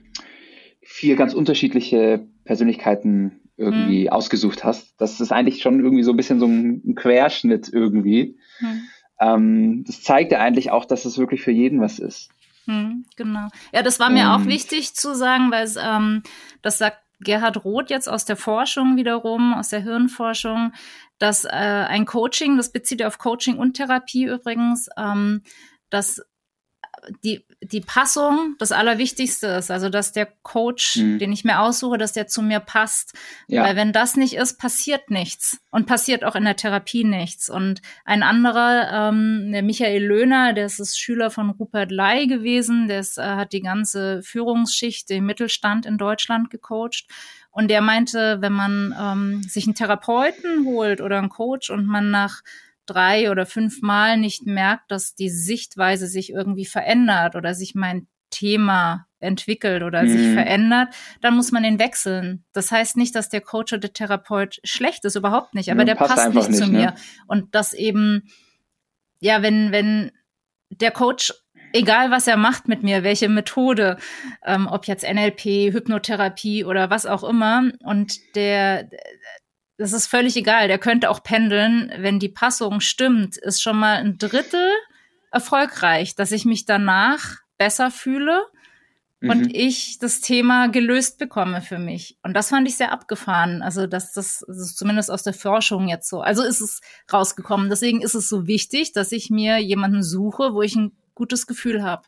vier 0.82 1.15
ganz 1.15 1.34
unterschiedliche 1.34 2.26
Persönlichkeiten 2.46 3.41
irgendwie 3.58 4.04
mhm. 4.04 4.10
ausgesucht 4.10 4.63
hast. 4.63 4.93
Das 5.00 5.20
ist 5.20 5.32
eigentlich 5.32 5.62
schon 5.62 5.80
irgendwie 5.80 6.04
so 6.04 6.12
ein 6.12 6.17
bisschen 6.17 6.39
so 6.39 6.46
ein 6.46 6.96
Querschnitt 6.96 7.70
irgendwie. 7.72 8.38
Mhm. 8.60 8.82
Ähm, 9.20 9.84
das 9.86 10.04
zeigt 10.04 10.32
ja 10.32 10.39
eigentlich 10.39 10.72
auch, 10.72 10.86
dass 10.86 11.06
es 11.06 11.17
wirklich 11.17 11.41
für 11.41 11.52
jeden 11.52 11.82
was 11.82 12.00
ist. 12.00 12.30
Mhm, 12.67 13.06
genau. 13.15 13.47
Ja, 13.73 13.82
das 13.82 13.99
war 13.99 14.10
mir 14.10 14.25
Und, 14.25 14.32
auch 14.32 14.45
wichtig 14.45 14.93
zu 14.93 15.15
sagen, 15.15 15.51
weil 15.51 15.63
es, 15.63 15.77
ähm, 15.77 16.21
das 16.62 16.77
sagt 16.77 16.99
Gerhard 17.19 17.63
Roth 17.63 17.89
jetzt 17.89 18.08
aus 18.08 18.25
der 18.25 18.38
Forschung 18.38 18.95
wiederum, 18.97 19.53
aus 19.53 19.69
der 19.69 19.82
Hirnforschung, 19.82 20.73
dass 21.17 21.45
äh, 21.45 21.49
ein 21.49 22.06
Coaching, 22.06 22.58
das 22.58 22.71
bezieht 22.71 23.03
auf 23.03 23.17
Coaching 23.17 23.58
und 23.58 23.73
Therapie 23.73 24.25
übrigens, 24.25 24.89
ähm, 24.97 25.41
dass 25.89 26.21
die, 27.23 27.45
die 27.62 27.81
Passung 27.81 28.55
das 28.60 28.71
Allerwichtigste 28.71 29.47
ist. 29.47 29.71
Also, 29.71 29.89
dass 29.89 30.12
der 30.12 30.27
Coach, 30.43 30.97
mhm. 30.97 31.19
den 31.19 31.31
ich 31.31 31.43
mir 31.43 31.60
aussuche, 31.60 31.97
dass 31.97 32.13
der 32.13 32.27
zu 32.27 32.41
mir 32.41 32.60
passt. 32.60 33.13
Ja. 33.47 33.63
Weil 33.63 33.75
wenn 33.75 33.93
das 33.93 34.15
nicht 34.15 34.36
ist, 34.36 34.60
passiert 34.60 35.10
nichts. 35.10 35.60
Und 35.71 35.86
passiert 35.86 36.23
auch 36.23 36.36
in 36.36 36.45
der 36.45 36.55
Therapie 36.55 37.03
nichts. 37.03 37.49
Und 37.49 37.81
ein 38.05 38.23
anderer, 38.23 39.10
ähm, 39.10 39.51
der 39.51 39.63
Michael 39.63 40.03
Löhner, 40.03 40.53
der 40.53 40.65
ist 40.65 40.99
Schüler 40.99 41.29
von 41.29 41.51
Rupert 41.51 41.91
Lai 41.91 42.25
gewesen, 42.25 42.88
der 42.88 42.99
ist, 42.99 43.17
äh, 43.17 43.21
hat 43.21 43.53
die 43.53 43.62
ganze 43.62 44.21
Führungsschicht, 44.23 45.10
den 45.10 45.25
Mittelstand 45.25 45.86
in 45.86 45.97
Deutschland 45.97 46.49
gecoacht. 46.49 47.05
Und 47.51 47.69
der 47.69 47.81
meinte, 47.81 48.38
wenn 48.41 48.53
man 48.53 48.95
ähm, 48.99 49.43
sich 49.43 49.65
einen 49.65 49.75
Therapeuten 49.75 50.65
holt 50.65 51.01
oder 51.01 51.17
einen 51.17 51.29
Coach 51.29 51.69
und 51.69 51.88
man 51.88 52.12
nach 52.12 52.43
drei 52.88 53.30
oder 53.32 53.45
fünf 53.45 53.82
Mal 53.82 54.17
nicht 54.17 54.45
merkt, 54.45 54.91
dass 54.91 55.15
die 55.15 55.30
Sichtweise 55.30 56.08
sich 56.08 56.32
irgendwie 56.32 56.65
verändert 56.65 57.36
oder 57.36 57.54
sich 57.54 57.76
mein 57.76 58.08
Thema 58.30 59.06
entwickelt 59.19 59.84
oder 59.84 60.04
mhm. 60.04 60.10
sich 60.10 60.34
verändert, 60.34 60.93
dann 61.21 61.36
muss 61.36 61.52
man 61.52 61.63
ihn 61.63 61.80
wechseln. 61.80 62.43
Das 62.54 62.71
heißt 62.71 62.97
nicht, 62.97 63.15
dass 63.15 63.30
der 63.30 63.41
Coach 63.41 63.73
oder 63.73 63.82
der 63.82 63.93
Therapeut 63.93 64.60
schlecht 64.63 65.06
ist, 65.06 65.15
überhaupt 65.15 65.56
nicht, 65.56 65.71
aber 65.71 65.82
ja, 65.82 65.86
der 65.86 65.95
passt, 65.95 66.15
passt 66.15 66.34
nicht, 66.34 66.50
nicht, 66.50 66.60
zu 66.60 66.71
ne? 66.71 66.78
mir. 66.78 66.95
Und 67.28 67.56
das 67.56 67.73
eben, 67.73 68.30
ja, 69.19 69.41
wenn, 69.41 69.71
wenn 69.71 70.12
der 70.69 70.91
Coach 70.91 71.34
egal 71.73 72.12
was 72.12 72.28
er 72.28 72.38
macht 72.38 72.67
mit 72.67 72.84
mir, 72.84 73.04
welche 73.04 73.30
Methode, 73.30 73.97
ähm, 74.45 74.67
ob 74.67 74.88
jetzt 74.88 75.04
NLP, 75.04 75.73
Hypnotherapie 75.73 76.65
oder 76.65 76.89
was 76.89 77.06
auch 77.06 77.23
immer, 77.23 77.71
und 77.84 78.36
der 78.36 78.89
das 79.77 79.93
ist 79.93 80.07
völlig 80.07 80.35
egal. 80.35 80.67
Der 80.67 80.79
könnte 80.79 81.09
auch 81.09 81.23
pendeln. 81.23 81.91
Wenn 81.97 82.19
die 82.19 82.29
Passung 82.29 82.79
stimmt, 82.79 83.37
ist 83.37 83.61
schon 83.61 83.77
mal 83.77 83.97
ein 83.97 84.17
Drittel 84.17 84.71
erfolgreich, 85.32 86.15
dass 86.15 86.32
ich 86.32 86.45
mich 86.45 86.65
danach 86.65 87.38
besser 87.57 87.91
fühle 87.91 88.43
mhm. 89.19 89.30
und 89.30 89.55
ich 89.55 89.99
das 89.99 90.21
Thema 90.21 90.67
gelöst 90.67 91.19
bekomme 91.19 91.61
für 91.61 91.78
mich. 91.78 92.17
Und 92.23 92.34
das 92.34 92.49
fand 92.49 92.67
ich 92.67 92.75
sehr 92.75 92.91
abgefahren. 92.91 93.61
Also, 93.61 93.86
dass 93.86 94.13
das, 94.13 94.41
ist 94.41 94.78
zumindest 94.78 95.11
aus 95.11 95.23
der 95.23 95.34
Forschung 95.34 95.88
jetzt 95.88 96.09
so. 96.09 96.21
Also 96.21 96.43
ist 96.43 96.61
es 96.61 96.82
rausgekommen. 97.11 97.69
Deswegen 97.69 98.01
ist 98.01 98.15
es 98.15 98.30
so 98.30 98.47
wichtig, 98.47 98.93
dass 98.93 99.11
ich 99.11 99.30
mir 99.30 99.59
jemanden 99.59 100.01
suche, 100.01 100.53
wo 100.53 100.61
ich 100.63 100.75
ein 100.75 100.91
gutes 101.13 101.45
Gefühl 101.45 101.84
habe. 101.84 102.03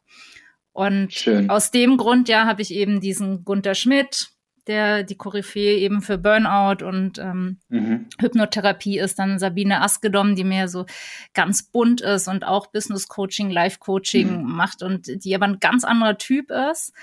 Und 0.72 1.14
Schön. 1.14 1.50
aus 1.50 1.72
dem 1.72 1.98
Grund, 1.98 2.30
ja, 2.30 2.46
habe 2.46 2.62
ich 2.62 2.72
eben 2.72 3.02
diesen 3.02 3.44
Gunter 3.44 3.76
Schmidt, 3.76 4.30
der 4.70 5.04
die 5.04 5.18
Koryphäe 5.18 5.80
eben 5.80 6.02
für 6.02 6.20
Burnout 6.20 6.86
und 6.86 7.18
ähm, 7.18 7.58
mhm. 7.70 8.06
Hypnotherapie 8.20 9.00
ist. 9.00 9.18
Dann 9.18 9.40
Sabine 9.40 9.82
Askedom, 9.82 10.36
die 10.36 10.44
mehr 10.44 10.70
so 10.70 10.86
ganz 11.34 11.64
bunt 11.64 12.02
ist 12.02 12.28
und 12.28 12.46
auch 12.46 12.68
Business 12.68 13.08
Coaching, 13.08 13.50
Life 13.50 13.80
Coaching 13.80 14.44
mhm. 14.44 14.52
macht 14.56 14.84
und 14.84 15.24
die 15.26 15.36
aber 15.36 15.48
ein 15.48 15.60
ganz 15.60 15.84
anderer 15.84 16.18
Typ 16.18 16.52
ist. 16.72 16.94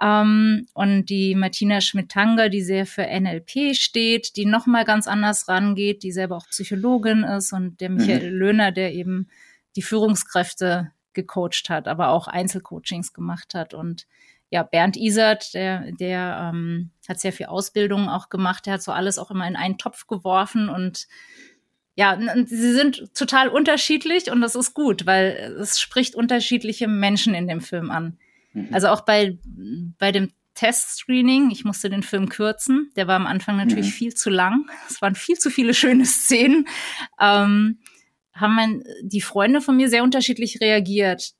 Ähm, 0.00 0.66
und 0.72 1.04
die 1.10 1.34
Martina 1.34 1.82
Schmidt-Tanger, 1.82 2.48
die 2.48 2.62
sehr 2.62 2.86
für 2.86 3.02
NLP 3.02 3.76
steht, 3.76 4.36
die 4.36 4.46
nochmal 4.46 4.86
ganz 4.86 5.06
anders 5.06 5.46
rangeht, 5.46 6.02
die 6.02 6.12
selber 6.12 6.38
auch 6.38 6.48
Psychologin 6.48 7.22
ist 7.22 7.52
und 7.52 7.80
der 7.82 7.90
Michael 7.90 8.32
mhm. 8.32 8.38
Löhner, 8.38 8.72
der 8.72 8.94
eben 8.94 9.28
die 9.76 9.82
Führungskräfte 9.82 10.92
gecoacht 11.12 11.68
hat, 11.68 11.86
aber 11.86 12.08
auch 12.08 12.28
Einzelcoachings 12.28 13.12
gemacht 13.12 13.54
hat. 13.54 13.74
Und 13.74 14.06
ja, 14.50 14.64
Bernd 14.64 14.96
Isert, 14.96 15.54
der, 15.54 15.92
der 15.92 16.52
ähm, 16.52 16.90
hat 17.08 17.20
sehr 17.20 17.32
viel 17.32 17.46
Ausbildung 17.46 18.08
auch 18.08 18.28
gemacht, 18.28 18.66
der 18.66 18.74
hat 18.74 18.82
so 18.82 18.92
alles 18.92 19.18
auch 19.18 19.30
immer 19.30 19.46
in 19.46 19.56
einen 19.56 19.78
Topf 19.78 20.06
geworfen 20.06 20.68
und 20.68 21.06
ja, 21.96 22.14
und 22.14 22.48
sie 22.48 22.72
sind 22.72 23.14
total 23.14 23.48
unterschiedlich 23.48 24.30
und 24.30 24.40
das 24.40 24.54
ist 24.54 24.74
gut, 24.74 25.06
weil 25.06 25.56
es 25.60 25.80
spricht 25.80 26.14
unterschiedliche 26.14 26.88
Menschen 26.88 27.34
in 27.34 27.46
dem 27.46 27.60
Film 27.60 27.90
an. 27.90 28.18
Mhm. 28.52 28.68
Also 28.72 28.88
auch 28.88 29.02
bei, 29.02 29.38
bei 29.98 30.10
dem 30.10 30.30
Testscreening, 30.54 31.50
ich 31.50 31.64
musste 31.64 31.90
den 31.90 32.02
Film 32.02 32.28
kürzen, 32.28 32.90
der 32.96 33.06
war 33.06 33.16
am 33.16 33.26
Anfang 33.26 33.56
natürlich 33.56 33.86
mhm. 33.86 33.92
viel 33.92 34.14
zu 34.14 34.30
lang. 34.30 34.68
Es 34.88 35.02
waren 35.02 35.14
viel 35.14 35.38
zu 35.38 35.50
viele 35.50 35.74
schöne 35.74 36.06
Szenen. 36.06 36.66
Ähm, 37.20 37.78
haben 38.32 38.54
mein, 38.54 38.82
die 39.02 39.20
Freunde 39.20 39.60
von 39.60 39.76
mir 39.76 39.88
sehr 39.88 40.02
unterschiedlich 40.02 40.60
reagiert. 40.60 41.34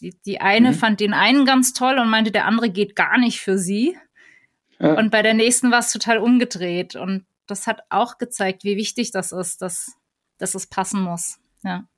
Die, 0.00 0.14
die 0.24 0.40
eine 0.40 0.70
mhm. 0.70 0.74
fand 0.74 1.00
den 1.00 1.12
einen 1.12 1.44
ganz 1.44 1.72
toll 1.72 1.98
und 1.98 2.08
meinte, 2.08 2.30
der 2.30 2.46
andere 2.46 2.70
geht 2.70 2.94
gar 2.94 3.18
nicht 3.18 3.40
für 3.40 3.58
sie. 3.58 3.96
Ja. 4.78 4.94
Und 4.94 5.10
bei 5.10 5.22
der 5.22 5.34
nächsten 5.34 5.70
war 5.70 5.80
es 5.80 5.92
total 5.92 6.18
umgedreht. 6.18 6.94
Und 6.94 7.26
das 7.46 7.66
hat 7.66 7.82
auch 7.88 8.18
gezeigt, 8.18 8.64
wie 8.64 8.76
wichtig 8.76 9.10
das 9.10 9.32
ist, 9.32 9.60
dass, 9.62 9.96
dass 10.38 10.54
es 10.54 10.66
passen 10.66 11.02
muss. 11.02 11.38
Ja. 11.64 11.88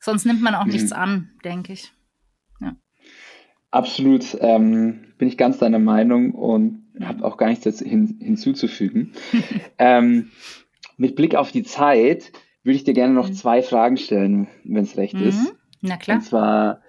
Sonst 0.00 0.24
nimmt 0.24 0.42
man 0.42 0.54
auch 0.54 0.64
mhm. 0.64 0.72
nichts 0.72 0.92
an, 0.92 1.30
denke 1.44 1.74
ich. 1.74 1.92
Ja. 2.60 2.74
Absolut, 3.70 4.36
ähm, 4.40 5.12
bin 5.18 5.28
ich 5.28 5.36
ganz 5.36 5.58
deiner 5.58 5.78
Meinung 5.78 6.32
und 6.32 6.82
habe 7.00 7.24
auch 7.24 7.36
gar 7.36 7.48
nichts 7.48 7.78
hin, 7.80 8.18
hinzuzufügen. 8.20 9.12
ähm, 9.78 10.30
mit 10.96 11.16
Blick 11.16 11.34
auf 11.34 11.52
die 11.52 11.62
Zeit 11.62 12.32
würde 12.62 12.76
ich 12.76 12.84
dir 12.84 12.94
gerne 12.94 13.14
noch 13.14 13.28
mhm. 13.28 13.34
zwei 13.34 13.62
Fragen 13.62 13.96
stellen, 13.96 14.48
wenn 14.64 14.84
es 14.84 14.96
recht 14.96 15.14
mhm. 15.14 15.24
ist. 15.24 15.54
Na 15.80 15.96
klar. 15.96 16.18
Und 16.18 16.22
zwar, 16.22 16.82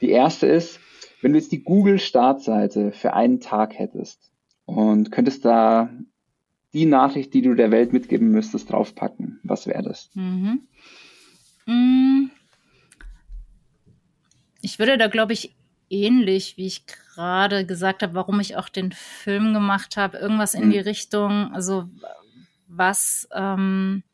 die 0.00 0.10
erste 0.10 0.46
ist, 0.46 0.80
wenn 1.22 1.32
du 1.32 1.38
jetzt 1.38 1.52
die 1.52 1.62
Google-Startseite 1.62 2.92
für 2.92 3.12
einen 3.12 3.40
Tag 3.40 3.78
hättest 3.78 4.30
und 4.64 5.12
könntest 5.12 5.44
da 5.44 5.90
die 6.72 6.86
Nachricht, 6.86 7.34
die 7.34 7.42
du 7.42 7.54
der 7.54 7.70
Welt 7.70 7.92
mitgeben 7.92 8.30
müsstest, 8.30 8.70
draufpacken, 8.70 9.40
was 9.42 9.66
wäre 9.66 9.82
das? 9.82 10.10
Mhm. 10.14 10.68
Mm. 11.66 12.30
Ich 14.62 14.78
würde 14.78 14.98
da, 14.98 15.08
glaube 15.08 15.32
ich, 15.32 15.56
ähnlich, 15.88 16.56
wie 16.56 16.66
ich 16.66 16.86
gerade 16.86 17.66
gesagt 17.66 18.02
habe, 18.02 18.14
warum 18.14 18.40
ich 18.40 18.56
auch 18.56 18.68
den 18.68 18.92
Film 18.92 19.52
gemacht 19.52 19.96
habe, 19.96 20.18
irgendwas 20.18 20.54
in 20.54 20.66
mhm. 20.66 20.70
die 20.70 20.78
Richtung, 20.78 21.52
also 21.52 21.88
was, 22.68 23.28
ähm, 23.34 24.04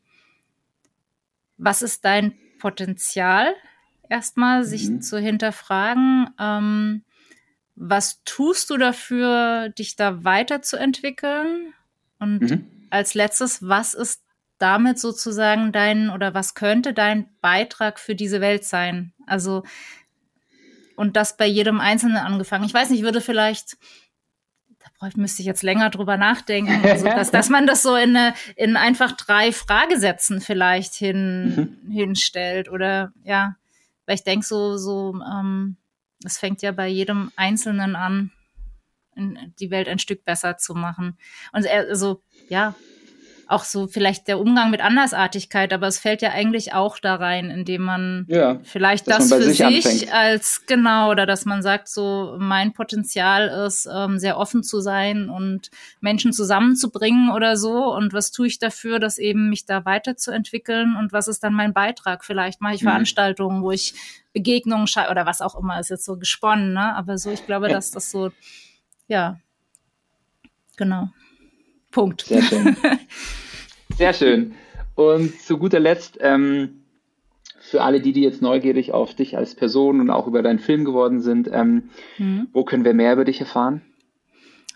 was 1.57 1.81
ist 1.81 2.03
dein 2.05 2.33
Potenzial? 2.59 3.53
Erstmal 4.09 4.63
sich 4.63 4.89
mhm. 4.89 5.01
zu 5.01 5.19
hinterfragen, 5.19 6.29
ähm, 6.39 7.03
was 7.75 8.23
tust 8.23 8.69
du 8.69 8.77
dafür, 8.77 9.69
dich 9.69 9.95
da 9.95 10.23
weiterzuentwickeln? 10.23 11.73
Und 12.19 12.41
mhm. 12.41 12.67
als 12.89 13.13
letztes, 13.13 13.67
was 13.67 13.93
ist 13.93 14.23
damit 14.57 14.99
sozusagen 14.99 15.71
dein 15.71 16.09
oder 16.09 16.33
was 16.33 16.55
könnte 16.55 16.93
dein 16.93 17.29
Beitrag 17.41 17.99
für 17.99 18.15
diese 18.15 18.41
Welt 18.41 18.63
sein? 18.63 19.13
Also, 19.27 19.63
und 20.95 21.15
das 21.15 21.37
bei 21.37 21.45
jedem 21.45 21.79
Einzelnen 21.79 22.17
angefangen. 22.17 22.65
Ich 22.65 22.73
weiß 22.73 22.89
nicht, 22.89 23.03
würde 23.03 23.21
vielleicht 23.21 23.77
da 24.99 25.09
müsste 25.15 25.41
ich 25.41 25.45
jetzt 25.45 25.63
länger 25.63 25.89
drüber 25.89 26.17
nachdenken, 26.17 26.83
also 26.83 27.05
dass, 27.05 27.31
dass 27.31 27.49
man 27.49 27.67
das 27.67 27.83
so 27.83 27.95
in, 27.95 28.15
eine, 28.15 28.33
in 28.55 28.77
einfach 28.77 29.11
drei 29.11 29.51
Fragesätzen 29.51 30.41
vielleicht 30.41 30.93
hin, 30.95 31.77
mhm. 31.85 31.91
hinstellt 31.91 32.69
oder 32.69 33.11
ja, 33.23 33.55
weil 34.07 34.15
ich 34.15 34.23
denke 34.23 34.45
so, 34.45 34.77
so, 34.77 35.13
ähm, 35.21 35.77
es 36.25 36.39
fängt 36.39 36.63
ja 36.63 36.71
bei 36.71 36.87
jedem 36.87 37.31
Einzelnen 37.35 37.95
an, 37.95 38.31
die 39.15 39.71
Welt 39.71 39.87
ein 39.87 39.99
Stück 39.99 40.23
besser 40.23 40.57
zu 40.57 40.73
machen. 40.73 41.17
Und 41.51 41.67
also, 41.67 42.21
ja, 42.49 42.75
auch 43.47 43.63
so 43.63 43.87
vielleicht 43.87 44.27
der 44.27 44.39
Umgang 44.39 44.71
mit 44.71 44.81
Andersartigkeit, 44.81 45.71
aber 45.71 45.87
es 45.87 45.99
fällt 45.99 46.21
ja 46.21 46.31
eigentlich 46.31 46.73
auch 46.73 46.99
da 46.99 47.15
rein, 47.15 47.49
indem 47.49 47.83
man 47.83 48.25
ja, 48.27 48.59
vielleicht 48.63 49.07
das 49.07 49.29
man 49.29 49.41
für 49.41 49.53
sich, 49.53 49.83
sich 49.83 50.13
als 50.13 50.65
genau 50.65 51.11
oder 51.11 51.25
dass 51.25 51.45
man 51.45 51.61
sagt, 51.61 51.87
so 51.87 52.35
mein 52.39 52.73
Potenzial 52.73 53.47
ist, 53.65 53.87
ähm, 53.91 54.19
sehr 54.19 54.37
offen 54.37 54.63
zu 54.63 54.81
sein 54.81 55.29
und 55.29 55.69
Menschen 56.01 56.33
zusammenzubringen 56.33 57.31
oder 57.31 57.55
so. 57.55 57.93
Und 57.93 58.13
was 58.13 58.31
tue 58.31 58.47
ich 58.47 58.59
dafür, 58.59 58.99
dass 58.99 59.17
eben 59.17 59.49
mich 59.49 59.65
da 59.65 59.85
weiterzuentwickeln 59.85 60.95
und 60.97 61.13
was 61.13 61.27
ist 61.27 61.43
dann 61.43 61.53
mein 61.53 61.73
Beitrag? 61.73 62.25
Vielleicht 62.25 62.61
mache 62.61 62.75
ich 62.75 62.81
mhm. 62.81 62.87
Veranstaltungen, 62.87 63.63
wo 63.63 63.71
ich 63.71 63.93
Begegnungen 64.33 64.87
oder 65.09 65.25
was 65.25 65.41
auch 65.41 65.55
immer 65.55 65.79
ist 65.79 65.89
jetzt 65.89 66.05
so 66.05 66.17
gesponnen, 66.17 66.73
ne? 66.73 66.95
Aber 66.95 67.17
so, 67.17 67.31
ich 67.31 67.45
glaube, 67.45 67.69
dass 67.69 67.91
das 67.91 68.11
so, 68.11 68.31
ja, 69.07 69.39
genau. 70.75 71.09
Punkt. 71.97 72.21
Sehr 72.21 72.43
schön. 72.43 72.77
Sehr 73.97 74.13
schön. 74.13 74.53
Und 74.93 75.41
zu 75.41 75.57
guter 75.57 75.79
Letzt, 75.79 76.19
ähm, 76.21 76.83
für 77.59 77.81
alle 77.81 78.01
die, 78.01 78.13
die 78.13 78.21
jetzt 78.21 78.39
neugierig 78.39 78.91
auf 78.93 79.15
dich 79.15 79.35
als 79.35 79.55
Person 79.55 79.99
und 79.99 80.11
auch 80.11 80.27
über 80.27 80.43
deinen 80.43 80.59
Film 80.59 80.85
geworden 80.85 81.21
sind, 81.21 81.49
ähm, 81.51 81.89
mhm. 82.19 82.49
wo 82.53 82.63
können 82.63 82.85
wir 82.85 82.93
mehr 82.93 83.13
über 83.13 83.25
dich 83.25 83.39
erfahren? 83.39 83.81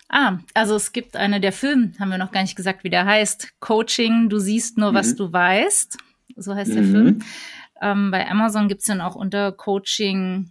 Ah, 0.09 0.39
also 0.55 0.76
es 0.76 0.93
gibt 0.93 1.15
eine, 1.15 1.39
der 1.39 1.51
Film, 1.51 1.93
haben 1.99 2.09
wir 2.09 2.17
noch 2.17 2.32
gar 2.32 2.41
nicht 2.41 2.55
gesagt, 2.55 2.84
wie 2.84 2.89
der 2.89 3.05
heißt. 3.05 3.59
Coaching, 3.59 4.28
du 4.28 4.39
siehst 4.39 4.80
nur, 4.80 4.91
mhm. 4.91 4.95
was 4.95 5.15
du 5.15 5.32
weißt. 5.32 5.99
So 6.38 6.55
heißt 6.55 6.72
mhm. 6.72 6.76
der 6.76 6.84
Film. 6.86 7.19
Ähm, 7.84 8.09
bei 8.09 8.28
Amazon 8.28 8.67
gibt 8.67 8.82
es 8.82 8.88
den 8.88 8.99
auch 8.99 9.15
unter 9.15 9.51
Coaching 9.51 10.49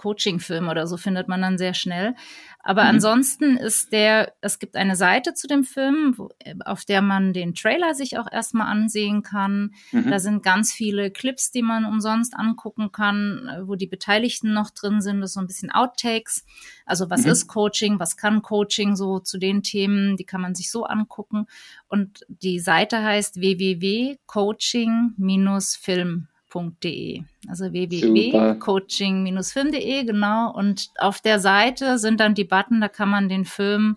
Coaching-Film 0.00 0.68
oder 0.68 0.86
so 0.86 0.96
findet 0.96 1.26
man 1.28 1.42
dann 1.42 1.58
sehr 1.58 1.74
schnell. 1.74 2.14
Aber 2.62 2.84
mhm. 2.84 2.90
ansonsten 2.90 3.56
ist 3.58 3.92
der, 3.92 4.32
es 4.40 4.58
gibt 4.58 4.76
eine 4.76 4.96
Seite 4.96 5.34
zu 5.34 5.46
dem 5.46 5.62
Film, 5.62 6.14
wo, 6.16 6.30
auf 6.64 6.86
der 6.86 7.02
man 7.02 7.34
den 7.34 7.54
Trailer 7.54 7.94
sich 7.94 8.18
auch 8.18 8.26
erstmal 8.30 8.68
ansehen 8.68 9.22
kann. 9.22 9.74
Mhm. 9.92 10.10
Da 10.10 10.18
sind 10.18 10.42
ganz 10.42 10.72
viele 10.72 11.10
Clips, 11.10 11.50
die 11.50 11.60
man 11.60 11.84
umsonst 11.84 12.34
angucken 12.34 12.92
kann, 12.92 13.50
wo 13.64 13.74
die 13.74 13.86
Beteiligten 13.86 14.54
noch 14.54 14.70
drin 14.70 15.02
sind. 15.02 15.20
Das 15.20 15.28
ist 15.30 15.34
so 15.34 15.40
ein 15.40 15.46
bisschen 15.46 15.70
Outtakes. 15.70 16.46
Also 16.86 17.10
was 17.10 17.24
mhm. 17.24 17.32
ist 17.32 17.46
Coaching? 17.46 18.00
Was 18.00 18.16
kann 18.16 18.40
Coaching 18.40 18.96
so 18.96 19.18
zu 19.18 19.36
den 19.36 19.62
Themen? 19.62 20.16
Die 20.16 20.24
kann 20.24 20.40
man 20.40 20.54
sich 20.54 20.70
so 20.70 20.84
angucken. 20.84 21.46
Und 21.88 22.24
die 22.28 22.58
Seite 22.58 23.02
heißt 23.02 23.38
www.coaching-film 23.40 26.29
www.coaching-film.de. 26.50 27.22
Also 27.48 27.72
www.coaching-film.de, 27.72 30.04
genau. 30.04 30.52
Und 30.52 30.90
auf 30.98 31.20
der 31.20 31.40
Seite 31.40 31.98
sind 31.98 32.20
dann 32.20 32.34
die 32.34 32.44
Button, 32.44 32.80
da 32.80 32.88
kann 32.88 33.08
man 33.08 33.28
den 33.28 33.44
Film 33.44 33.96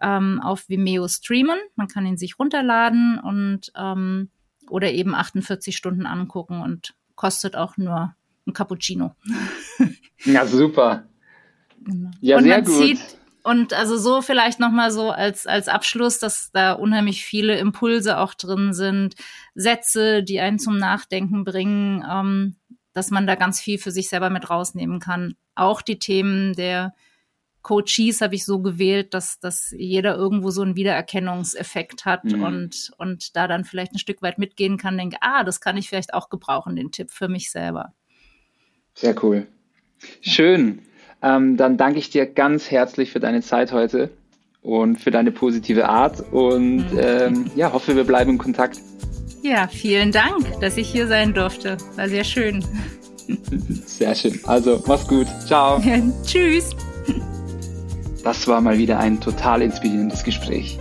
ähm, 0.00 0.40
auf 0.42 0.66
Vimeo 0.68 1.06
streamen. 1.08 1.58
Man 1.74 1.88
kann 1.88 2.06
ihn 2.06 2.16
sich 2.16 2.38
runterladen 2.38 3.18
und 3.18 3.72
ähm, 3.76 4.30
oder 4.68 4.92
eben 4.92 5.14
48 5.14 5.76
Stunden 5.76 6.06
angucken 6.06 6.60
und 6.60 6.94
kostet 7.14 7.56
auch 7.56 7.76
nur 7.76 8.14
ein 8.46 8.52
Cappuccino. 8.52 9.14
ja, 10.24 10.46
super. 10.46 11.04
Genau. 11.84 12.10
Ja, 12.20 12.38
und 12.38 12.44
sehr 12.44 12.62
gut. 12.62 12.74
Sieht, 12.74 13.15
und 13.46 13.72
also 13.74 13.96
so 13.96 14.22
vielleicht 14.22 14.58
nochmal 14.58 14.90
so 14.90 15.12
als, 15.12 15.46
als 15.46 15.68
Abschluss, 15.68 16.18
dass 16.18 16.50
da 16.50 16.72
unheimlich 16.72 17.24
viele 17.24 17.56
Impulse 17.58 18.18
auch 18.18 18.34
drin 18.34 18.72
sind, 18.72 19.14
Sätze, 19.54 20.24
die 20.24 20.40
einen 20.40 20.58
zum 20.58 20.78
Nachdenken 20.78 21.44
bringen, 21.44 22.04
ähm, 22.10 22.56
dass 22.92 23.12
man 23.12 23.24
da 23.28 23.36
ganz 23.36 23.60
viel 23.60 23.78
für 23.78 23.92
sich 23.92 24.08
selber 24.08 24.30
mit 24.30 24.50
rausnehmen 24.50 24.98
kann. 24.98 25.36
Auch 25.54 25.80
die 25.80 26.00
Themen 26.00 26.54
der 26.54 26.92
Coaches 27.62 28.20
habe 28.20 28.34
ich 28.34 28.44
so 28.44 28.58
gewählt, 28.58 29.14
dass, 29.14 29.38
dass 29.38 29.70
jeder 29.70 30.16
irgendwo 30.16 30.50
so 30.50 30.62
einen 30.62 30.74
Wiedererkennungseffekt 30.74 32.04
hat 32.04 32.24
mhm. 32.24 32.42
und, 32.42 32.90
und 32.98 33.36
da 33.36 33.46
dann 33.46 33.64
vielleicht 33.64 33.92
ein 33.92 34.00
Stück 34.00 34.22
weit 34.22 34.38
mitgehen 34.38 34.76
kann, 34.76 34.98
denke, 34.98 35.18
ah, 35.20 35.44
das 35.44 35.60
kann 35.60 35.76
ich 35.76 35.88
vielleicht 35.88 36.14
auch 36.14 36.30
gebrauchen, 36.30 36.74
den 36.74 36.90
Tipp 36.90 37.12
für 37.12 37.28
mich 37.28 37.52
selber. 37.52 37.94
Sehr 38.94 39.14
cool. 39.22 39.46
Schön. 40.20 40.82
Ähm, 41.22 41.56
dann 41.56 41.76
danke 41.76 41.98
ich 41.98 42.10
dir 42.10 42.26
ganz 42.26 42.70
herzlich 42.70 43.10
für 43.10 43.20
deine 43.20 43.40
Zeit 43.40 43.72
heute 43.72 44.10
und 44.62 45.00
für 45.00 45.10
deine 45.10 45.32
positive 45.32 45.88
Art 45.88 46.20
und 46.32 46.86
ähm, 46.98 47.50
ja, 47.54 47.72
hoffe, 47.72 47.96
wir 47.96 48.04
bleiben 48.04 48.32
in 48.32 48.38
Kontakt. 48.38 48.80
Ja, 49.42 49.68
vielen 49.68 50.10
Dank, 50.12 50.60
dass 50.60 50.76
ich 50.76 50.88
hier 50.88 51.06
sein 51.06 51.32
durfte. 51.32 51.76
War 51.94 52.08
sehr 52.08 52.24
schön. 52.24 52.64
Sehr 53.84 54.14
schön. 54.14 54.40
Also, 54.44 54.82
mach's 54.86 55.06
gut. 55.06 55.26
Ciao. 55.46 55.80
Ja, 55.80 56.00
tschüss. 56.24 56.70
Das 58.24 58.48
war 58.48 58.60
mal 58.60 58.78
wieder 58.78 58.98
ein 58.98 59.20
total 59.20 59.62
inspirierendes 59.62 60.24
Gespräch. 60.24 60.78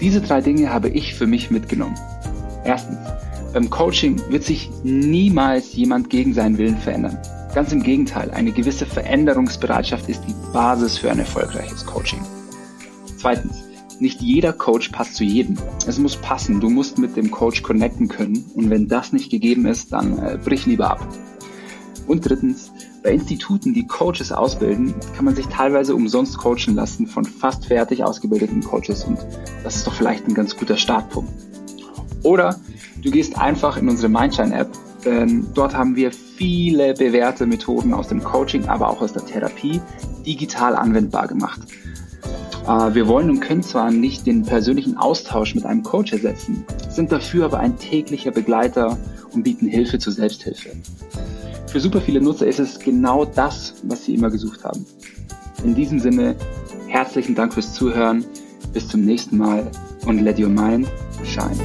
Diese 0.00 0.20
drei 0.20 0.42
Dinge 0.42 0.72
habe 0.72 0.90
ich 0.90 1.14
für 1.14 1.26
mich 1.26 1.50
mitgenommen. 1.50 1.98
Erstens, 2.64 2.98
beim 3.54 3.70
Coaching 3.70 4.20
wird 4.28 4.44
sich 4.44 4.70
niemals 4.82 5.72
jemand 5.74 6.10
gegen 6.10 6.34
seinen 6.34 6.58
Willen 6.58 6.76
verändern. 6.76 7.18
Ganz 7.56 7.72
im 7.72 7.82
Gegenteil, 7.82 8.32
eine 8.32 8.52
gewisse 8.52 8.84
Veränderungsbereitschaft 8.84 10.10
ist 10.10 10.20
die 10.28 10.34
Basis 10.52 10.98
für 10.98 11.10
ein 11.10 11.20
erfolgreiches 11.20 11.86
Coaching. 11.86 12.20
Zweitens, 13.16 13.64
nicht 13.98 14.20
jeder 14.20 14.52
Coach 14.52 14.90
passt 14.90 15.14
zu 15.14 15.24
jedem. 15.24 15.56
Es 15.86 15.98
muss 15.98 16.16
passen. 16.16 16.60
Du 16.60 16.68
musst 16.68 16.98
mit 16.98 17.16
dem 17.16 17.30
Coach 17.30 17.62
connecten 17.62 18.08
können. 18.08 18.44
Und 18.54 18.68
wenn 18.68 18.88
das 18.88 19.14
nicht 19.14 19.30
gegeben 19.30 19.64
ist, 19.64 19.90
dann 19.94 20.18
äh, 20.18 20.36
brich 20.36 20.66
lieber 20.66 20.90
ab. 20.90 21.08
Und 22.06 22.28
drittens, 22.28 22.72
bei 23.02 23.12
Instituten, 23.12 23.72
die 23.72 23.86
Coaches 23.86 24.32
ausbilden, 24.32 24.94
kann 25.16 25.24
man 25.24 25.34
sich 25.34 25.46
teilweise 25.46 25.94
umsonst 25.94 26.36
coachen 26.36 26.74
lassen 26.74 27.06
von 27.06 27.24
fast 27.24 27.64
fertig 27.64 28.04
ausgebildeten 28.04 28.60
Coaches. 28.60 29.04
Und 29.04 29.18
das 29.64 29.76
ist 29.76 29.86
doch 29.86 29.94
vielleicht 29.94 30.28
ein 30.28 30.34
ganz 30.34 30.58
guter 30.58 30.76
Startpunkt. 30.76 31.32
Oder 32.22 32.60
du 33.02 33.10
gehst 33.10 33.38
einfach 33.38 33.78
in 33.78 33.88
unsere 33.88 34.10
Mindshine-App. 34.10 34.68
Denn 35.06 35.46
dort 35.54 35.74
haben 35.74 35.96
wir 35.96 36.10
viele 36.36 36.94
bewährte 36.94 37.46
Methoden 37.46 37.94
aus 37.94 38.08
dem 38.08 38.22
Coaching, 38.22 38.66
aber 38.66 38.88
auch 38.88 39.00
aus 39.00 39.12
der 39.12 39.24
Therapie 39.24 39.80
digital 40.24 40.76
anwendbar 40.76 41.26
gemacht. 41.26 41.60
Äh, 42.66 42.94
wir 42.94 43.06
wollen 43.08 43.30
und 43.30 43.40
können 43.40 43.62
zwar 43.62 43.90
nicht 43.90 44.26
den 44.26 44.42
persönlichen 44.42 44.96
Austausch 44.96 45.54
mit 45.54 45.64
einem 45.64 45.82
Coach 45.82 46.12
ersetzen, 46.12 46.64
sind 46.88 47.12
dafür 47.12 47.46
aber 47.46 47.58
ein 47.60 47.78
täglicher 47.78 48.30
Begleiter 48.30 48.98
und 49.32 49.42
bieten 49.42 49.66
Hilfe 49.66 49.98
zur 49.98 50.12
Selbsthilfe. 50.12 50.70
Für 51.66 51.80
super 51.80 52.00
viele 52.00 52.20
Nutzer 52.20 52.46
ist 52.46 52.60
es 52.60 52.78
genau 52.78 53.24
das, 53.24 53.74
was 53.82 54.04
sie 54.04 54.14
immer 54.14 54.30
gesucht 54.30 54.64
haben. 54.64 54.86
In 55.64 55.74
diesem 55.74 55.98
Sinne, 55.98 56.36
herzlichen 56.86 57.34
Dank 57.34 57.54
fürs 57.54 57.74
Zuhören, 57.74 58.24
bis 58.72 58.88
zum 58.88 59.04
nächsten 59.04 59.38
Mal 59.38 59.70
und 60.06 60.20
let 60.20 60.38
your 60.38 60.48
mind 60.48 60.86
shine. 61.24 61.56